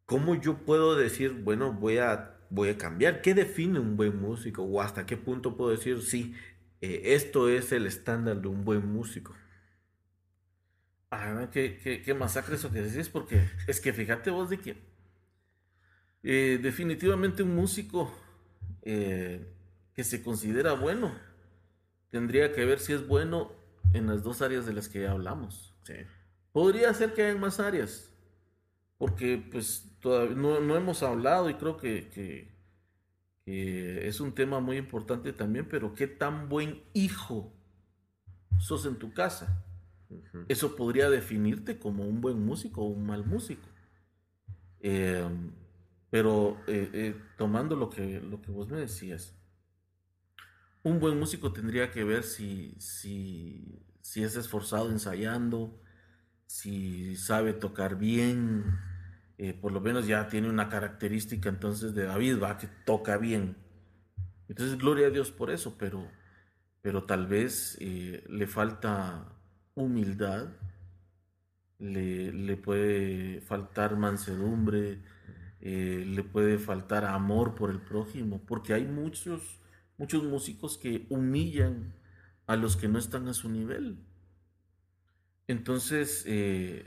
¿Cómo 0.06 0.34
yo 0.34 0.64
puedo 0.64 0.96
decir, 0.96 1.32
bueno, 1.32 1.72
voy 1.72 1.98
a, 1.98 2.38
voy 2.50 2.70
a 2.70 2.78
cambiar? 2.78 3.20
¿Qué 3.20 3.34
define 3.34 3.78
un 3.78 3.96
buen 3.96 4.18
músico? 4.20 4.62
¿O 4.64 4.80
hasta 4.80 5.06
qué 5.06 5.16
punto 5.16 5.56
puedo 5.56 5.70
decir, 5.70 6.00
sí, 6.02 6.34
eh, 6.80 7.02
esto 7.14 7.48
es 7.48 7.72
el 7.72 7.86
estándar 7.86 8.40
de 8.40 8.48
un 8.48 8.64
buen 8.64 8.86
músico? 8.90 9.34
Ah, 11.10 11.48
qué, 11.52 12.02
qué, 12.04 12.14
masacre 12.14 12.56
eso 12.56 12.70
que 12.70 12.82
decís, 12.82 13.08
porque 13.08 13.48
es 13.66 13.80
que 13.80 13.92
fíjate 13.92 14.30
vos 14.30 14.50
de 14.50 14.58
que 14.58 14.87
eh, 16.22 16.58
definitivamente 16.62 17.42
un 17.42 17.54
músico 17.54 18.12
eh, 18.82 19.46
que 19.94 20.04
se 20.04 20.22
considera 20.22 20.72
bueno 20.72 21.12
tendría 22.10 22.52
que 22.52 22.64
ver 22.64 22.80
si 22.80 22.92
es 22.92 23.06
bueno 23.06 23.52
en 23.92 24.06
las 24.06 24.22
dos 24.22 24.42
áreas 24.42 24.66
de 24.66 24.72
las 24.72 24.88
que 24.88 25.02
ya 25.02 25.12
hablamos. 25.12 25.74
Podría 26.52 26.92
ser 26.92 27.14
que 27.14 27.22
haya 27.22 27.38
más 27.38 27.60
áreas, 27.60 28.10
porque 28.98 29.42
pues 29.50 29.96
todavía 30.00 30.36
no, 30.36 30.76
hemos 30.76 31.02
hablado 31.02 31.48
y 31.48 31.54
creo 31.54 31.76
que, 31.76 32.08
que, 32.08 32.54
que 33.44 34.06
es 34.06 34.20
un 34.20 34.32
tema 34.32 34.60
muy 34.60 34.76
importante 34.76 35.32
también, 35.32 35.66
pero 35.68 35.94
qué 35.94 36.06
tan 36.06 36.48
buen 36.48 36.82
hijo 36.92 37.52
sos 38.58 38.84
en 38.86 38.96
tu 38.96 39.12
casa. 39.12 39.64
Eso 40.48 40.74
podría 40.74 41.10
definirte 41.10 41.78
como 41.78 42.04
un 42.04 42.20
buen 42.20 42.44
músico 42.44 42.82
o 42.82 42.88
un 42.88 43.06
mal 43.06 43.26
músico. 43.26 43.68
Em, 44.80 45.52
pero 46.10 46.58
eh, 46.66 46.90
eh, 46.92 47.22
tomando 47.36 47.76
lo 47.76 47.90
que, 47.90 48.20
lo 48.20 48.40
que 48.40 48.50
vos 48.50 48.68
me 48.68 48.78
decías, 48.78 49.34
un 50.82 51.00
buen 51.00 51.18
músico 51.18 51.52
tendría 51.52 51.90
que 51.90 52.04
ver 52.04 52.22
si, 52.22 52.74
si, 52.78 53.84
si 54.00 54.22
es 54.22 54.36
esforzado 54.36 54.90
ensayando, 54.90 55.80
si 56.46 57.16
sabe 57.16 57.52
tocar 57.52 57.98
bien, 57.98 58.64
eh, 59.36 59.52
por 59.52 59.72
lo 59.72 59.80
menos 59.80 60.06
ya 60.06 60.28
tiene 60.28 60.48
una 60.48 60.68
característica 60.68 61.48
entonces 61.48 61.94
de 61.94 62.04
David, 62.04 62.40
va, 62.42 62.56
que 62.56 62.68
toca 62.86 63.18
bien. 63.18 63.56
Entonces, 64.48 64.78
gloria 64.78 65.08
a 65.08 65.10
Dios 65.10 65.30
por 65.30 65.50
eso, 65.50 65.76
pero, 65.78 66.10
pero 66.80 67.04
tal 67.04 67.26
vez 67.26 67.76
le 67.80 68.46
falta 68.46 69.26
humildad, 69.74 70.48
le, 71.78 72.56
puede 72.56 73.40
faltar 73.40 73.96
mansedumbre, 73.96 75.00
eh, 75.60 76.04
le 76.06 76.22
puede 76.22 76.58
faltar 76.58 77.04
amor 77.04 77.54
por 77.54 77.70
el 77.70 77.80
prójimo, 77.80 78.40
porque 78.46 78.74
hay 78.74 78.86
muchos, 78.86 79.60
muchos 79.96 80.22
músicos 80.24 80.78
que 80.78 81.06
humillan 81.10 81.94
a 82.46 82.56
los 82.56 82.76
que 82.76 82.88
no 82.88 82.98
están 82.98 83.28
a 83.28 83.34
su 83.34 83.48
nivel. 83.48 83.98
Entonces, 85.48 86.24
eh, 86.26 86.86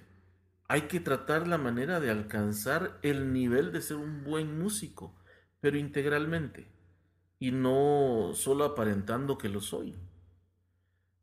hay 0.68 0.84
que 0.84 1.00
tratar 1.00 1.48
la 1.48 1.58
manera 1.58 2.00
de 2.00 2.10
alcanzar 2.10 3.00
el 3.02 3.34
nivel 3.34 3.72
de 3.72 3.82
ser 3.82 3.98
un 3.98 4.24
buen 4.24 4.58
músico, 4.58 5.14
pero 5.60 5.78
integralmente, 5.78 6.68
y 7.40 7.52
no 7.52 8.32
solo 8.36 8.64
aparentando 8.64 9.38
que 9.38 9.50
lo 9.50 9.60
soy. 9.62 9.96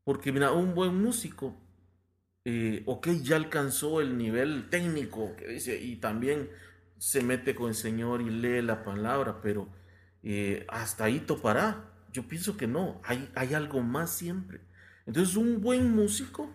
Porque 0.04 0.32
mira, 0.32 0.52
un 0.52 0.74
buen 0.74 1.00
músico, 1.00 1.56
eh, 2.44 2.82
ok, 2.86 3.08
ya 3.22 3.36
alcanzó 3.36 4.00
el 4.00 4.18
nivel 4.18 4.68
técnico, 4.68 5.34
y 5.80 5.96
también 5.96 6.50
se 6.98 7.22
mete 7.22 7.54
con 7.54 7.68
el 7.68 7.74
Señor 7.74 8.20
y 8.20 8.30
lee 8.30 8.62
la 8.62 8.84
palabra, 8.84 9.40
pero 9.40 9.68
eh, 10.22 10.66
hasta 10.68 11.04
ahí 11.04 11.20
topará. 11.20 11.92
Yo 12.12 12.26
pienso 12.26 12.56
que 12.56 12.66
no, 12.66 13.00
hay, 13.04 13.30
hay 13.34 13.54
algo 13.54 13.82
más 13.82 14.10
siempre. 14.10 14.60
Entonces 15.06 15.36
un 15.36 15.60
buen 15.60 15.94
músico 15.94 16.54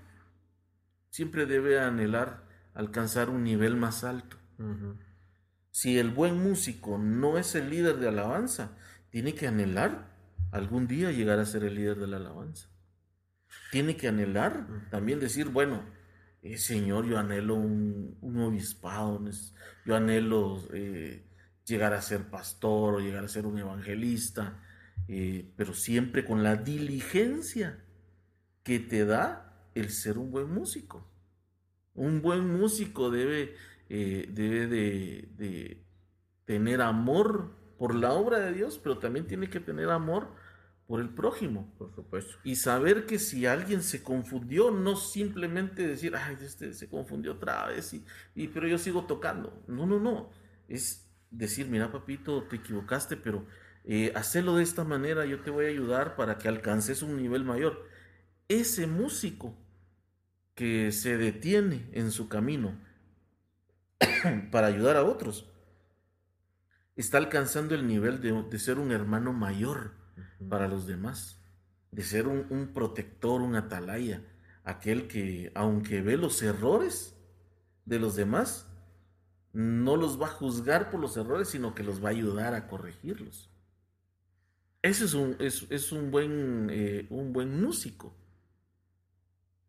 siempre 1.10 1.46
debe 1.46 1.80
anhelar 1.80 2.48
alcanzar 2.74 3.30
un 3.30 3.44
nivel 3.44 3.76
más 3.76 4.04
alto. 4.04 4.38
Si 5.72 5.98
el 5.98 6.12
buen 6.12 6.42
músico 6.42 6.98
no 6.98 7.38
es 7.38 7.56
el 7.56 7.70
líder 7.70 7.98
de 7.98 8.08
alabanza, 8.08 8.78
tiene 9.10 9.34
que 9.36 9.48
anhelar 9.48 10.14
algún 10.52 10.88
día 10.88 11.12
llegar 11.12 11.40
a 11.40 11.46
ser 11.46 11.64
el 11.64 11.76
líder 11.76 11.98
de 11.98 12.08
la 12.08 12.18
alabanza 12.18 12.74
tiene 13.72 13.98
que 13.98 14.08
anhelar, 14.08 14.68
también 14.90 15.20
decir, 15.20 15.50
bueno, 15.50 15.84
eh, 16.44 16.58
Señor, 16.58 17.06
yo 17.06 17.18
anhelo 17.18 17.56
un, 17.56 18.18
obispado, 18.22 19.22
yo 19.86 19.96
anhelo 19.96 20.62
eh, 20.74 21.26
llegar 21.66 21.94
a 21.94 22.02
ser 22.02 22.30
pastor 22.30 22.96
o 22.96 23.00
llegar 23.00 23.24
a 23.24 23.30
ser 23.30 23.46
un 23.46 23.58
evangelista, 23.58 24.62
eh, 25.08 25.50
pero 25.56 25.74
siempre 25.74 26.26
con 26.26 26.44
la 26.44 26.58
diligencia 26.58 27.80
que 28.64 28.80
te 28.80 29.06
da 29.06 29.70
el 29.74 29.90
ser 29.90 30.18
un 30.18 30.32
buen 30.32 30.54
músico. 30.54 31.10
Un 31.94 32.22
buen 32.22 32.46
músico 32.46 33.10
debe, 33.10 33.56
debe 33.88 34.68
de, 34.68 35.30
de 35.38 35.86
tener 36.44 36.82
amor 36.82 37.56
por 37.78 37.96
la 37.96 38.12
obra 38.14 38.40
de 38.40 38.52
Dios, 38.52 38.80
pero 38.84 38.98
también 38.98 39.28
tiene 39.28 39.50
que 39.50 39.60
tener 39.60 39.90
amor 39.90 40.34
por 40.88 41.00
el 41.00 41.10
prójimo. 41.10 41.74
Por 41.78 41.94
supuesto. 41.94 42.36
Y 42.44 42.56
saber 42.56 43.06
que 43.06 43.20
si 43.20 43.46
alguien 43.46 43.82
se 43.82 44.04
confundió, 44.04 44.72
no 44.72 44.96
simplemente 44.96 45.88
decir, 45.88 46.16
ay, 46.16 46.38
este 46.42 46.74
se 46.74 46.90
confundió 46.90 47.34
otra 47.34 47.68
vez, 47.68 47.94
y, 48.36 48.48
pero 48.48 48.68
yo 48.68 48.78
sigo 48.78 49.06
tocando. 49.06 49.64
No, 49.68 49.86
no, 49.86 50.00
no. 50.00 50.30
Es 50.68 51.08
decir, 51.32 51.68
mira, 51.68 51.92
papito, 51.92 52.44
te 52.44 52.58
equivocaste, 52.58 53.18
pero 53.18 53.46
eh, 53.86 54.14
de 54.14 54.64
esta 54.64 54.84
manera, 54.84 55.26
yo 55.26 55.42
te 55.42 55.52
voy 55.52 55.66
a 55.66 55.70
ayudar 55.70 56.16
para 56.16 56.38
que 56.38 56.48
alcances 56.48 57.02
un 57.02 57.18
nivel 57.18 57.44
mayor. 57.44 57.88
Ese 58.48 58.88
músico 58.88 59.58
que 60.56 60.92
se 60.92 61.18
detiene 61.18 61.90
en 61.94 62.12
su 62.12 62.30
camino 62.30 62.80
para 64.52 64.68
ayudar 64.68 64.96
a 64.96 65.04
otros, 65.04 65.50
está 66.96 67.18
alcanzando 67.18 67.76
el 67.76 67.88
nivel 67.88 68.22
de, 68.22 68.60
ser 68.60 68.78
un 68.78 68.92
hermano 68.92 69.34
mayor 69.34 69.94
para 70.50 70.68
los 70.68 70.88
demás, 70.88 71.42
de 71.92 72.04
ser 72.04 72.28
un, 72.28 72.72
protector, 72.74 73.42
un 73.42 73.56
atalaya, 73.56 74.22
aquel 74.64 75.08
que, 75.08 75.52
aunque 75.56 76.02
ve 76.02 76.18
los 76.18 76.42
errores 76.42 77.16
de 77.86 78.00
los 78.00 78.16
demás, 78.16 78.68
no 79.52 79.96
los 79.96 80.20
va 80.20 80.28
a 80.28 80.32
juzgar 80.32 80.90
por 80.90 81.00
los 81.00 81.16
errores, 81.18 81.50
sino 81.50 81.76
que 81.76 81.84
los 81.84 82.04
va 82.04 82.10
a 82.10 82.12
ayudar 82.12 82.54
a 82.56 82.68
corregirlos. 82.68 83.50
Ese 84.82 85.06
es 85.06 85.14
un, 85.14 85.38
es, 85.40 85.92
un, 85.92 86.12
buen, 86.12 86.68
eh, 86.72 87.08
un 87.10 87.32
buen 87.32 87.62
músico. 87.62 88.14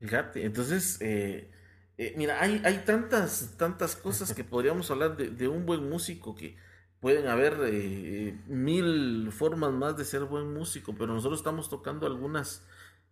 Fíjate, 0.01 0.45
entonces, 0.45 0.99
eh, 1.01 1.51
eh, 1.97 2.15
mira, 2.17 2.43
hay, 2.43 2.61
hay, 2.65 2.83
tantas, 2.85 3.55
tantas 3.57 3.95
cosas 3.95 4.35
que 4.35 4.43
podríamos 4.43 4.91
hablar 4.91 5.17
de, 5.17 5.49
un 5.49 5.65
buen 5.65 5.89
músico 5.89 6.35
que 6.35 6.57
pueden 7.05 7.27
haber 7.27 7.59
eh, 7.65 8.41
mil 8.47 9.31
formas 9.31 9.75
más 9.75 9.95
de 9.95 10.07
ser 10.07 10.25
buen 10.25 10.55
músico, 10.55 10.95
pero 10.95 11.13
nosotros 11.13 11.41
estamos 11.41 11.69
tocando 11.69 12.07
algunas 12.07 12.67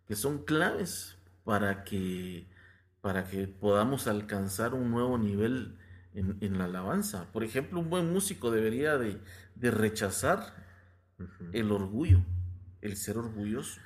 que 0.07 0.15
son 0.15 0.45
claves 0.45 1.15
para 1.43 1.83
que, 1.83 2.47
para 3.01 3.25
que 3.25 3.47
podamos 3.47 4.07
alcanzar 4.07 4.73
un 4.73 4.89
nuevo 4.89 5.19
nivel 5.19 5.77
en, 6.15 6.57
la 6.57 6.65
alabanza. 6.65 7.31
Por 7.31 7.43
ejemplo, 7.43 7.79
un 7.79 7.91
buen 7.91 8.11
músico 8.11 8.49
debería 8.49 8.97
de, 8.97 9.19
de 9.53 9.69
rechazar 9.69 10.55
el 11.51 11.71
orgullo, 11.71 12.21
el 12.81 12.97
ser 12.97 13.19
orgulloso. 13.19 13.79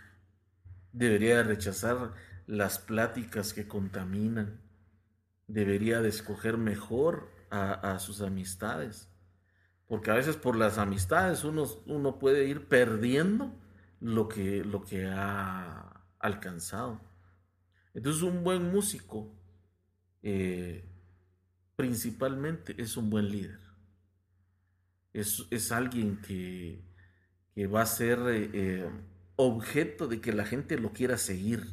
Debería 0.94 1.36
de 1.36 1.44
rechazar 1.44 2.14
las 2.46 2.80
pláticas 2.80 3.54
que 3.54 3.68
contaminan. 3.68 4.62
Debería 5.48 6.00
de 6.00 6.08
escoger 6.08 6.58
mejor 6.58 7.30
a, 7.50 8.00
sus 8.00 8.22
amistades. 8.22 9.10
Porque 9.88 10.12
a 10.12 10.16
veces 10.16 10.36
por 10.36 10.56
las 10.56 10.78
amistades 10.78 11.44
uno, 11.44 11.66
uno 11.86 12.20
puede 12.20 12.48
ir 12.48 12.68
perdiendo 12.68 13.54
lo 14.00 14.28
que, 14.28 14.64
lo 14.64 14.84
que 14.84 15.08
ha 15.08 16.04
alcanzado. 16.20 17.00
Entonces 17.94 18.22
un 18.22 18.44
buen 18.44 18.70
músico 18.72 19.34
eh, 20.22 20.84
principalmente 21.76 22.76
es 22.82 22.98
un 22.98 23.10
buen 23.10 23.30
líder. 23.30 23.60
Es, 25.14 25.72
alguien 25.72 26.22
que, 26.22 26.84
va 27.74 27.82
a 27.82 27.86
ser 27.86 28.20
eh, 28.28 28.50
eh, 28.54 28.92
objeto 29.36 30.08
de 30.08 30.22
que 30.22 30.32
la 30.32 30.46
gente 30.46 30.78
lo 30.78 30.94
quiera 30.94 31.18
seguir. 31.18 31.66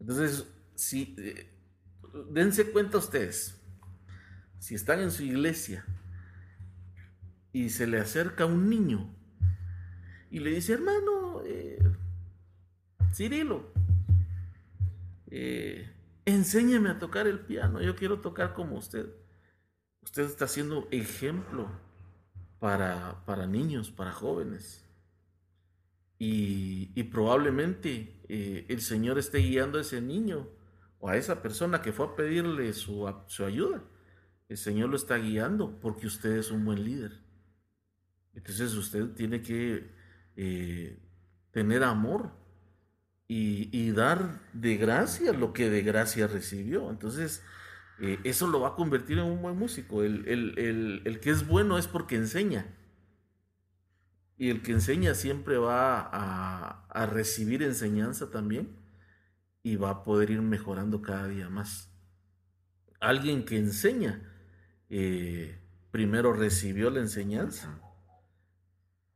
Entonces, 0.00 0.46
si, 0.74 1.14
dense 2.30 2.72
cuenta 2.72 2.98
ustedes, 2.98 3.60
si 4.58 4.74
están 4.74 5.00
en 5.00 5.12
su 5.12 5.22
iglesia 5.22 5.84
y 7.52 7.70
se 7.70 7.86
le 7.86 7.98
acerca 7.98 8.46
un 8.46 8.68
niño 8.68 9.14
y 10.30 10.38
le 10.38 10.50
dice, 10.50 10.74
hermano, 10.74 11.42
eh, 11.44 11.78
Cirilo, 13.12 13.72
eh, 15.30 15.90
enséñame 16.24 16.90
a 16.90 16.98
tocar 16.98 17.26
el 17.26 17.40
piano, 17.40 17.80
yo 17.82 17.96
quiero 17.96 18.20
tocar 18.20 18.54
como 18.54 18.76
usted. 18.76 19.06
Usted 20.02 20.22
está 20.22 20.44
haciendo 20.46 20.88
ejemplo 20.90 21.68
para, 22.58 23.24
para 23.26 23.46
niños, 23.46 23.90
para 23.90 24.12
jóvenes. 24.12 24.86
Y, 26.22 27.02
probablemente 27.04 28.20
eh, 28.28 28.66
el 28.68 28.82
Señor 28.82 29.18
esté 29.18 29.38
guiando 29.38 29.78
a 29.78 29.80
ese 29.80 30.02
niño 30.02 30.46
o 30.98 31.08
a 31.08 31.16
esa 31.16 31.40
persona 31.40 31.80
que 31.80 31.92
fue 31.92 32.06
a 32.06 32.14
pedirle 32.14 32.72
su, 32.74 33.08
ayuda. 33.44 33.82
El 34.48 34.58
Señor 34.58 34.90
lo 34.90 34.96
está 34.96 35.16
guiando 35.16 35.80
porque 35.80 36.06
usted 36.06 36.36
es 36.36 36.50
un 36.50 36.66
buen 36.66 36.84
líder. 36.84 37.12
Entonces 38.34 38.74
usted 38.74 39.10
tiene 39.14 39.42
que 39.42 39.90
eh, 40.36 40.98
tener 41.50 41.82
amor 41.82 42.32
y, 43.26 43.90
dar 43.92 44.40
de 44.52 44.76
gracia 44.76 45.32
lo 45.32 45.52
que 45.52 45.70
de 45.70 45.82
gracia 45.82 46.26
recibió. 46.26 46.90
Entonces 46.90 47.42
eh, 48.00 48.18
eso 48.24 48.46
lo 48.48 48.60
va 48.60 48.68
a 48.68 48.74
convertir 48.74 49.18
en 49.18 49.26
un 49.26 49.42
buen 49.42 49.56
músico. 49.56 50.02
el, 50.02 50.24
el 51.04 51.20
que 51.20 51.30
es 51.30 51.46
bueno 51.46 51.78
es 51.78 51.86
porque 51.86 52.16
enseña. 52.16 52.66
Y 54.40 54.48
el 54.48 54.62
que 54.62 54.72
enseña 54.72 55.14
siempre 55.14 55.58
va 55.58 56.08
a, 56.10 57.06
recibir 57.12 57.62
enseñanza 57.62 58.30
también 58.30 58.74
y 59.62 59.76
va 59.76 59.90
a 59.90 60.02
poder 60.02 60.30
ir 60.30 60.40
mejorando 60.40 61.02
cada 61.02 61.28
día 61.28 61.50
más. 61.50 61.92
Alguien 63.00 63.44
que 63.44 63.58
enseña, 63.58 64.32
eh, 64.88 65.60
primero 65.90 66.32
recibió 66.32 66.88
la 66.88 67.00
enseñanza, 67.00 67.82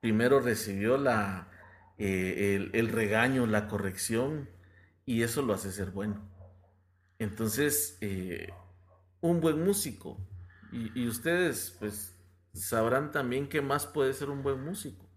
primero 0.05 0.39
recibió 0.39 0.99
la, 0.99 1.49
eh, 1.97 2.69
el, 2.75 2.89
regaño, 2.91 3.47
la 3.47 3.69
corrección, 3.69 4.51
y 5.07 5.23
eso 5.23 5.41
lo 5.41 5.55
hace 5.55 5.73
ser 5.73 5.93
bueno. 5.93 6.21
Entonces, 7.19 7.97
eh, 8.03 8.53
un 9.23 9.41
buen 9.41 9.65
músico, 9.65 10.19
y, 10.71 10.93
y 10.95 11.09
ustedes 11.09 11.75
pues 11.81 12.15
sabrán 12.53 13.13
también 13.13 13.49
qué 13.49 13.63
más 13.63 13.87
puede 13.87 14.13
ser 14.13 14.29
un 14.29 14.43
buen 14.43 14.63
músico. 14.63 15.09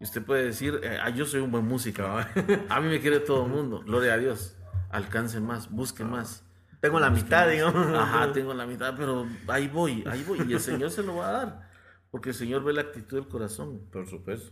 Y 0.00 0.04
usted 0.04 0.24
puede 0.24 0.44
decir, 0.44 0.80
eh, 0.82 0.96
ah, 0.98 1.10
yo 1.10 1.26
soy 1.26 1.42
un 1.42 1.50
buen 1.50 1.66
músico, 1.66 2.02
a 2.70 2.80
mí 2.80 2.88
me 2.88 3.02
quiere 3.02 3.20
todo 3.20 3.44
el 3.44 3.52
mundo, 3.52 3.82
gloria 3.84 4.14
a 4.14 4.16
Dios, 4.16 4.56
alcance 4.88 5.40
más, 5.40 5.70
busque 5.70 6.04
más. 6.04 6.42
Tengo 6.80 6.98
la 6.98 7.10
mitad, 7.10 7.50
digamos. 7.50 7.94
Ajá, 7.94 8.32
tengo 8.32 8.54
la 8.54 8.64
mitad, 8.64 8.94
pero 8.96 9.26
ahí 9.46 9.68
voy, 9.68 10.02
ahí 10.10 10.24
voy, 10.26 10.40
y 10.48 10.54
el 10.54 10.60
Señor 10.60 10.90
se 10.90 11.02
lo 11.02 11.16
va 11.16 11.28
a 11.28 11.32
dar, 11.32 11.65
porque 12.16 12.30
el 12.30 12.34
Señor 12.34 12.64
ve 12.64 12.72
la 12.72 12.80
actitud 12.80 13.18
del 13.18 13.28
corazón. 13.28 13.82
Por 13.92 14.08
supuesto. 14.08 14.50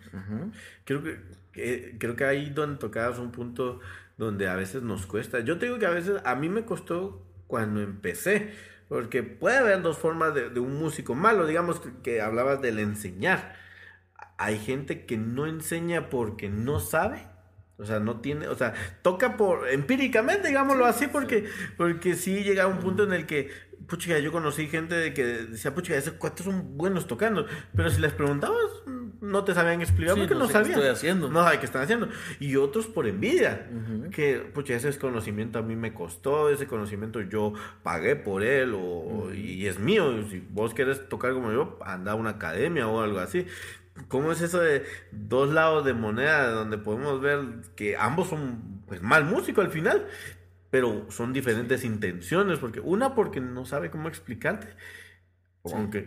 Creo 0.84 1.02
que, 1.02 1.96
creo 1.98 2.14
que 2.14 2.24
ahí 2.24 2.50
donde 2.50 2.78
tocabas 2.78 3.18
un 3.18 3.32
punto 3.32 3.80
donde 4.18 4.48
a 4.48 4.54
veces 4.54 4.82
nos 4.82 5.06
cuesta. 5.06 5.40
Yo 5.40 5.58
te 5.58 5.66
digo 5.66 5.78
que 5.78 5.86
a 5.86 5.90
veces 5.90 6.20
a 6.24 6.34
mí 6.34 6.48
me 6.48 6.64
costó 6.64 7.26
cuando 7.46 7.80
empecé, 7.80 8.52
porque 8.88 9.22
puede 9.22 9.56
haber 9.56 9.82
dos 9.82 9.98
formas 9.98 10.34
de, 10.34 10.50
de 10.50 10.60
un 10.60 10.78
músico 10.78 11.14
malo, 11.14 11.46
digamos 11.46 11.80
que 12.02 12.20
hablabas 12.20 12.60
del 12.60 12.78
enseñar 12.78 13.54
hay 14.36 14.58
gente 14.58 15.06
que 15.06 15.16
no 15.16 15.46
enseña 15.46 16.10
porque 16.10 16.48
no 16.48 16.80
sabe. 16.80 17.26
O 17.76 17.84
sea, 17.84 17.98
no 17.98 18.20
tiene, 18.20 18.46
o 18.46 18.54
sea, 18.54 18.72
toca 19.02 19.36
por 19.36 19.68
empíricamente, 19.68 20.48
digámoslo 20.48 20.86
así, 20.86 21.08
porque, 21.08 21.44
porque 21.76 22.14
sí 22.14 22.44
llega 22.44 22.68
un 22.68 22.78
punto 22.78 23.02
en 23.02 23.12
el 23.12 23.26
que, 23.26 23.50
pucha, 23.86 24.18
yo 24.18 24.32
conocí 24.32 24.66
gente 24.66 24.94
de 24.94 25.14
que 25.14 25.24
decía, 25.24 25.74
pucha, 25.74 25.96
esos 25.96 26.14
cuatro 26.14 26.44
son 26.44 26.76
buenos 26.76 27.06
tocando, 27.06 27.46
pero 27.74 27.90
si 27.90 28.00
les 28.00 28.12
preguntabas, 28.12 28.56
no 29.20 29.44
te 29.44 29.54
sabían 29.54 29.80
explicar 29.80 30.16
porque 30.16 30.34
no, 30.34 30.46
sabían. 30.46 30.64
Qué 30.64 30.72
estoy 30.72 30.88
haciendo. 30.88 31.30
No 31.30 31.42
saben 31.42 31.60
qué 31.60 31.66
están 31.66 31.82
haciendo. 31.82 32.08
Y 32.40 32.56
otros 32.56 32.86
por 32.86 33.06
envidia, 33.06 33.68
que, 34.10 34.38
pucha, 34.38 34.74
ese 34.74 34.96
conocimiento 34.98 35.58
a 35.58 35.62
mí 35.62 35.76
me 35.76 35.94
costó, 35.94 36.50
ese 36.50 36.66
conocimiento 36.66 37.20
yo 37.20 37.54
pagué 37.82 38.16
por 38.16 38.42
él, 38.42 38.74
o, 38.74 39.32
y 39.32 39.66
es 39.66 39.78
mío. 39.78 40.24
Si 40.30 40.40
vos 40.50 40.74
querés 40.74 41.08
tocar 41.08 41.32
como 41.32 41.52
yo, 41.52 41.78
anda 41.84 42.12
a 42.12 42.14
una 42.14 42.30
academia 42.30 42.86
o 42.86 43.00
algo 43.00 43.18
así. 43.18 43.46
¿Cómo 44.08 44.32
es 44.32 44.40
eso 44.40 44.58
de 44.58 44.84
dos 45.12 45.52
lados 45.52 45.84
de 45.84 45.94
moneda 45.94 46.50
donde 46.50 46.78
podemos 46.78 47.20
ver 47.20 47.40
que 47.76 47.96
ambos 47.96 48.28
son 48.28 48.82
pues 48.86 49.00
mal 49.02 49.24
músico 49.24 49.60
al 49.60 49.70
final, 49.70 50.06
pero 50.74 51.06
son 51.08 51.32
diferentes 51.32 51.84
intenciones, 51.84 52.58
porque 52.58 52.80
una 52.80 53.14
porque 53.14 53.40
no 53.40 53.64
sabe 53.64 53.92
cómo 53.92 54.08
explicarte 54.08 54.66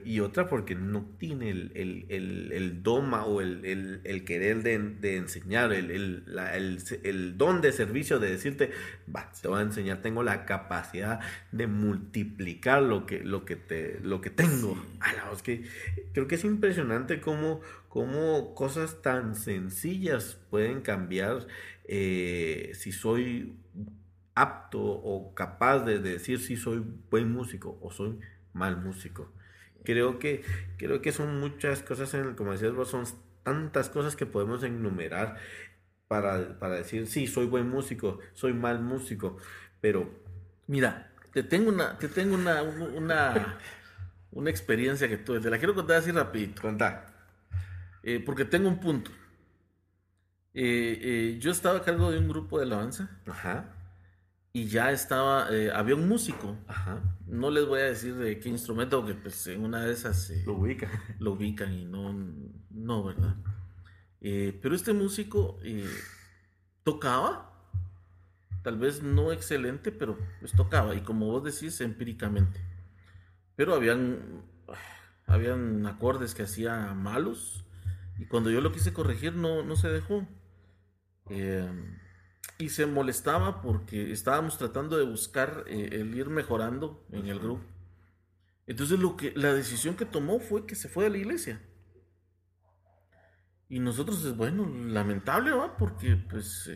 y 0.04 0.20
otra 0.20 0.50
porque 0.50 0.76
no 0.76 1.16
tiene 1.18 1.52
el, 1.52 1.72
el, 2.10 2.52
el, 2.52 2.84
doma 2.84 3.26
o 3.26 3.40
el, 3.40 4.24
querer 4.26 4.62
de, 4.62 5.16
enseñar, 5.16 5.72
el, 5.72 7.38
don 7.38 7.62
de 7.62 7.72
servicio 7.72 8.20
de 8.20 8.30
decirte, 8.30 8.72
va, 9.14 9.32
te 9.42 9.48
voy 9.48 9.60
a 9.60 9.62
enseñar, 9.62 10.02
tengo 10.02 10.22
la 10.22 10.44
capacidad 10.46 11.22
de 11.54 11.66
multiplicar 11.66 12.84
lo 12.84 13.06
que, 13.06 13.22
lo 13.22 13.46
que, 13.46 13.56
te, 13.56 14.02
lo 14.04 14.20
que 14.20 14.32
tengo. 14.32 14.78
es 15.34 15.42
que 15.44 15.64
creo 16.12 16.28
que 16.28 16.36
es 16.36 16.44
impresionante 16.44 17.22
cómo, 17.22 17.62
cómo 17.88 18.54
cosas 18.54 19.02
tan 19.02 19.34
sencillas 19.34 20.38
pueden 20.50 20.82
cambiar 20.82 21.48
eh, 21.88 22.74
si 22.76 22.92
soy 22.92 23.56
apto 24.38 24.80
o 24.80 25.34
capaz 25.34 25.80
de 25.80 25.98
decir 25.98 26.40
si 26.40 26.58
soy 26.58 26.84
buen 27.10 27.32
músico 27.32 27.80
o 27.82 27.92
soy 27.92 28.20
mal 28.54 28.78
músico. 28.78 29.34
Creo 29.84 30.20
que, 30.20 30.44
creo 30.78 31.02
que 31.02 31.12
son 31.12 31.40
muchas 31.40 31.82
cosas, 31.82 32.14
en, 32.14 32.36
como 32.36 32.52
decías 32.52 32.74
vos, 32.74 32.90
son 32.90 33.06
tantas 33.44 33.90
cosas 33.90 34.16
que 34.16 34.28
podemos 34.28 34.62
enumerar 34.64 35.38
para, 36.08 36.60
para 36.60 36.76
decir, 36.76 37.08
sí, 37.08 37.26
soy 37.26 37.48
buen 37.48 37.68
músico, 37.68 38.20
soy 38.34 38.54
mal 38.54 38.80
músico, 38.80 39.38
pero... 39.82 40.08
Mira, 40.68 41.12
te 41.34 41.42
tengo 41.42 41.70
una, 41.70 41.98
te 41.98 42.08
tengo 42.08 42.36
una, 42.36 42.62
una, 42.62 43.58
una 44.32 44.50
experiencia 44.50 45.08
que 45.08 45.18
tuve, 45.18 45.40
te 45.40 45.50
la 45.50 45.58
quiero 45.58 45.74
contar 45.74 45.98
así 45.98 46.12
rapidito. 46.12 46.62
Contá. 46.62 47.14
Eh, 48.04 48.22
porque 48.24 48.46
tengo 48.46 48.68
un 48.68 48.80
punto. 48.80 49.10
Eh, 50.54 51.00
eh, 51.02 51.38
yo 51.40 51.52
estaba 51.52 51.80
a 51.80 51.84
cargo 51.84 52.12
de 52.12 52.20
un 52.20 52.28
grupo 52.28 52.60
de 52.60 52.66
alabanza. 52.66 53.22
Ajá. 53.26 53.77
Y 54.58 54.66
ya 54.66 54.92
estaba, 54.92 55.50
había 55.76 55.94
un 55.94 56.10
músico. 56.10 56.58
Ajá. 56.66 57.00
No 57.28 57.52
les 57.52 57.68
voy 57.68 57.80
a 57.80 57.84
decir 57.84 58.16
de 58.16 58.40
qué 58.40 58.50
instrumento, 58.50 59.00
porque 59.02 59.14
pues 59.14 59.46
en 59.46 59.64
una 59.64 59.86
de 59.86 59.94
esas 59.94 60.32
lo 60.48 60.56
ubican. 60.56 60.90
Lo 61.20 61.34
ubican 61.34 61.72
y 61.74 61.86
no, 61.86 62.12
no, 62.72 63.04
¿verdad? 63.04 63.36
pero 64.20 64.74
este 64.74 64.94
músico 64.94 65.60
tocaba, 66.82 67.54
tal 68.64 68.80
vez 68.80 69.04
no 69.04 69.32
excelente, 69.32 69.92
pero 69.92 70.18
pues 70.40 70.54
tocaba. 70.54 70.96
Y 70.96 71.02
como 71.02 71.28
vos 71.28 71.44
decís, 71.44 71.80
empíricamente. 71.80 72.60
Pero 73.56 73.76
habían, 73.76 74.42
habían 75.28 75.86
acordes 75.86 76.34
que 76.34 76.42
hacía 76.42 76.96
malos 76.96 77.64
y 78.18 78.26
cuando 78.26 78.50
yo 78.50 78.62
lo 78.62 78.72
quise 78.72 78.92
corregir 78.92 79.36
no, 79.36 79.62
no 79.62 79.76
se 79.76 79.90
dejó. 79.90 80.28
Eh, 81.30 81.70
y 82.60 82.70
se 82.70 82.86
molestaba 82.86 83.62
porque 83.62 84.12
estábamos 84.12 84.58
tratando 84.58 84.98
de 84.98 85.06
buscar 85.06 85.64
eh, 85.68 85.90
el 85.92 86.16
ir 86.16 86.30
mejorando 86.30 87.06
en 87.12 87.28
el 87.28 87.40
grupo. 87.40 87.64
Entonces 88.66 89.00
lo 89.00 89.16
que, 89.16 89.34
la 89.36 89.54
decisión 89.54 89.96
que 89.96 90.06
tomó 90.06 90.40
fue 90.40 90.66
que 90.66 90.76
se 90.76 90.90
fue 90.90 91.06
a 91.06 91.10
la 91.10 91.18
iglesia. 91.18 91.62
Y 93.70 93.80
nosotros, 93.80 94.36
bueno, 94.36 94.68
lamentable, 94.68 95.52
¿va? 95.52 95.78
Porque 95.78 96.16
pues 96.16 96.70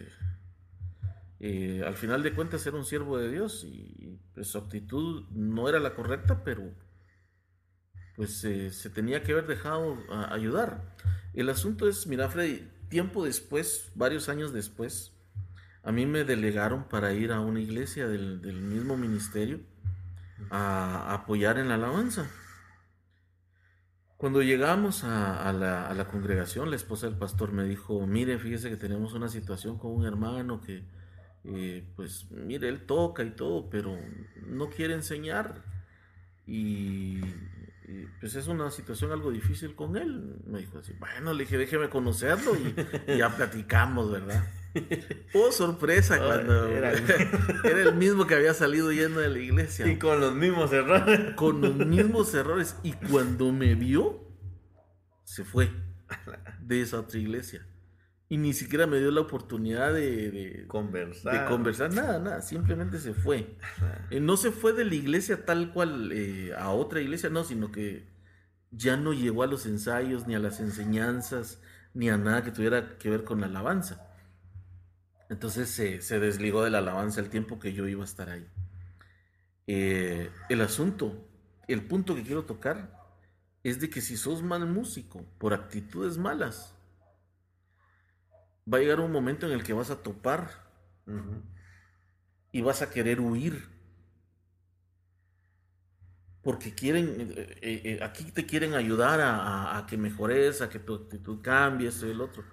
eh, 1.40 1.84
al 1.86 1.96
final 1.96 2.22
de 2.22 2.34
cuentas 2.34 2.66
era 2.68 2.78
un 2.78 2.86
siervo 2.86 3.18
de 3.18 3.32
Dios 3.32 3.64
y 3.64 4.20
pues, 4.34 4.48
su 4.48 4.58
actitud 4.58 5.26
no 5.32 5.68
era 5.68 5.80
la 5.80 5.96
correcta, 5.96 6.44
pero 6.44 6.74
pues 8.16 8.40
se 8.40 8.90
tenía 8.90 9.24
que 9.24 9.32
haber 9.32 9.48
dejado 9.48 9.98
ayudar. 10.30 10.96
El 11.34 11.50
asunto 11.50 11.88
es, 11.88 12.06
mira, 12.08 12.30
Freddy, 12.30 12.68
tiempo 12.90 13.24
después, 13.24 13.90
varios 13.96 14.30
años 14.30 14.54
después, 14.54 15.14
a 15.84 15.92
mí 15.92 16.06
me 16.06 16.24
delegaron 16.24 16.84
para 16.88 17.14
ir 17.14 17.32
a 17.32 17.40
una 17.40 17.60
iglesia 17.60 18.08
del, 18.08 18.40
mismo 18.62 18.98
ministerio 18.98 19.62
a, 20.50 21.14
apoyar 21.14 21.58
en 21.58 21.70
la 21.70 21.76
alabanza. 21.76 22.30
Cuando 24.18 24.44
llegamos 24.44 25.04
a, 25.04 25.52
la, 25.52 26.08
congregación, 26.08 26.70
la 26.70 26.76
esposa 26.76 27.08
del 27.08 27.18
pastor 27.18 27.52
me 27.52 27.64
dijo, 27.64 28.06
mire, 28.06 28.38
fíjese 28.38 28.70
que 28.70 28.78
tenemos 28.78 29.14
una 29.14 29.28
situación 29.28 29.80
con 29.80 29.92
un 29.92 30.06
hermano 30.06 30.62
que, 30.62 30.84
eh, 31.44 31.84
pues, 31.96 32.30
mire, 32.30 32.70
él 32.70 32.86
toca 32.86 33.24
y 33.24 33.32
todo, 33.32 33.68
pero 33.70 33.98
no 34.46 34.70
quiere 34.70 34.94
enseñar. 34.94 35.64
Y 36.46 37.20
pues 38.20 38.36
es 38.36 38.48
una 38.48 38.70
situación 38.70 39.12
algo 39.12 39.32
difícil 39.32 39.76
con 39.76 39.98
él. 39.98 40.36
Me 40.46 40.60
dijo 40.60 40.80
así, 40.80 40.94
bueno, 41.00 41.34
le 41.34 41.44
dije, 41.44 41.58
déjeme 41.58 41.90
conocerlo 41.90 42.56
y, 42.56 43.18
ya 43.18 43.36
platicamos, 43.36 44.12
¿verdad? 44.12 44.44
Oh, 45.34 45.52
sorpresa 45.52 46.18
cuando 46.18 46.68
era 46.76 46.92
el... 46.92 47.96
mismo 47.96 48.28
que 48.28 48.36
había 48.36 48.54
salido 48.54 48.92
yendo 48.92 49.20
de 49.20 49.30
la 49.30 49.40
iglesia. 49.40 49.88
Y 49.88 49.98
con 49.98 50.20
los 50.20 50.34
mismos 50.34 50.72
errores. 50.74 51.36
Con 51.36 51.62
los 51.62 51.76
mismos 51.88 52.34
errores. 52.34 52.76
Y 52.84 52.94
cuando 52.94 53.52
me 53.52 53.76
vio, 53.76 54.28
se 55.24 55.44
fue 55.44 55.72
de 56.60 56.82
esa 56.82 57.00
otra 57.00 57.20
iglesia. 57.20 57.66
Y 58.28 58.38
ni 58.38 58.54
siquiera 58.54 58.88
me 58.88 58.98
dio 59.00 59.12
la 59.12 59.22
oportunidad 59.22 59.94
de, 59.94 60.64
conversar. 60.68 61.34
De 61.34 61.46
conversar, 61.50 61.94
nada, 61.94 62.18
nada, 62.18 62.42
simplemente 62.42 62.98
se 62.98 63.14
fue. 63.14 63.58
Eh, 64.10 64.22
no 64.22 64.38
se 64.38 64.52
fue 64.52 64.72
de 64.72 64.86
la 64.86 64.96
iglesia 64.96 65.44
tal 65.44 65.74
cual 65.74 66.12
eh, 66.14 66.54
a 66.58 66.70
otra 66.70 67.02
iglesia, 67.02 67.30
no, 67.30 67.44
sino 67.44 67.74
que 67.74 68.08
ya 68.72 68.96
no 68.96 69.12
llegó 69.12 69.44
a 69.44 69.48
los 69.48 69.66
ensayos, 69.66 70.28
ni 70.28 70.36
a 70.36 70.40
las 70.40 70.62
enseñanzas, 70.62 71.62
ni 71.94 72.10
a 72.10 72.18
nada 72.18 72.42
que 72.44 72.52
tuviera 72.52 72.98
que 72.98 73.10
ver 73.10 73.26
con 73.26 73.42
la 73.42 73.48
alabanza. 73.48 74.11
Entonces 75.32 75.70
se, 75.70 76.20
desligó 76.20 76.62
de 76.62 76.70
la 76.70 76.80
alabanza 76.80 77.22
el 77.22 77.30
tiempo 77.30 77.58
que 77.58 77.72
yo 77.72 77.88
iba 77.88 78.02
a 78.02 78.06
estar 78.06 78.30
ahí. 78.30 78.46
Eh, 79.66 80.30
el 80.50 80.60
asunto, 80.60 81.26
el 81.70 81.86
punto 81.86 82.16
que 82.16 82.24
quiero 82.24 82.44
tocar 82.44 83.00
es 83.64 83.80
de 83.80 83.90
que 83.90 84.02
si 84.02 84.18
sos 84.18 84.44
mal 84.44 84.66
músico 84.66 85.26
por 85.38 85.54
actitudes 85.54 86.18
malas, 86.18 86.76
va 88.72 88.80
a 88.80 88.82
llegar 88.82 89.00
un 89.00 89.14
momento 89.14 89.48
en 89.48 89.54
el 89.54 89.64
que 89.64 89.72
vas 89.72 89.90
a 89.90 90.04
topar 90.04 90.50
y 92.52 92.60
vas 92.60 92.82
a 92.82 92.90
querer 92.90 93.22
huir. 93.22 93.70
Porque 96.42 96.76
quieren, 96.76 97.34
eh, 97.38 97.82
eh, 97.86 98.00
aquí 98.04 98.26
te 98.34 98.46
quieren 98.46 98.74
ayudar 98.74 99.22
a, 99.24 99.86
que 99.88 99.96
mejores, 99.96 100.62
a 100.62 100.68
que 100.68 100.80
tu 100.80 100.94
actitud 100.94 101.42
cambie, 101.42 101.88
esto 101.88 102.06
y 102.06 102.12
el 102.12 102.20
otro. 102.20 102.44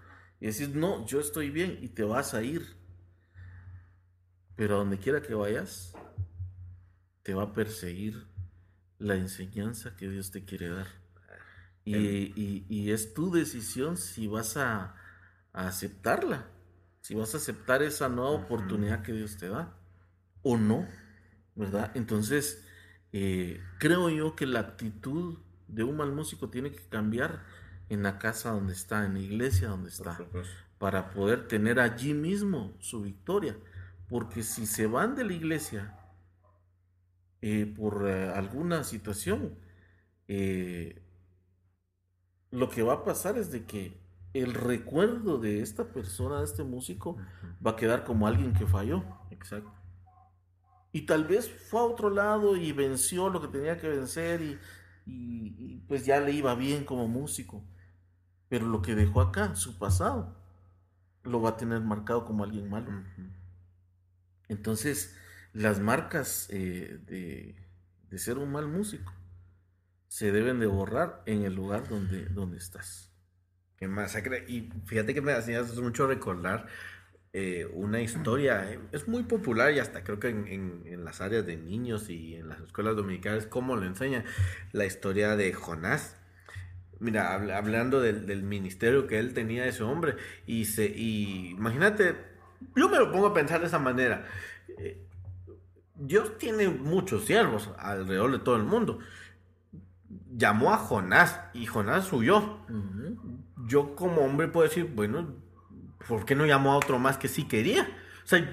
Y 0.40 0.46
decís, 0.46 0.68
no, 0.68 1.06
yo 1.06 1.20
estoy 1.20 1.50
bien 1.50 1.78
y 1.82 1.88
te 1.88 2.04
vas 2.04 2.34
a 2.34 2.42
ir. 2.42 2.76
Pero 4.56 4.76
a 4.76 4.78
donde 4.78 4.98
quiera 4.98 5.22
que 5.22 5.34
vayas, 5.34 5.94
te 7.22 7.34
va 7.34 7.44
a 7.44 7.54
perseguir 7.54 8.26
la 8.98 9.14
enseñanza 9.14 9.96
que 9.96 10.08
Dios 10.08 10.30
te 10.30 10.44
quiere 10.44 10.68
dar. 10.68 10.86
y 11.84 12.90
es 12.90 13.14
tu 13.14 13.30
decisión 13.30 13.96
si 13.96 14.26
vas 14.26 14.56
a, 14.56 14.94
aceptarla. 15.52 16.46
Si 17.00 17.14
vas 17.14 17.34
a 17.34 17.38
aceptar 17.38 17.82
esa 17.82 18.08
nueva 18.08 18.30
oportunidad 18.30 19.02
que 19.02 19.12
Dios 19.12 19.36
te 19.36 19.48
da 19.48 19.74
o 20.42 20.56
no, 20.56 20.86
¿verdad? 21.54 21.90
Entonces, 21.94 22.64
eh, 23.12 23.62
creo 23.78 24.10
yo 24.10 24.36
que 24.36 24.46
la 24.46 24.60
actitud 24.60 25.38
de 25.66 25.84
un 25.84 25.96
mal 25.96 26.12
músico 26.12 26.50
tiene 26.50 26.70
que 26.70 26.86
cambiar 26.88 27.44
en 27.88 28.02
la 28.02 28.18
casa 28.18 28.50
donde 28.50 28.72
está, 28.72 29.04
en 29.04 29.14
la 29.14 29.20
iglesia 29.20 29.68
donde 29.68 29.88
está, 29.90 30.18
para 30.78 31.10
poder 31.10 31.48
tener 31.48 31.80
allí 31.80 32.14
mismo 32.14 32.72
su 32.80 33.02
victoria. 33.02 33.56
Porque 34.08 34.42
si 34.42 34.66
se 34.66 34.86
van 34.86 35.14
de 35.14 35.24
la 35.24 35.32
iglesia 35.32 35.94
eh, 37.42 37.72
por 37.76 38.08
eh, 38.08 38.30
alguna 38.30 38.84
situación, 38.84 39.58
lo 42.50 42.68
que 42.68 42.82
va 42.82 42.94
a 42.94 43.04
pasar 43.04 43.38
es 43.38 43.50
de 43.50 43.64
que 43.64 43.98
el 44.34 44.54
recuerdo 44.54 45.38
de 45.38 45.62
esta 45.62 45.92
persona, 45.92 46.38
de 46.38 46.44
este 46.44 46.62
músico, 46.62 47.16
va 47.64 47.72
a 47.72 47.76
quedar 47.76 48.04
como 48.04 48.26
alguien 48.26 48.52
que 48.52 48.66
falló. 48.66 49.04
Exacto. 49.30 49.72
Y 50.92 51.02
tal 51.02 51.24
vez 51.24 51.48
fue 51.48 51.80
a 51.80 51.84
otro 51.84 52.10
lado 52.10 52.56
y 52.56 52.72
venció 52.72 53.28
lo 53.28 53.40
que 53.40 53.48
tenía 53.48 53.76
que 53.76 53.88
vencer 53.88 54.58
y, 55.06 55.78
pues 55.88 56.04
ya 56.04 56.20
le 56.20 56.32
iba 56.32 56.54
bien 56.54 56.84
como 56.84 57.08
músico. 57.08 57.64
Pero 58.48 58.66
lo 58.66 58.82
que 58.82 58.94
dejó 58.94 59.20
acá, 59.20 59.54
su 59.54 59.78
pasado, 59.78 60.34
lo 61.24 61.42
va 61.42 61.50
a 61.50 61.56
tener 61.56 61.80
marcado 61.80 62.24
como 62.24 62.44
alguien 62.44 62.70
malo. 62.70 62.90
Entonces, 64.48 65.16
las 65.52 65.80
marcas 65.80 66.48
eh, 66.50 66.98
de, 67.06 67.56
de, 68.10 68.18
ser 68.18 68.38
un 68.38 68.50
mal 68.52 68.66
músico 68.66 69.12
se 70.08 70.32
deben 70.32 70.60
de 70.60 70.66
borrar 70.66 71.22
en 71.26 71.44
el 71.44 71.54
lugar 71.54 71.88
donde, 71.88 72.26
donde 72.26 72.56
estás. 72.56 73.12
Qué 73.76 73.86
masacre. 73.86 74.44
Y 74.48 74.70
fíjate 74.86 75.14
que 75.14 75.20
me 75.20 75.32
hacía 75.32 75.62
mucho 75.80 76.06
recordar 76.06 76.66
eh, 77.34 77.68
una 77.74 78.00
historia, 78.00 78.72
eh, 78.72 78.80
es 78.90 79.06
muy 79.06 79.22
popular 79.22 79.72
y 79.72 79.78
hasta 79.78 80.02
creo 80.02 80.18
que 80.18 80.28
en, 80.30 81.04
las 81.04 81.20
áreas 81.20 81.46
de 81.46 81.56
niños 81.56 82.08
y 82.08 82.36
en 82.36 82.48
las 82.48 82.60
escuelas 82.60 82.96
dominicales, 82.96 83.46
como 83.46 83.76
lo 83.76 83.84
enseñan, 83.84 84.24
la 84.72 84.86
historia 84.86 85.36
de 85.36 85.52
Jonás. 85.52 86.16
Mira, 87.00 87.34
hablando 87.34 88.00
del, 88.00 88.42
ministerio 88.42 89.06
que 89.06 89.18
él 89.18 89.34
tenía 89.34 89.66
ese 89.66 89.82
hombre, 89.82 90.16
y, 90.46 90.64
se, 90.64 90.86
y 90.86 91.50
imagínate, 91.50 92.16
yo 92.74 92.88
me 92.88 92.98
lo 92.98 93.12
pongo 93.12 93.28
a 93.28 93.34
pensar 93.34 93.60
de 93.60 93.66
esa 93.66 93.78
manera. 93.78 94.26
Eh, 94.78 95.00
Dios 95.94 96.38
tiene 96.38 96.68
muchos 96.68 97.24
siervos 97.24 97.70
alrededor 97.78 98.32
de 98.32 98.38
todo 98.38 98.56
el 98.56 98.64
mundo. 98.64 98.98
Llamó 100.36 100.72
a 100.72 100.78
Jonás 100.78 101.40
y 101.54 101.66
Jonás 101.66 102.12
huyó 102.12 102.60
yo 103.68 103.94
como 103.94 104.22
hombre 104.22 104.48
puedo 104.48 104.66
decir, 104.66 104.90
bueno, 104.94 105.34
¿por 106.08 106.24
qué 106.24 106.34
no 106.34 106.46
llamó 106.46 106.72
a 106.72 106.76
otro 106.76 106.98
más 106.98 107.18
que 107.18 107.28
sí 107.28 107.44
quería? 107.44 107.86
O 108.28 108.30
sea, 108.30 108.46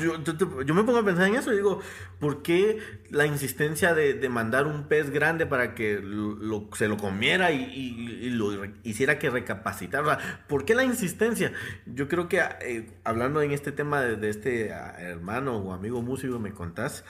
yo, 0.00 0.74
me 0.74 0.84
pongo 0.84 1.00
a 1.00 1.04
pensar 1.04 1.28
en 1.28 1.34
eso 1.34 1.52
y 1.52 1.56
digo, 1.56 1.82
¿por 2.18 2.40
qué 2.40 2.78
la 3.10 3.26
insistencia 3.26 3.92
de, 3.92 4.26
mandar 4.30 4.66
un 4.66 4.88
pez 4.88 5.10
grande 5.10 5.44
para 5.44 5.74
que 5.74 5.96
se 6.72 6.88
lo 6.88 6.96
comiera 6.96 7.52
y, 7.52 8.30
lo 8.30 8.64
hiciera 8.84 9.18
que 9.18 9.28
recapacitara? 9.28 10.46
¿Por 10.48 10.64
qué 10.64 10.74
la 10.74 10.82
insistencia? 10.82 11.52
Yo 11.84 12.08
creo 12.08 12.30
que 12.30 12.40
eh, 12.62 12.88
hablando 13.04 13.42
en 13.42 13.50
este 13.50 13.70
tema 13.70 14.00
de, 14.00 14.30
este 14.30 14.72
ah, 14.72 14.94
hermano 14.98 15.58
o 15.58 15.74
amigo 15.74 16.00
músico 16.00 16.38
me 16.38 16.52
contás, 16.52 17.04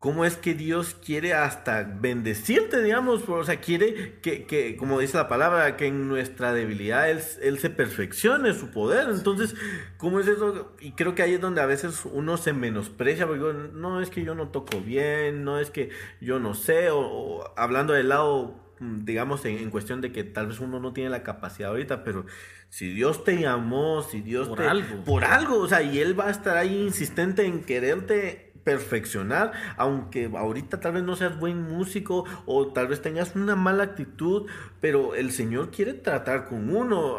cómo 0.00 0.24
es 0.24 0.36
que 0.36 0.54
Dios 0.54 0.96
quiere 1.04 1.34
hasta 1.34 1.82
bendecirte, 1.82 2.82
digamos, 2.82 3.28
o 3.28 3.44
sea, 3.44 3.60
quiere 3.60 4.18
que, 4.22 4.46
que 4.46 4.74
como 4.78 4.98
dice 4.98 5.18
la 5.18 5.28
palabra, 5.28 5.76
que 5.76 5.88
en 5.88 6.08
nuestra 6.08 6.54
debilidad 6.54 7.10
Él, 7.10 7.20
él, 7.42 7.58
se 7.58 7.68
perfeccione 7.68 8.54
su 8.54 8.70
poder. 8.70 9.10
Entonces, 9.10 9.54
¿cómo 9.98 10.18
es 10.18 10.26
eso? 10.26 10.74
Y 10.80 10.92
creo 10.92 11.14
que 11.14 11.22
ahí 11.22 11.34
es 11.34 11.40
donde 11.40 11.60
a 11.60 11.66
veces 11.66 12.06
uno 12.06 12.38
se 12.38 12.54
menosprecia, 12.54 13.26
porque 13.26 13.52
no 13.74 14.00
es 14.00 14.08
que 14.08 14.24
yo 14.24 14.34
no 14.34 14.48
toco 14.48 14.80
bien, 14.80 15.44
no 15.44 15.60
es 15.60 15.70
que 15.70 15.90
yo 16.22 16.40
no 16.40 16.54
sé, 16.54 16.88
o, 16.90 17.44
hablando 17.58 17.92
del 17.92 18.08
lado, 18.08 18.58
digamos, 18.80 19.44
en, 19.44 19.58
en, 19.58 19.70
cuestión 19.70 20.00
de 20.00 20.12
que 20.12 20.24
tal 20.24 20.46
vez 20.46 20.60
uno 20.60 20.80
no 20.80 20.94
tiene 20.94 21.10
la 21.10 21.22
capacidad 21.22 21.72
ahorita, 21.72 22.04
pero 22.04 22.24
si 22.70 22.90
Dios 22.90 23.22
te 23.22 23.38
llamó, 23.38 24.02
si 24.02 24.22
Dios 24.22 24.48
por 24.48 24.60
te... 24.60 24.66
Algo. 24.66 25.04
Por 25.04 25.24
algo, 25.24 25.58
o 25.58 25.68
sea, 25.68 25.82
y 25.82 25.98
Él 25.98 26.18
va 26.18 26.28
a 26.28 26.30
estar 26.30 26.56
ahí 26.56 26.86
insistente 26.86 27.44
en 27.44 27.64
quererte 27.64 28.49
perfeccionar, 28.64 29.52
aunque 29.76 30.30
ahorita 30.34 30.80
tal 30.80 30.92
vez 30.92 31.02
no 31.02 31.16
seas 31.16 31.38
buen 31.38 31.62
músico 31.62 32.24
o 32.46 32.72
tal 32.72 32.88
vez 32.88 33.02
tengas 33.02 33.34
una 33.34 33.56
mala 33.56 33.84
actitud, 33.84 34.46
pero 34.80 35.14
el 35.14 35.30
Señor 35.32 35.70
quiere 35.70 35.94
tratar 35.94 36.46
con 36.46 36.74
uno. 36.74 37.18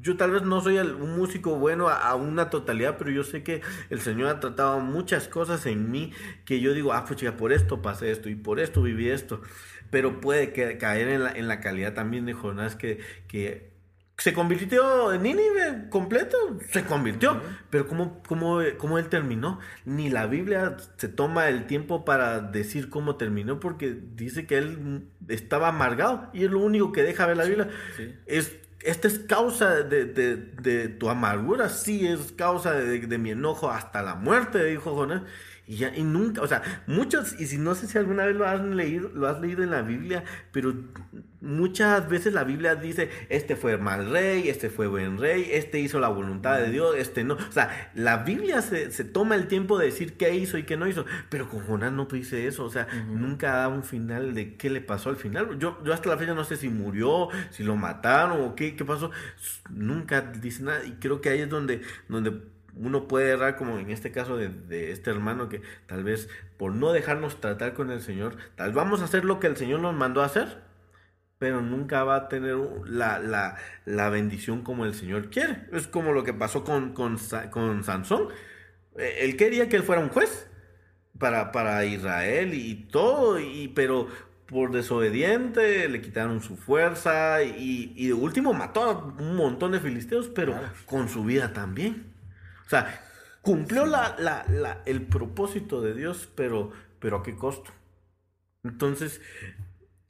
Yo 0.00 0.16
tal 0.16 0.30
vez 0.32 0.42
no 0.42 0.60
soy 0.60 0.78
un 0.78 1.16
músico 1.16 1.56
bueno 1.56 1.88
a, 1.88 2.14
una 2.14 2.50
totalidad, 2.50 2.96
pero 2.98 3.10
yo 3.10 3.24
sé 3.24 3.42
que 3.42 3.62
el 3.90 4.00
Señor 4.00 4.28
ha 4.28 4.40
tratado 4.40 4.80
muchas 4.80 5.28
cosas 5.28 5.66
en 5.66 5.90
mí 5.90 6.12
que 6.44 6.60
yo 6.60 6.72
digo, 6.72 6.92
ah, 6.92 7.04
pues 7.06 7.20
ya 7.20 7.36
por 7.36 7.52
esto 7.52 7.82
pasé 7.82 8.10
esto 8.10 8.28
y 8.28 8.34
por 8.34 8.60
esto 8.60 8.82
viví 8.82 9.08
esto. 9.08 9.42
Pero 9.90 10.20
puede 10.20 10.52
caer 10.78 11.08
en 11.08 11.24
la, 11.24 11.32
en 11.32 11.48
la 11.48 11.60
calidad 11.60 11.94
también 11.94 12.24
de 12.24 12.32
Jonás 12.32 12.76
que, 12.76 13.00
que 13.26 13.69
se 14.20 14.34
convirtió 14.34 15.14
en 15.14 15.22
Nínive 15.22 15.88
completo, 15.88 16.36
se 16.70 16.84
convirtió. 16.84 17.40
Pero 17.70 17.88
¿cómo, 17.88 18.22
cómo, 18.28 18.60
cómo 18.76 18.98
él 18.98 19.08
terminó? 19.08 19.60
Ni 19.86 20.10
la 20.10 20.26
Biblia 20.26 20.76
se 20.98 21.08
toma 21.08 21.48
el 21.48 21.66
tiempo 21.66 22.04
para 22.04 22.40
decir 22.40 22.90
cómo 22.90 23.16
terminó, 23.16 23.60
porque 23.60 23.96
dice 24.14 24.46
que 24.46 24.58
él 24.58 25.08
estaba 25.28 25.68
amargado 25.68 26.28
y 26.34 26.44
es 26.44 26.50
lo 26.50 26.60
único 26.60 26.92
que 26.92 27.02
deja 27.02 27.24
ver 27.24 27.38
la 27.38 27.44
Biblia. 27.44 27.70
Sí. 27.96 28.14
Es, 28.26 28.56
esta 28.82 29.08
es 29.08 29.20
causa 29.20 29.82
de, 29.84 30.04
de, 30.04 30.36
de, 30.36 30.88
tu 30.88 31.08
amargura, 31.08 31.70
sí, 31.70 32.06
es 32.06 32.32
causa 32.32 32.74
de, 32.74 32.98
de 32.98 33.18
mi 33.18 33.30
enojo 33.30 33.70
hasta 33.70 34.02
la 34.02 34.16
muerte, 34.16 34.62
dijo 34.64 34.94
Jonás. 34.94 35.22
Y, 35.66 35.76
ya, 35.76 35.96
y 35.96 36.02
nunca, 36.02 36.42
o 36.42 36.46
sea, 36.46 36.62
muchos, 36.86 37.40
y 37.40 37.46
si 37.46 37.56
no 37.56 37.74
sé 37.74 37.86
si 37.86 37.96
alguna 37.96 38.26
vez 38.26 38.36
lo 38.36 38.46
has 38.46 38.60
leído, 38.60 39.08
lo 39.14 39.28
has 39.28 39.40
leído 39.40 39.62
en 39.62 39.70
la 39.70 39.80
Biblia, 39.80 40.24
pero 40.52 40.74
muchas 41.40 42.08
veces 42.08 42.32
la 42.34 42.44
Biblia 42.44 42.74
dice, 42.74 43.10
este 43.28 43.56
fue 43.56 43.78
mal 43.78 44.10
rey, 44.10 44.48
este 44.48 44.70
fue 44.70 44.86
buen 44.86 45.18
rey, 45.18 45.48
este 45.52 45.78
hizo 45.80 45.98
la 46.00 46.08
voluntad 46.08 46.58
de 46.58 46.70
Dios, 46.70 46.94
este 46.96 47.24
no. 47.24 47.34
O 47.34 47.52
sea, 47.52 47.90
la 47.94 48.18
Biblia 48.18 48.62
se, 48.62 48.90
se 48.90 49.04
toma 49.04 49.34
el 49.34 49.46
tiempo 49.46 49.78
de 49.78 49.86
decir 49.86 50.16
qué 50.16 50.34
hizo 50.34 50.58
y 50.58 50.64
qué 50.64 50.76
no 50.76 50.86
hizo, 50.86 51.04
pero 51.28 51.48
con 51.48 51.60
Jonás 51.60 51.92
no 51.92 52.06
dice 52.06 52.46
eso, 52.46 52.64
o 52.64 52.70
sea, 52.70 52.86
uh 52.90 52.94
-huh. 52.94 53.18
nunca 53.18 53.54
da 53.56 53.68
un 53.68 53.82
final 53.82 54.34
de 54.34 54.54
qué 54.56 54.70
le 54.70 54.80
pasó 54.80 55.10
al 55.10 55.16
final. 55.16 55.58
Yo, 55.58 55.82
yo 55.84 55.92
hasta 55.92 56.08
la 56.08 56.18
fecha 56.18 56.34
no 56.34 56.44
sé 56.44 56.56
si 56.56 56.68
murió, 56.68 57.28
si 57.50 57.64
lo 57.64 57.76
mataron 57.76 58.40
o 58.42 58.54
qué, 58.54 58.76
qué 58.76 58.84
pasó, 58.84 59.10
nunca 59.70 60.20
dice 60.20 60.62
nada 60.62 60.84
y 60.84 60.92
creo 60.92 61.20
que 61.20 61.30
ahí 61.30 61.40
es 61.40 61.48
donde, 61.48 61.82
donde 62.08 62.40
uno 62.76 63.08
puede 63.08 63.30
errar 63.30 63.56
como 63.56 63.78
en 63.78 63.90
este 63.90 64.12
caso 64.12 64.36
de, 64.36 64.48
de, 64.48 64.92
este 64.92 65.10
hermano 65.10 65.48
que 65.48 65.62
tal 65.86 66.04
vez 66.04 66.28
por 66.56 66.72
no 66.72 66.92
dejarnos 66.92 67.40
tratar 67.40 67.74
con 67.74 67.90
el 67.90 68.00
Señor, 68.00 68.36
tal 68.56 68.68
vez 68.68 68.76
vamos 68.76 69.00
a 69.00 69.04
hacer 69.04 69.24
lo 69.24 69.40
que 69.40 69.46
el 69.46 69.56
Señor 69.56 69.80
nos 69.80 69.94
mandó 69.94 70.22
a 70.22 70.26
hacer, 70.26 70.69
pero 71.40 71.62
nunca 71.62 72.04
va 72.04 72.16
a 72.16 72.28
tener 72.28 72.56
la, 72.86 73.18
la, 73.18 73.56
la 73.86 74.10
bendición 74.10 74.62
como 74.62 74.84
el 74.86 74.94
Señor 74.94 75.30
quiere. 75.30 75.66
Es 75.72 75.88
como 75.88 76.12
lo 76.12 76.22
que 76.24 76.34
pasó 76.34 76.64
con, 76.64 76.94
con, 76.94 77.18
con 77.50 77.84
Sansón. 77.84 78.28
Él 78.96 79.36
quería 79.36 79.68
que 79.68 79.76
él 79.76 79.82
fuera 79.82 80.02
un 80.02 80.10
juez 80.10 80.48
para, 81.18 81.52
para 81.52 81.84
Israel 81.86 82.54
y 82.54 82.74
todo, 82.90 83.40
y, 83.40 83.68
pero 83.68 84.08
por 84.46 84.72
desobediente 84.72 85.88
le 85.88 86.02
quitaron 86.02 86.42
su 86.42 86.56
fuerza 86.56 87.42
y, 87.42 87.92
y 87.96 88.08
de 88.08 88.14
último 88.14 88.52
mató 88.52 88.82
a 88.84 88.98
un 88.98 89.36
montón 89.36 89.72
de 89.72 89.80
filisteos, 89.80 90.28
pero 90.28 90.52
claro. 90.54 90.68
con 90.86 91.08
su 91.08 91.24
vida 91.24 91.52
también. 91.54 92.14
O 92.66 92.68
sea, 92.70 93.02
cumplió 93.42 93.86
la, 93.86 94.16
la, 94.18 94.44
la, 94.48 94.82
el 94.86 95.02
propósito 95.06 95.80
de 95.82 95.94
Dios, 95.94 96.28
pero, 96.34 96.72
pero 97.00 97.18
¿a 97.18 97.22
qué 97.22 97.36
costo? 97.36 97.72
Entonces, 98.64 99.20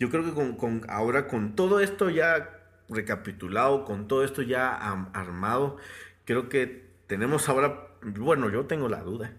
yo 0.01 0.09
creo 0.11 0.25
que 0.25 0.33
con, 0.33 0.57
con, 0.57 0.83
ahora 0.89 1.29
con 1.29 1.55
todo 1.55 1.79
esto 1.79 2.09
ya 2.09 2.59
recapitulado, 2.89 3.85
con 3.85 4.09
todo 4.09 4.25
esto 4.25 4.43
ya 4.43 4.75
armado, 5.13 5.77
creo 6.25 6.49
que 6.49 6.91
tenemos 7.07 7.49
ahora, 7.49 7.89
bueno, 8.03 8.51
yo 8.51 8.67
tengo 8.67 8.89
la 8.89 9.03
duda. 9.03 9.37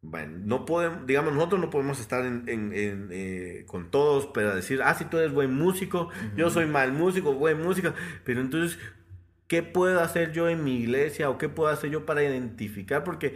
Bueno, 0.00 0.38
no 0.44 0.64
podemos, 0.64 1.06
digamos, 1.06 1.32
nosotros 1.32 1.60
no 1.60 1.70
podemos 1.70 1.98
estar 1.98 2.24
en, 2.24 2.44
en, 2.46 2.72
en, 2.72 3.08
eh, 3.10 3.64
con 3.66 3.90
todos 3.90 4.26
para 4.26 4.54
decir, 4.54 4.80
ah, 4.82 4.94
si 4.94 5.06
tú 5.06 5.18
eres 5.18 5.32
buen 5.32 5.52
músico, 5.54 6.02
uh 6.02 6.10
-huh. 6.10 6.36
yo 6.36 6.50
soy 6.50 6.66
mal 6.66 6.92
músico, 6.92 7.32
buen 7.34 7.60
músico, 7.60 7.92
pero 8.24 8.40
entonces, 8.40 8.78
¿qué 9.48 9.62
puedo 9.62 10.00
hacer 10.00 10.32
yo 10.32 10.48
en 10.48 10.62
mi 10.62 10.76
iglesia 10.76 11.30
o 11.30 11.38
qué 11.38 11.48
puedo 11.48 11.70
hacer 11.70 11.90
yo 11.90 12.06
para 12.06 12.22
identificar? 12.22 13.02
Porque 13.02 13.34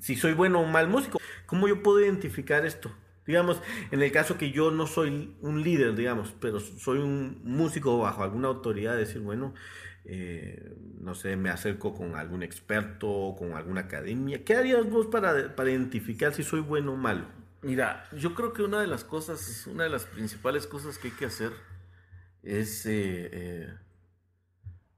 si 0.00 0.16
soy 0.16 0.32
bueno 0.32 0.60
o 0.60 0.66
mal 0.66 0.88
músico, 0.88 1.20
¿cómo 1.46 1.68
yo 1.68 1.82
puedo 1.82 2.00
identificar 2.00 2.66
esto? 2.66 2.90
Digamos, 3.30 3.62
en 3.92 4.02
el 4.02 4.10
caso 4.10 4.36
que 4.36 4.50
yo 4.50 4.72
no 4.72 4.88
soy 4.88 5.36
un 5.40 5.62
líder, 5.62 5.94
digamos, 5.94 6.34
pero 6.40 6.58
soy 6.58 6.98
un 6.98 7.40
músico 7.44 7.96
bajo 7.96 8.24
alguna 8.24 8.48
autoridad, 8.48 8.96
decir, 8.96 9.20
bueno, 9.20 9.54
eh, 10.04 10.74
no 11.00 11.14
sé, 11.14 11.36
me 11.36 11.48
acerco 11.48 11.94
con 11.94 12.16
algún 12.16 12.42
experto, 12.42 13.36
con 13.38 13.52
alguna 13.52 13.82
academia. 13.82 14.42
¿Qué 14.44 14.56
harías 14.56 14.90
vos 14.90 15.06
para, 15.06 15.54
para 15.54 15.70
identificar 15.70 16.34
si 16.34 16.42
soy 16.42 16.58
bueno 16.58 16.94
o 16.94 16.96
malo? 16.96 17.24
Mira, 17.62 18.08
yo 18.16 18.34
creo 18.34 18.52
que 18.52 18.64
una 18.64 18.80
de 18.80 18.88
las 18.88 19.04
cosas, 19.04 19.68
una 19.68 19.84
de 19.84 19.90
las 19.90 20.06
principales 20.06 20.66
cosas 20.66 20.98
que 20.98 21.06
hay 21.06 21.14
que 21.14 21.26
hacer 21.26 21.52
es 22.42 22.84
eh, 22.86 23.30
eh, 23.32 23.74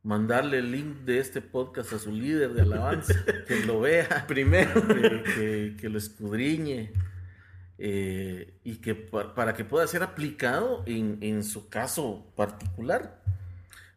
mandarle 0.03 0.61
el 0.61 0.73
link 0.73 1.01
de 1.01 1.19
este 1.19 1.43
podcast 1.43 1.93
a 1.93 1.99
su 1.99 2.13
líder 2.13 2.55
de 2.55 2.63
alabanza, 2.63 3.15
que 3.47 3.67
lo 3.67 3.83
vea 3.83 4.25
primero, 4.27 4.89
que, 4.89 5.23
que, 5.23 5.77
que 5.79 5.89
lo 5.91 5.99
escudriñe 5.99 6.95
eh, 7.85 8.61
y 8.63 8.77
que 8.77 8.95
para 8.95 9.55
que 9.55 9.65
pueda 9.65 9.85
ser 9.89 10.05
aplicado 10.05 10.85
en, 10.87 11.19
en 11.21 11.43
su 11.43 11.69
caso 11.69 12.33
particular. 12.37 13.21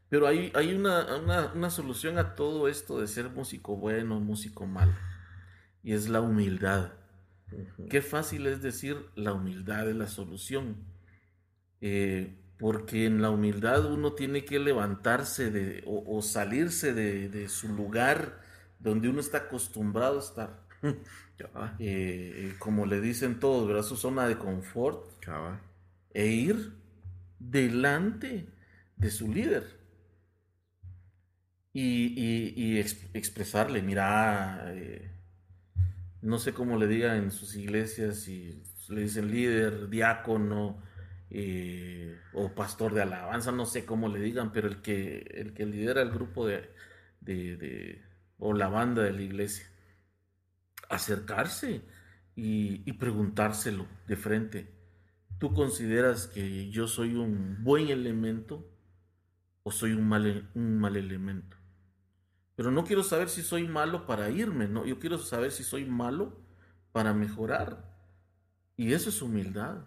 Pero 0.09 0.25
hay, 0.25 0.51
hay 0.55 0.73
una, 0.73 1.17
una, 1.17 1.53
una, 1.53 1.69
solución 1.69 2.17
a 2.17 2.33
todo 2.33 2.67
esto 2.67 2.99
de 2.99 3.05
ser 3.05 3.29
músico 3.29 3.75
bueno, 3.77 4.19
músico 4.19 4.65
malo, 4.65 4.93
y 5.83 5.93
es 5.93 6.09
la 6.09 6.19
humildad. 6.21 6.93
Uh 7.51 7.57
-huh. 7.57 7.87
Qué 7.87 8.01
fácil 8.01 8.47
es 8.47 8.63
decir 8.63 9.05
la 9.15 9.33
humildad 9.33 9.87
es 9.87 9.95
la 9.95 10.07
solución. 10.07 10.77
Eh, 11.79 12.41
porque 12.57 13.05
en 13.05 13.21
la 13.21 13.29
humildad 13.29 13.85
uno 13.85 14.13
tiene 14.13 14.45
que 14.45 14.57
levantarse 14.57 15.51
de, 15.51 15.83
o, 15.85 16.17
o 16.17 16.21
salirse 16.23 16.93
de, 16.93 17.29
de, 17.29 17.49
su 17.49 17.67
lugar 17.67 18.39
donde 18.79 19.09
uno 19.09 19.19
está 19.19 19.39
acostumbrado 19.39 20.15
a 20.17 20.21
estar. 20.21 20.64
eh, 21.79 22.55
como 22.59 22.85
le 22.85 23.01
dicen 23.01 23.39
todos, 23.39 23.67
¿verdad? 23.67 23.83
Su 23.83 23.95
zona 23.95 24.27
de 24.27 24.37
confort. 24.37 25.05
E 26.13 26.27
ir 26.27 26.73
delante 27.39 28.47
de 28.95 29.11
su 29.11 29.31
líder. 29.31 29.63
Y, 31.73 32.13
y, 32.15 32.53
y 32.55 32.79
ex 32.79 33.05
expresarle, 33.13 33.81
mira, 33.81 34.73
eh, 34.73 35.11
no 36.21 36.39
sé 36.39 36.53
cómo 36.53 36.77
le 36.77 36.87
digan 36.87 37.17
en 37.17 37.31
sus 37.31 37.55
iglesias, 37.55 38.21
si 38.21 38.63
le 38.87 39.01
dicen 39.01 39.29
líder, 39.29 39.89
diácono, 39.89 40.81
eh, 41.29 42.17
o 42.33 42.53
pastor 42.55 42.93
de 42.93 43.01
alabanza, 43.01 43.51
no 43.51 43.65
sé 43.65 43.85
cómo 43.85 44.07
le 44.07 44.19
digan, 44.19 44.51
pero 44.53 44.67
el 44.67 44.81
que, 44.81 45.19
el 45.35 45.53
que 45.53 45.65
lidera 45.65 46.01
el 46.01 46.11
grupo 46.11 46.47
de, 46.47 46.69
de, 47.19 47.57
de 47.57 48.01
o 48.39 48.53
la 48.53 48.69
banda 48.69 49.03
de 49.03 49.11
la 49.11 49.21
iglesia, 49.21 49.65
acercarse 50.89 51.81
y, 52.35 52.91
preguntárselo 52.93 53.85
de 54.07 54.15
frente. 54.15 54.73
¿Tú 55.37 55.53
consideras 55.53 56.27
que 56.27 56.69
yo 56.69 56.87
soy 56.87 57.15
un 57.15 57.63
buen 57.63 57.89
elemento 57.89 58.65
o 59.63 59.71
soy 59.71 59.91
un 59.91 60.07
mal, 60.07 60.49
un 60.53 60.79
mal 60.79 60.95
elemento? 60.95 61.57
Pero 62.55 62.71
no 62.71 62.85
quiero 62.85 63.03
saber 63.03 63.29
si 63.29 63.41
soy 63.41 63.67
malo 63.67 64.05
para 64.05 64.29
irme, 64.29 64.67
no, 64.67 64.85
yo 64.85 64.99
quiero 64.99 65.17
saber 65.17 65.51
si 65.51 65.63
soy 65.63 65.85
malo 65.85 66.37
para 66.91 67.13
mejorar. 67.13 67.93
Y 68.77 68.93
eso 68.93 69.09
es 69.09 69.21
humildad. 69.21 69.85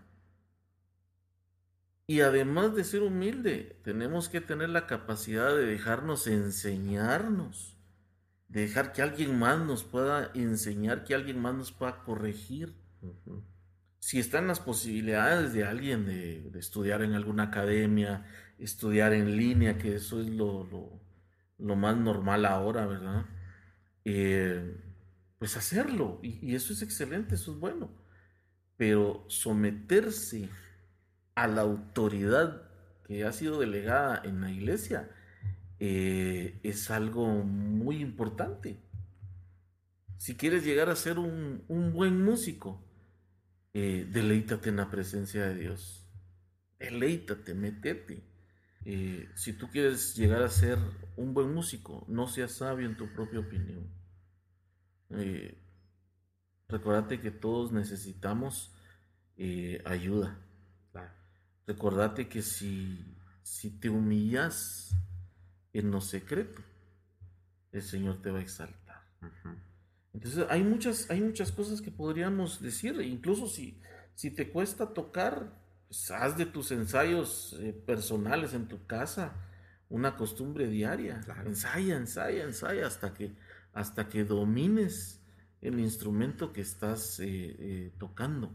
Y 2.06 2.20
además 2.20 2.74
de 2.74 2.84
ser 2.84 3.02
humilde, 3.02 3.78
tenemos 3.84 4.28
que 4.28 4.40
tener 4.40 4.70
la 4.70 4.86
capacidad 4.86 5.54
de 5.54 5.66
dejarnos 5.66 6.26
enseñarnos, 6.26 7.77
dejar 8.48 8.92
que 8.92 9.02
alguien 9.02 9.38
más 9.38 9.60
nos 9.60 9.84
pueda 9.84 10.30
enseñar, 10.34 11.04
que 11.04 11.14
alguien 11.14 11.40
más 11.40 11.54
nos 11.54 11.72
pueda 11.72 12.02
corregir. 12.02 12.74
Uh 13.02 13.14
-huh. 13.24 13.44
Si 14.00 14.18
están 14.18 14.46
las 14.46 14.60
posibilidades 14.60 15.52
de 15.52 15.64
alguien 15.64 16.06
de, 16.06 16.50
de, 16.50 16.58
estudiar 16.58 17.02
en 17.02 17.14
alguna 17.14 17.44
academia, 17.44 18.24
estudiar 18.58 19.12
en 19.12 19.36
línea, 19.36 19.78
que 19.78 19.94
eso 19.96 20.20
es 20.20 20.28
lo, 20.28 20.64
lo, 20.64 21.00
lo 21.58 21.76
más 21.76 21.96
normal 21.96 22.44
ahora, 22.46 22.86
¿verdad? 22.86 23.26
Eh, 24.04 24.76
pues 25.38 25.56
hacerlo, 25.56 26.20
y, 26.22 26.50
y 26.50 26.54
eso 26.54 26.72
es 26.72 26.82
excelente, 26.82 27.34
eso 27.34 27.52
es 27.52 27.58
bueno 27.58 28.08
pero 28.78 29.24
someterse 29.26 30.48
a 31.34 31.48
la 31.48 31.62
autoridad 31.62 32.62
que 33.04 33.24
ha 33.24 33.32
sido 33.32 33.58
delegada 33.60 34.22
en 34.24 34.40
la 34.40 34.50
iglesia 34.50 35.10
eh, 35.80 36.60
es 36.62 36.90
algo 36.90 37.26
muy 37.26 38.00
importante. 38.00 38.78
Si 40.16 40.36
quieres 40.36 40.64
llegar 40.64 40.90
a 40.90 40.96
ser 40.96 41.18
un, 41.18 41.64
buen 41.92 42.24
músico, 42.24 42.82
eh, 43.74 44.06
deleítate 44.10 44.70
en 44.70 44.76
la 44.76 44.90
presencia 44.90 45.46
de 45.46 45.54
Dios. 45.54 46.06
Deleítate, 46.78 47.54
metete. 47.54 48.22
Eh, 48.84 49.28
si 49.34 49.52
tú 49.52 49.68
quieres 49.68 50.16
llegar 50.16 50.42
a 50.42 50.48
ser 50.48 50.78
un 51.16 51.34
buen 51.34 51.52
músico, 51.52 52.04
no 52.08 52.26
seas 52.26 52.52
sabio 52.52 52.86
en 52.86 52.96
tu 52.96 53.12
propia 53.12 53.40
opinión. 53.40 53.86
Eh, 55.10 55.58
recordate 56.68 57.20
que 57.20 57.30
todos 57.30 57.72
necesitamos 57.72 58.72
eh, 59.36 59.82
ayuda. 59.84 60.38
Recordate 61.66 62.28
que 62.28 62.40
si, 62.40 63.14
si 63.42 63.78
te 63.78 63.90
humillas 63.90 64.96
en 65.78 65.90
lo 65.90 66.00
secreto, 66.00 66.62
el 67.72 67.82
Señor 67.82 68.22
te 68.22 68.30
va 68.30 68.38
a 68.38 68.42
exaltar. 68.42 69.02
Entonces 70.12 70.46
hay 70.48 70.62
muchas, 70.62 71.10
hay 71.10 71.20
muchas 71.20 71.52
cosas 71.52 71.80
que 71.80 71.90
podríamos 71.90 72.60
decir, 72.60 73.00
incluso 73.00 73.46
si, 73.46 73.80
si 74.14 74.30
te 74.30 74.50
cuesta 74.50 74.92
tocar, 74.92 75.52
pues 75.86 76.10
haz 76.10 76.36
de 76.36 76.46
tus 76.46 76.70
ensayos 76.70 77.56
eh, 77.60 77.72
personales 77.72 78.54
en 78.54 78.68
tu 78.68 78.86
casa 78.86 79.44
una 79.90 80.16
costumbre 80.16 80.68
diaria. 80.68 81.20
Ensaya, 81.44 81.96
ensaya, 81.96 82.44
ensaya 82.44 82.86
hasta 82.86 83.14
que, 83.14 83.34
hasta 83.72 84.08
que 84.08 84.24
domines 84.24 85.20
el 85.60 85.80
instrumento 85.80 86.52
que 86.52 86.60
estás 86.60 87.20
eh, 87.20 87.26
eh, 87.26 87.92
tocando. 87.98 88.52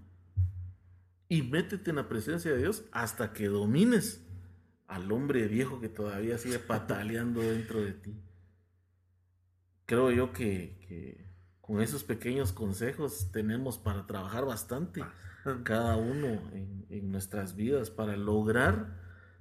Y 1.28 1.42
métete 1.42 1.90
en 1.90 1.98
la 1.98 2.08
presencia 2.08 2.52
de 2.52 2.60
Dios 2.60 2.84
hasta 2.92 3.34
que 3.34 3.48
domines 3.48 4.22
al 4.94 5.12
hombre 5.12 5.48
viejo 5.48 5.80
que 5.80 5.90
todavía 5.90 6.38
sigue 6.38 6.60
pataleando 6.60 7.42
dentro 7.42 7.82
de 7.82 7.94
ti. 7.94 8.16
Creo 9.86 10.12
yo 10.12 10.32
que 10.32 11.24
con 11.62 11.82
esos 11.82 12.04
pequeños 12.04 12.52
consejos 12.52 13.32
tenemos 13.32 13.78
para 13.78 14.06
trabajar 14.06 14.46
bastante 14.46 15.02
cada 15.64 15.96
uno 15.98 16.52
en, 16.54 17.12
nuestras 17.12 17.56
vidas 17.56 17.90
para 17.90 18.18
lograr 18.18 19.00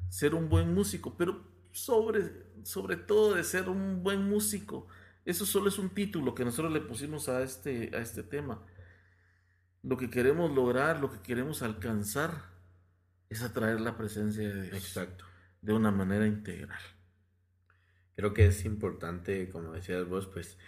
ser 0.09 0.34
un 0.34 0.48
buen 0.48 0.72
músico, 0.72 1.16
pero 1.16 1.42
sobre, 1.72 2.30
sobre 2.64 2.96
todo 2.96 3.34
de 3.34 3.44
ser 3.44 3.68
un 3.68 4.03
buen 4.03 4.28
músico. 4.28 4.86
Eso 5.24 5.46
solo 5.46 5.68
es 5.68 5.78
un 5.78 5.90
título 5.90 6.34
que 6.34 6.44
nosotros 6.44 6.72
le 6.72 6.80
pusimos 6.80 7.28
a 7.28 7.42
este, 7.42 7.90
a 7.96 8.00
este 8.00 8.22
tema. 8.22 8.64
Lo 9.82 9.96
que 9.96 10.11
queremos 10.11 10.53
lograr, 10.53 11.00
lo 11.00 11.11
que 11.11 11.22
queremos 11.22 11.62
alcanzar, 11.62 12.53
es 13.30 13.42
atraer 13.42 13.80
la 13.80 13.96
presencia 13.96 14.48
de 14.48 14.62
Dios. 14.62 14.76
Exacto. 14.76 15.24
De 15.62 15.72
una 15.72 15.90
manera 15.90 16.26
integral. 16.26 16.80
Creo 18.14 18.34
que 18.34 18.46
es 18.46 18.64
importante, 18.66 19.48
como 19.48 19.72
decías 19.72 20.06
vos, 20.06 20.26
pues 20.26 20.58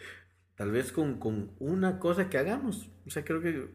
Tal 0.57 0.71
vez 0.71 0.93
con, 0.93 1.51
una 1.59 1.99
cosa 1.99 2.31
que 2.31 2.39
hagamos. 2.39 2.89
O 3.07 3.11
sea, 3.11 3.25
creo 3.25 3.41
que 3.41 3.69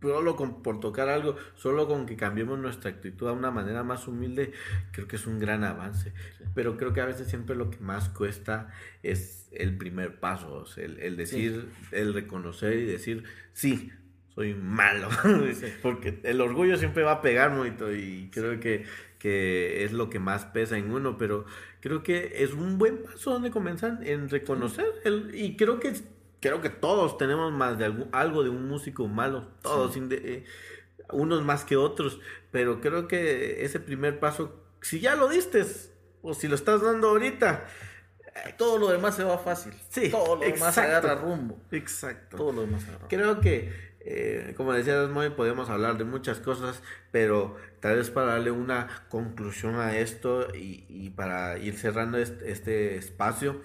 solo 0.00 0.34
con, 0.36 0.62
por 0.62 0.80
tocar 0.80 1.10
algo, 1.10 1.36
solo 1.54 1.86
con 1.86 2.06
que 2.06 2.16
cambiemos 2.16 2.58
nuestra 2.58 2.90
actitud 2.90 3.28
a 3.28 3.32
una 3.32 3.50
manera 3.50 3.84
más 3.84 4.08
humilde, 4.08 4.52
creo 4.92 5.06
que 5.06 5.16
es 5.16 5.26
un 5.26 5.38
gran 5.38 5.62
avance. 5.62 6.14
Pero 6.54 6.78
creo 6.78 6.94
que 6.94 7.02
a 7.02 7.06
veces 7.06 7.28
siempre 7.28 7.54
lo 7.54 7.70
que 7.70 7.78
más 7.80 8.08
cuesta 8.08 8.70
es 9.02 9.50
el 9.52 9.76
primer 9.76 10.18
paso, 10.18 10.64
el, 10.78 11.16
decir, 11.16 11.68
el 11.92 12.14
reconocer 12.14 12.78
y 12.78 12.86
decir, 12.86 13.24
sí, 13.52 13.92
soy 14.34 14.54
malo. 14.54 15.10
Porque 15.82 16.20
el 16.22 16.40
orgullo 16.40 16.78
siempre 16.78 17.02
va 17.02 17.12
a 17.12 17.22
pegar 17.22 17.50
mucho 17.50 17.92
y 17.92 18.30
creo 18.32 18.58
que, 18.58 18.86
que 19.26 19.82
es 19.82 19.90
lo 19.90 20.08
que 20.08 20.20
más 20.20 20.44
pesa 20.44 20.78
en 20.78 20.92
uno, 20.92 21.18
pero 21.18 21.46
creo 21.80 22.04
que 22.04 22.44
es 22.44 22.52
un 22.52 22.78
buen 22.78 23.02
paso 23.02 23.32
donde 23.32 23.50
comenzar 23.50 23.98
en 24.04 24.28
reconocer 24.28 24.86
el, 25.02 25.32
y 25.34 25.56
creo 25.56 25.80
que 25.80 25.94
creo 26.38 26.60
que 26.60 26.70
todos 26.70 27.18
tenemos 27.18 27.52
más 27.52 27.76
de 27.76 27.92
algo, 28.12 28.44
de 28.44 28.50
un 28.50 28.68
músico 28.68 29.08
malo, 29.08 29.48
todos, 29.62 29.96
eh, 29.96 30.44
unos 31.10 31.42
más 31.42 31.64
que 31.64 31.76
otros, 31.76 32.20
pero 32.52 32.80
creo 32.80 33.08
que 33.08 33.64
ese 33.64 33.80
primer 33.80 34.20
paso, 34.20 34.62
si 34.80 35.00
ya 35.00 35.16
lo 35.16 35.26
diste 35.26 35.66
o 36.22 36.32
si 36.32 36.46
lo 36.46 36.54
estás 36.54 36.80
dando 36.80 37.08
ahorita, 37.08 37.66
eh, 38.26 38.54
todo 38.56 38.78
lo 38.78 38.90
demás 38.92 39.16
se 39.16 39.24
va 39.24 39.38
fácil. 39.38 39.72
Sí, 39.90 40.08
todo 40.08 40.36
lo 40.36 40.42
demás 40.42 40.78
agarra 40.78 41.16
rumbo. 41.16 41.58
Exacto. 41.72 42.36
Todo 42.36 42.52
lo 42.52 42.60
demás 42.60 42.86
agarra 42.86 43.08
Creo 43.08 43.40
que 43.40 43.85
eh, 44.08 44.54
como 44.56 44.72
decías, 44.72 45.10
muy 45.10 45.30
podemos 45.30 45.68
hablar 45.68 45.98
de 45.98 46.04
muchas 46.04 46.38
cosas, 46.38 46.80
pero 47.10 47.56
tal 47.80 47.96
vez 47.96 48.08
para 48.10 48.28
darle 48.28 48.52
una 48.52 49.04
conclusión 49.08 49.74
a 49.76 49.98
esto 49.98 50.46
y, 50.54 51.10
para 51.10 51.58
ir 51.58 51.76
cerrando 51.76 52.18
este, 52.18 52.96
espacio, 52.96 53.60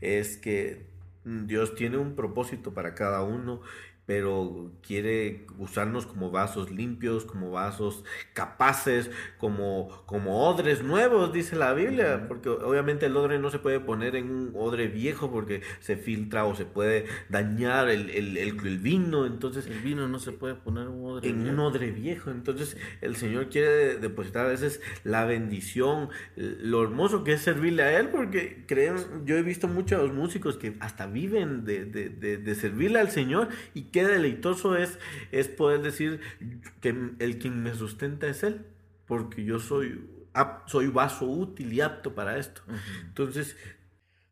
es 0.00 0.36
que 0.36 0.86
Dios 1.24 1.74
tiene 1.74 1.98
un 1.98 2.14
propósito 2.14 2.72
para 2.72 2.94
cada 2.94 3.22
uno 3.22 3.62
pero 4.10 4.72
quiere 4.84 5.46
usarnos 5.56 6.04
como 6.04 6.32
vasos 6.32 6.72
limpios, 6.72 7.24
como 7.24 7.52
vasos 7.52 8.02
capaces, 8.32 9.08
como, 9.38 10.02
como 10.04 10.48
odres 10.48 10.82
nuevos, 10.82 11.32
dice 11.32 11.54
la 11.54 11.72
Biblia, 11.74 12.24
porque 12.26 12.48
obviamente 12.48 13.06
el 13.06 13.16
odre 13.16 13.38
no 13.38 13.50
se 13.50 13.60
puede 13.60 13.78
poner 13.78 14.16
en 14.16 14.28
un 14.28 14.52
odre 14.56 14.88
viejo 14.88 15.30
porque 15.30 15.62
se 15.78 15.96
filtra 15.96 16.44
o 16.44 16.56
se 16.56 16.64
puede 16.64 17.06
dañar 17.28 17.88
el, 17.88 18.10
el, 18.10 18.36
el, 18.36 18.78
vino, 18.78 19.26
entonces... 19.26 19.68
El 19.68 19.78
vino 19.78 20.08
no 20.08 20.18
se 20.18 20.32
puede 20.32 20.56
poner 20.56 20.88
en 20.88 20.88
un 20.88 21.12
odre 21.12 21.28
en 21.28 21.48
un 21.48 21.60
odre 21.60 21.92
viejo, 21.92 22.32
entonces 22.32 22.76
el 23.02 23.14
Señor 23.14 23.48
quiere 23.48 23.96
depositar 23.96 24.46
a 24.46 24.48
veces 24.48 24.80
la 25.04 25.24
bendición, 25.24 26.08
lo 26.34 26.82
hermoso 26.82 27.22
que 27.22 27.34
es 27.34 27.42
servirle 27.42 27.84
a 27.84 27.96
Él, 28.00 28.08
porque 28.08 28.64
creen, 28.66 28.96
yo 29.24 29.36
he 29.36 29.42
visto 29.44 29.68
muchos 29.68 30.12
músicos 30.12 30.56
que 30.56 30.74
hasta 30.80 31.06
viven 31.06 31.64
de, 31.64 31.84
de, 31.84 32.08
de, 32.08 32.38
de 32.38 32.54
servirle 32.56 32.98
al 32.98 33.10
Señor 33.12 33.50
y 33.72 33.82
que 33.82 33.99
deleitoso 34.08 34.76
es, 34.76 34.98
es 35.32 35.48
poder 35.48 35.82
decir 35.82 36.20
que 36.80 36.94
el 37.18 37.38
quien 37.38 37.62
me 37.62 37.74
sustenta 37.74 38.26
es 38.26 38.42
Él, 38.42 38.66
porque 39.06 39.44
yo 39.44 39.58
soy, 39.58 40.08
soy 40.66 40.88
vaso 40.88 41.26
útil 41.26 41.72
y 41.72 41.80
apto 41.80 42.14
para 42.14 42.38
esto. 42.38 42.62
Entonces, 43.04 43.56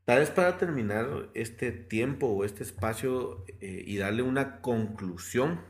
tal 0.04 0.20
vez 0.20 0.30
para 0.30 0.56
terminar 0.56 1.28
este 1.34 1.72
tiempo 1.72 2.28
o 2.28 2.44
este 2.44 2.62
espacio 2.62 3.44
eh, 3.60 3.84
y 3.86 3.96
darle 3.98 4.22
una 4.22 4.60
conclusión 4.60 5.60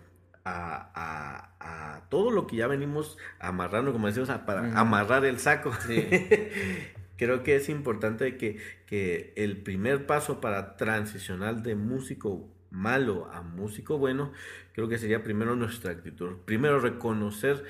a, 0.45 2.05
todo 2.09 2.31
lo 2.31 2.47
que 2.47 2.57
ya 2.57 2.67
venimos 2.67 3.19
amarrando, 3.39 3.93
como 3.93 4.07
decimos, 4.07 4.31
para 4.47 4.79
amarrar 4.79 5.25
el 5.25 5.39
saco. 5.39 5.73
Creo 7.19 7.43
que 7.43 7.57
es 7.57 7.69
importante 7.69 8.37
que, 8.37 8.59
que 8.87 9.35
el 9.37 9.59
primer 9.63 10.07
paso 10.07 10.41
para 10.41 10.77
transicionar 10.77 11.63
de 11.63 11.75
músico 11.75 12.49
malo 12.71 13.31
a 13.33 13.43
músico 13.43 13.99
bueno, 13.99 14.33
creo 14.73 14.89
que 14.89 14.99
sería 14.99 15.23
primero 15.23 15.57
nuestra 15.57 15.93
actitud. 15.93 16.37
Primero 16.45 16.81
reconocer 16.81 17.65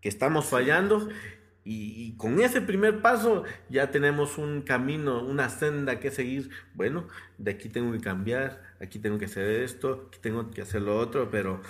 que 0.00 0.08
estamos 0.08 0.46
fallando 0.46 1.08
y, 1.64 2.14
con 2.16 2.40
ese 2.40 2.62
primer 2.62 3.02
paso 3.02 3.44
ya 3.68 3.90
tenemos 3.90 4.38
un 4.38 4.62
camino, 4.62 5.22
una 5.22 5.50
senda 5.50 6.00
que 6.00 6.10
seguir. 6.10 6.48
Bueno, 6.74 7.08
de 7.36 7.50
aquí 7.50 7.68
tengo 7.68 7.92
que 7.92 8.00
cambiar, 8.00 8.62
aquí 8.80 8.98
tengo 8.98 9.18
que 9.18 9.26
hacer 9.26 9.62
esto, 9.62 10.06
aquí 10.08 10.18
tengo 10.22 10.50
que 10.50 10.62
hacer 10.62 10.80
lo 10.80 10.96
otro, 10.96 11.30
pero 11.30 11.60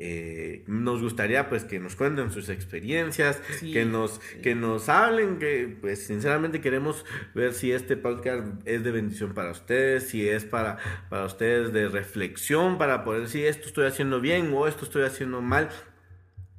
eh, 0.00 0.62
nos 0.66 1.02
gustaría 1.02 1.48
pues 1.48 1.64
que 1.64 1.80
nos 1.80 1.96
cuenten 1.96 2.30
sus 2.30 2.48
experiencias, 2.48 3.40
que 3.60 3.84
nos 3.84 4.20
que 4.42 4.54
nos 4.54 4.88
hablen, 4.88 5.38
que 5.38 5.76
pues 5.80 6.06
sinceramente 6.06 6.60
queremos 6.60 7.04
ver 7.34 7.52
si 7.52 7.72
este 7.72 7.96
podcast 7.96 8.46
es 8.64 8.84
de 8.84 8.92
bendición 8.92 9.34
para 9.34 9.50
ustedes, 9.50 10.08
si 10.08 10.28
es 10.28 10.44
para 10.44 10.78
para 11.08 11.24
ustedes 11.24 11.72
de 11.72 11.88
reflexión 11.88 12.78
para 12.78 13.04
poder 13.04 13.22
decir 13.22 13.46
esto 13.46 13.66
estoy 13.66 13.86
haciendo 13.86 14.20
bien 14.20 14.52
o 14.54 14.68
esto 14.68 14.84
estoy 14.84 15.02
haciendo 15.02 15.42
mal. 15.42 15.68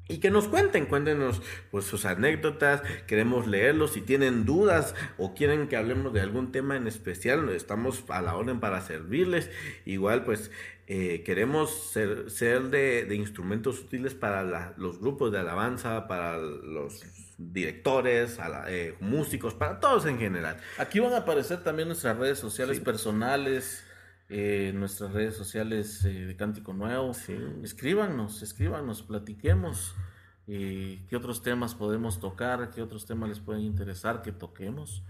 Y 0.09 0.17
que 0.17 0.31
nos 0.31 0.47
cuenten, 0.47 0.87
cuéntenos 0.87 1.39
pues 1.69 1.85
sus 1.85 2.03
anécdotas, 2.03 2.81
queremos 3.05 3.45
leerlos, 3.45 3.93
si 3.93 4.01
tienen 4.01 4.43
dudas 4.43 4.95
o 5.19 5.35
quieren 5.35 5.67
que 5.67 5.77
hablemos 5.77 6.11
de 6.13 6.21
algún 6.21 6.51
tema 6.51 6.75
en 6.75 6.87
especial, 6.87 7.47
estamos 7.49 8.03
a 8.09 8.19
la 8.19 8.35
orden 8.35 8.59
para 8.59 8.81
servirles. 8.81 9.51
Igual 9.85 10.23
pues 10.23 10.49
eh, 10.87 11.21
queremos 11.23 11.91
ser, 11.91 12.31
ser 12.31 12.63
de, 12.71 13.07
instrumentos 13.13 13.81
útiles 13.81 14.15
para 14.15 14.73
los 14.77 14.99
grupos 14.99 15.31
de 15.31 15.37
alabanza, 15.37 16.07
para 16.07 16.39
los 16.39 17.05
directores, 17.37 18.39
eh, 18.67 18.95
músicos, 18.99 19.53
para 19.53 19.79
todos 19.79 20.07
en 20.07 20.17
general. 20.17 20.57
Aquí 20.79 20.99
van 20.99 21.13
a 21.13 21.17
aparecer 21.17 21.63
también 21.63 21.87
nuestras 21.87 22.17
redes 22.17 22.39
sociales 22.39 22.79
personales, 22.79 23.85
eh, 24.29 24.71
nuestras 24.73 25.13
redes 25.13 25.35
sociales 25.35 26.03
de 26.03 26.35
Cántico 26.35 26.73
Nuevo. 26.73 27.11
Escríbanos, 27.63 28.41
escríbanos, 28.41 29.01
platiquemos. 29.03 29.95
qué 30.45 31.15
otros 31.15 31.41
temas 31.41 31.75
podemos 31.75 32.19
tocar, 32.19 32.71
qué 32.71 32.81
otros 32.81 33.05
temas 33.05 33.29
les 33.29 33.39
pueden 33.39 33.63
interesar 33.63 34.21
que 34.21 34.31
toquemos. 34.31 35.03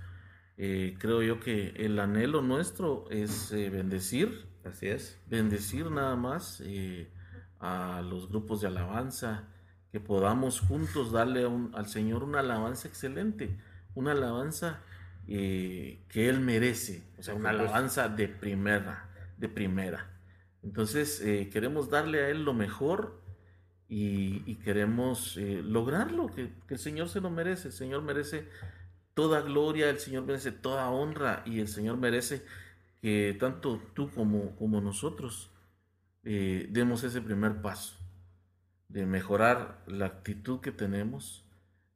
creo 0.55 1.22
yo 1.22 1.39
que 1.39 1.70
el 1.78 1.99
anhelo 1.99 2.41
nuestro 2.41 3.05
es 3.09 3.51
bendecir 3.51 4.49
Así 4.65 4.88
es. 4.88 5.20
Bendecir 5.28 5.89
nada 5.89 6.15
más 6.15 6.61
eh, 6.65 7.09
a 7.59 8.01
los 8.01 8.30
grupos 8.30 8.61
de 8.61 8.67
alabanza, 8.67 9.47
que 9.91 9.99
podamos 9.99 10.59
juntos 10.59 11.11
darle 11.11 11.47
al 11.74 11.88
Señor 11.88 12.24
una 12.24 12.41
alabanza 12.41 12.88
excelente, 12.88 13.57
una 13.95 14.11
alabanza 14.11 14.82
eh, 15.28 16.03
que 16.09 16.30
Él 16.30 16.41
merece, 16.41 17.03
o 17.17 17.24
sea, 17.24 17.34
una 17.34 17.49
alabanza 17.49 18.09
de 18.09 18.28
primera, 18.28 19.09
de 19.39 19.49
primera. 19.49 20.19
Entonces 20.61 21.21
eh, 21.21 21.49
queremos 21.51 21.89
darle 21.89 22.19
a 22.21 22.29
Él 22.29 22.43
lo 22.43 22.53
mejor 22.53 23.21
y, 23.87 24.55
queremos 24.57 25.35
eh, 25.37 25.63
lograrlo, 25.63 26.27
que, 26.27 26.51
el 26.67 26.77
Señor 26.77 27.09
se 27.09 27.21
lo 27.21 27.31
merece, 27.31 27.69
el 27.69 27.73
Señor 27.73 28.03
merece 28.03 28.47
toda 29.15 29.41
gloria, 29.41 29.89
el 29.89 29.97
Señor 29.97 30.25
merece 30.25 30.51
toda 30.51 30.91
honra 30.91 31.41
y 31.45 31.59
el 31.59 31.67
Señor 31.67 31.97
merece 31.97 32.43
que 33.01 33.35
tanto 33.39 33.81
tú 33.95 34.11
como, 34.11 34.55
como 34.57 34.79
nosotros 34.81 35.51
demos 36.21 37.03
ese 37.03 37.21
primer 37.21 37.61
paso 37.61 37.99
de 38.89 39.05
mejorar 39.05 39.83
la 39.87 40.07
actitud 40.07 40.59
que 40.59 40.71
tenemos, 40.71 41.45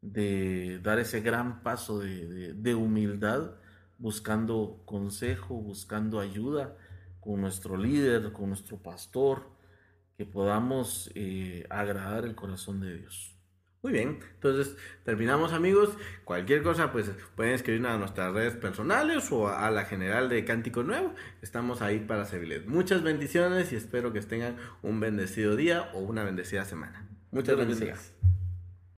de 0.01 0.79
dar 0.83 0.99
ese 0.99 1.21
gran 1.21 1.63
paso 1.63 1.99
de, 1.99 2.75
humildad, 2.75 3.55
buscando 3.97 4.81
consejo, 4.85 5.55
buscando 5.55 6.19
ayuda 6.19 6.77
con 7.24 7.41
nuestro 7.41 7.78
líder, 7.78 8.32
con 8.34 8.49
nuestro 8.49 8.78
pastor, 8.78 9.49
que 10.17 10.26
podamos 10.26 11.09
eh, 11.15 11.65
agradar 11.69 12.26
el 12.26 12.36
corazón 12.36 12.82
de 12.82 12.97
Dios. 12.97 13.34
Muy 13.82 13.91
bien, 13.91 14.19
entonces 14.36 14.78
terminamos 15.03 15.51
amigos. 15.51 15.89
Cualquier 16.24 16.63
cosa 16.63 16.91
pues 16.93 17.11
pueden 17.36 17.53
escribir 17.53 17.86
a 17.86 17.97
nuestras 17.97 18.34
redes 18.34 18.55
personales 18.55 19.30
o 19.32 19.49
a 19.49 19.69
la 19.71 19.84
general 19.84 20.30
de 20.30 20.45
Cántico 20.45 20.84
Nuevo. 20.84 21.13
Estamos 21.41 21.82
ahí 21.82 21.99
para 21.99 22.24
servirles. 22.24 22.65
Muchas 22.65 23.03
bendiciones 23.03 23.74
y 23.74 23.76
espero 23.76 24.13
que 24.13 24.21
tengan 24.21 24.55
un 24.84 25.01
bendecido 25.01 25.57
día 25.57 25.89
o 25.93 25.99
una 25.99 26.24
bendecida 26.24 26.63
semana. 26.63 27.09
Muchas 27.32 27.57
bendiciones. 27.57 28.13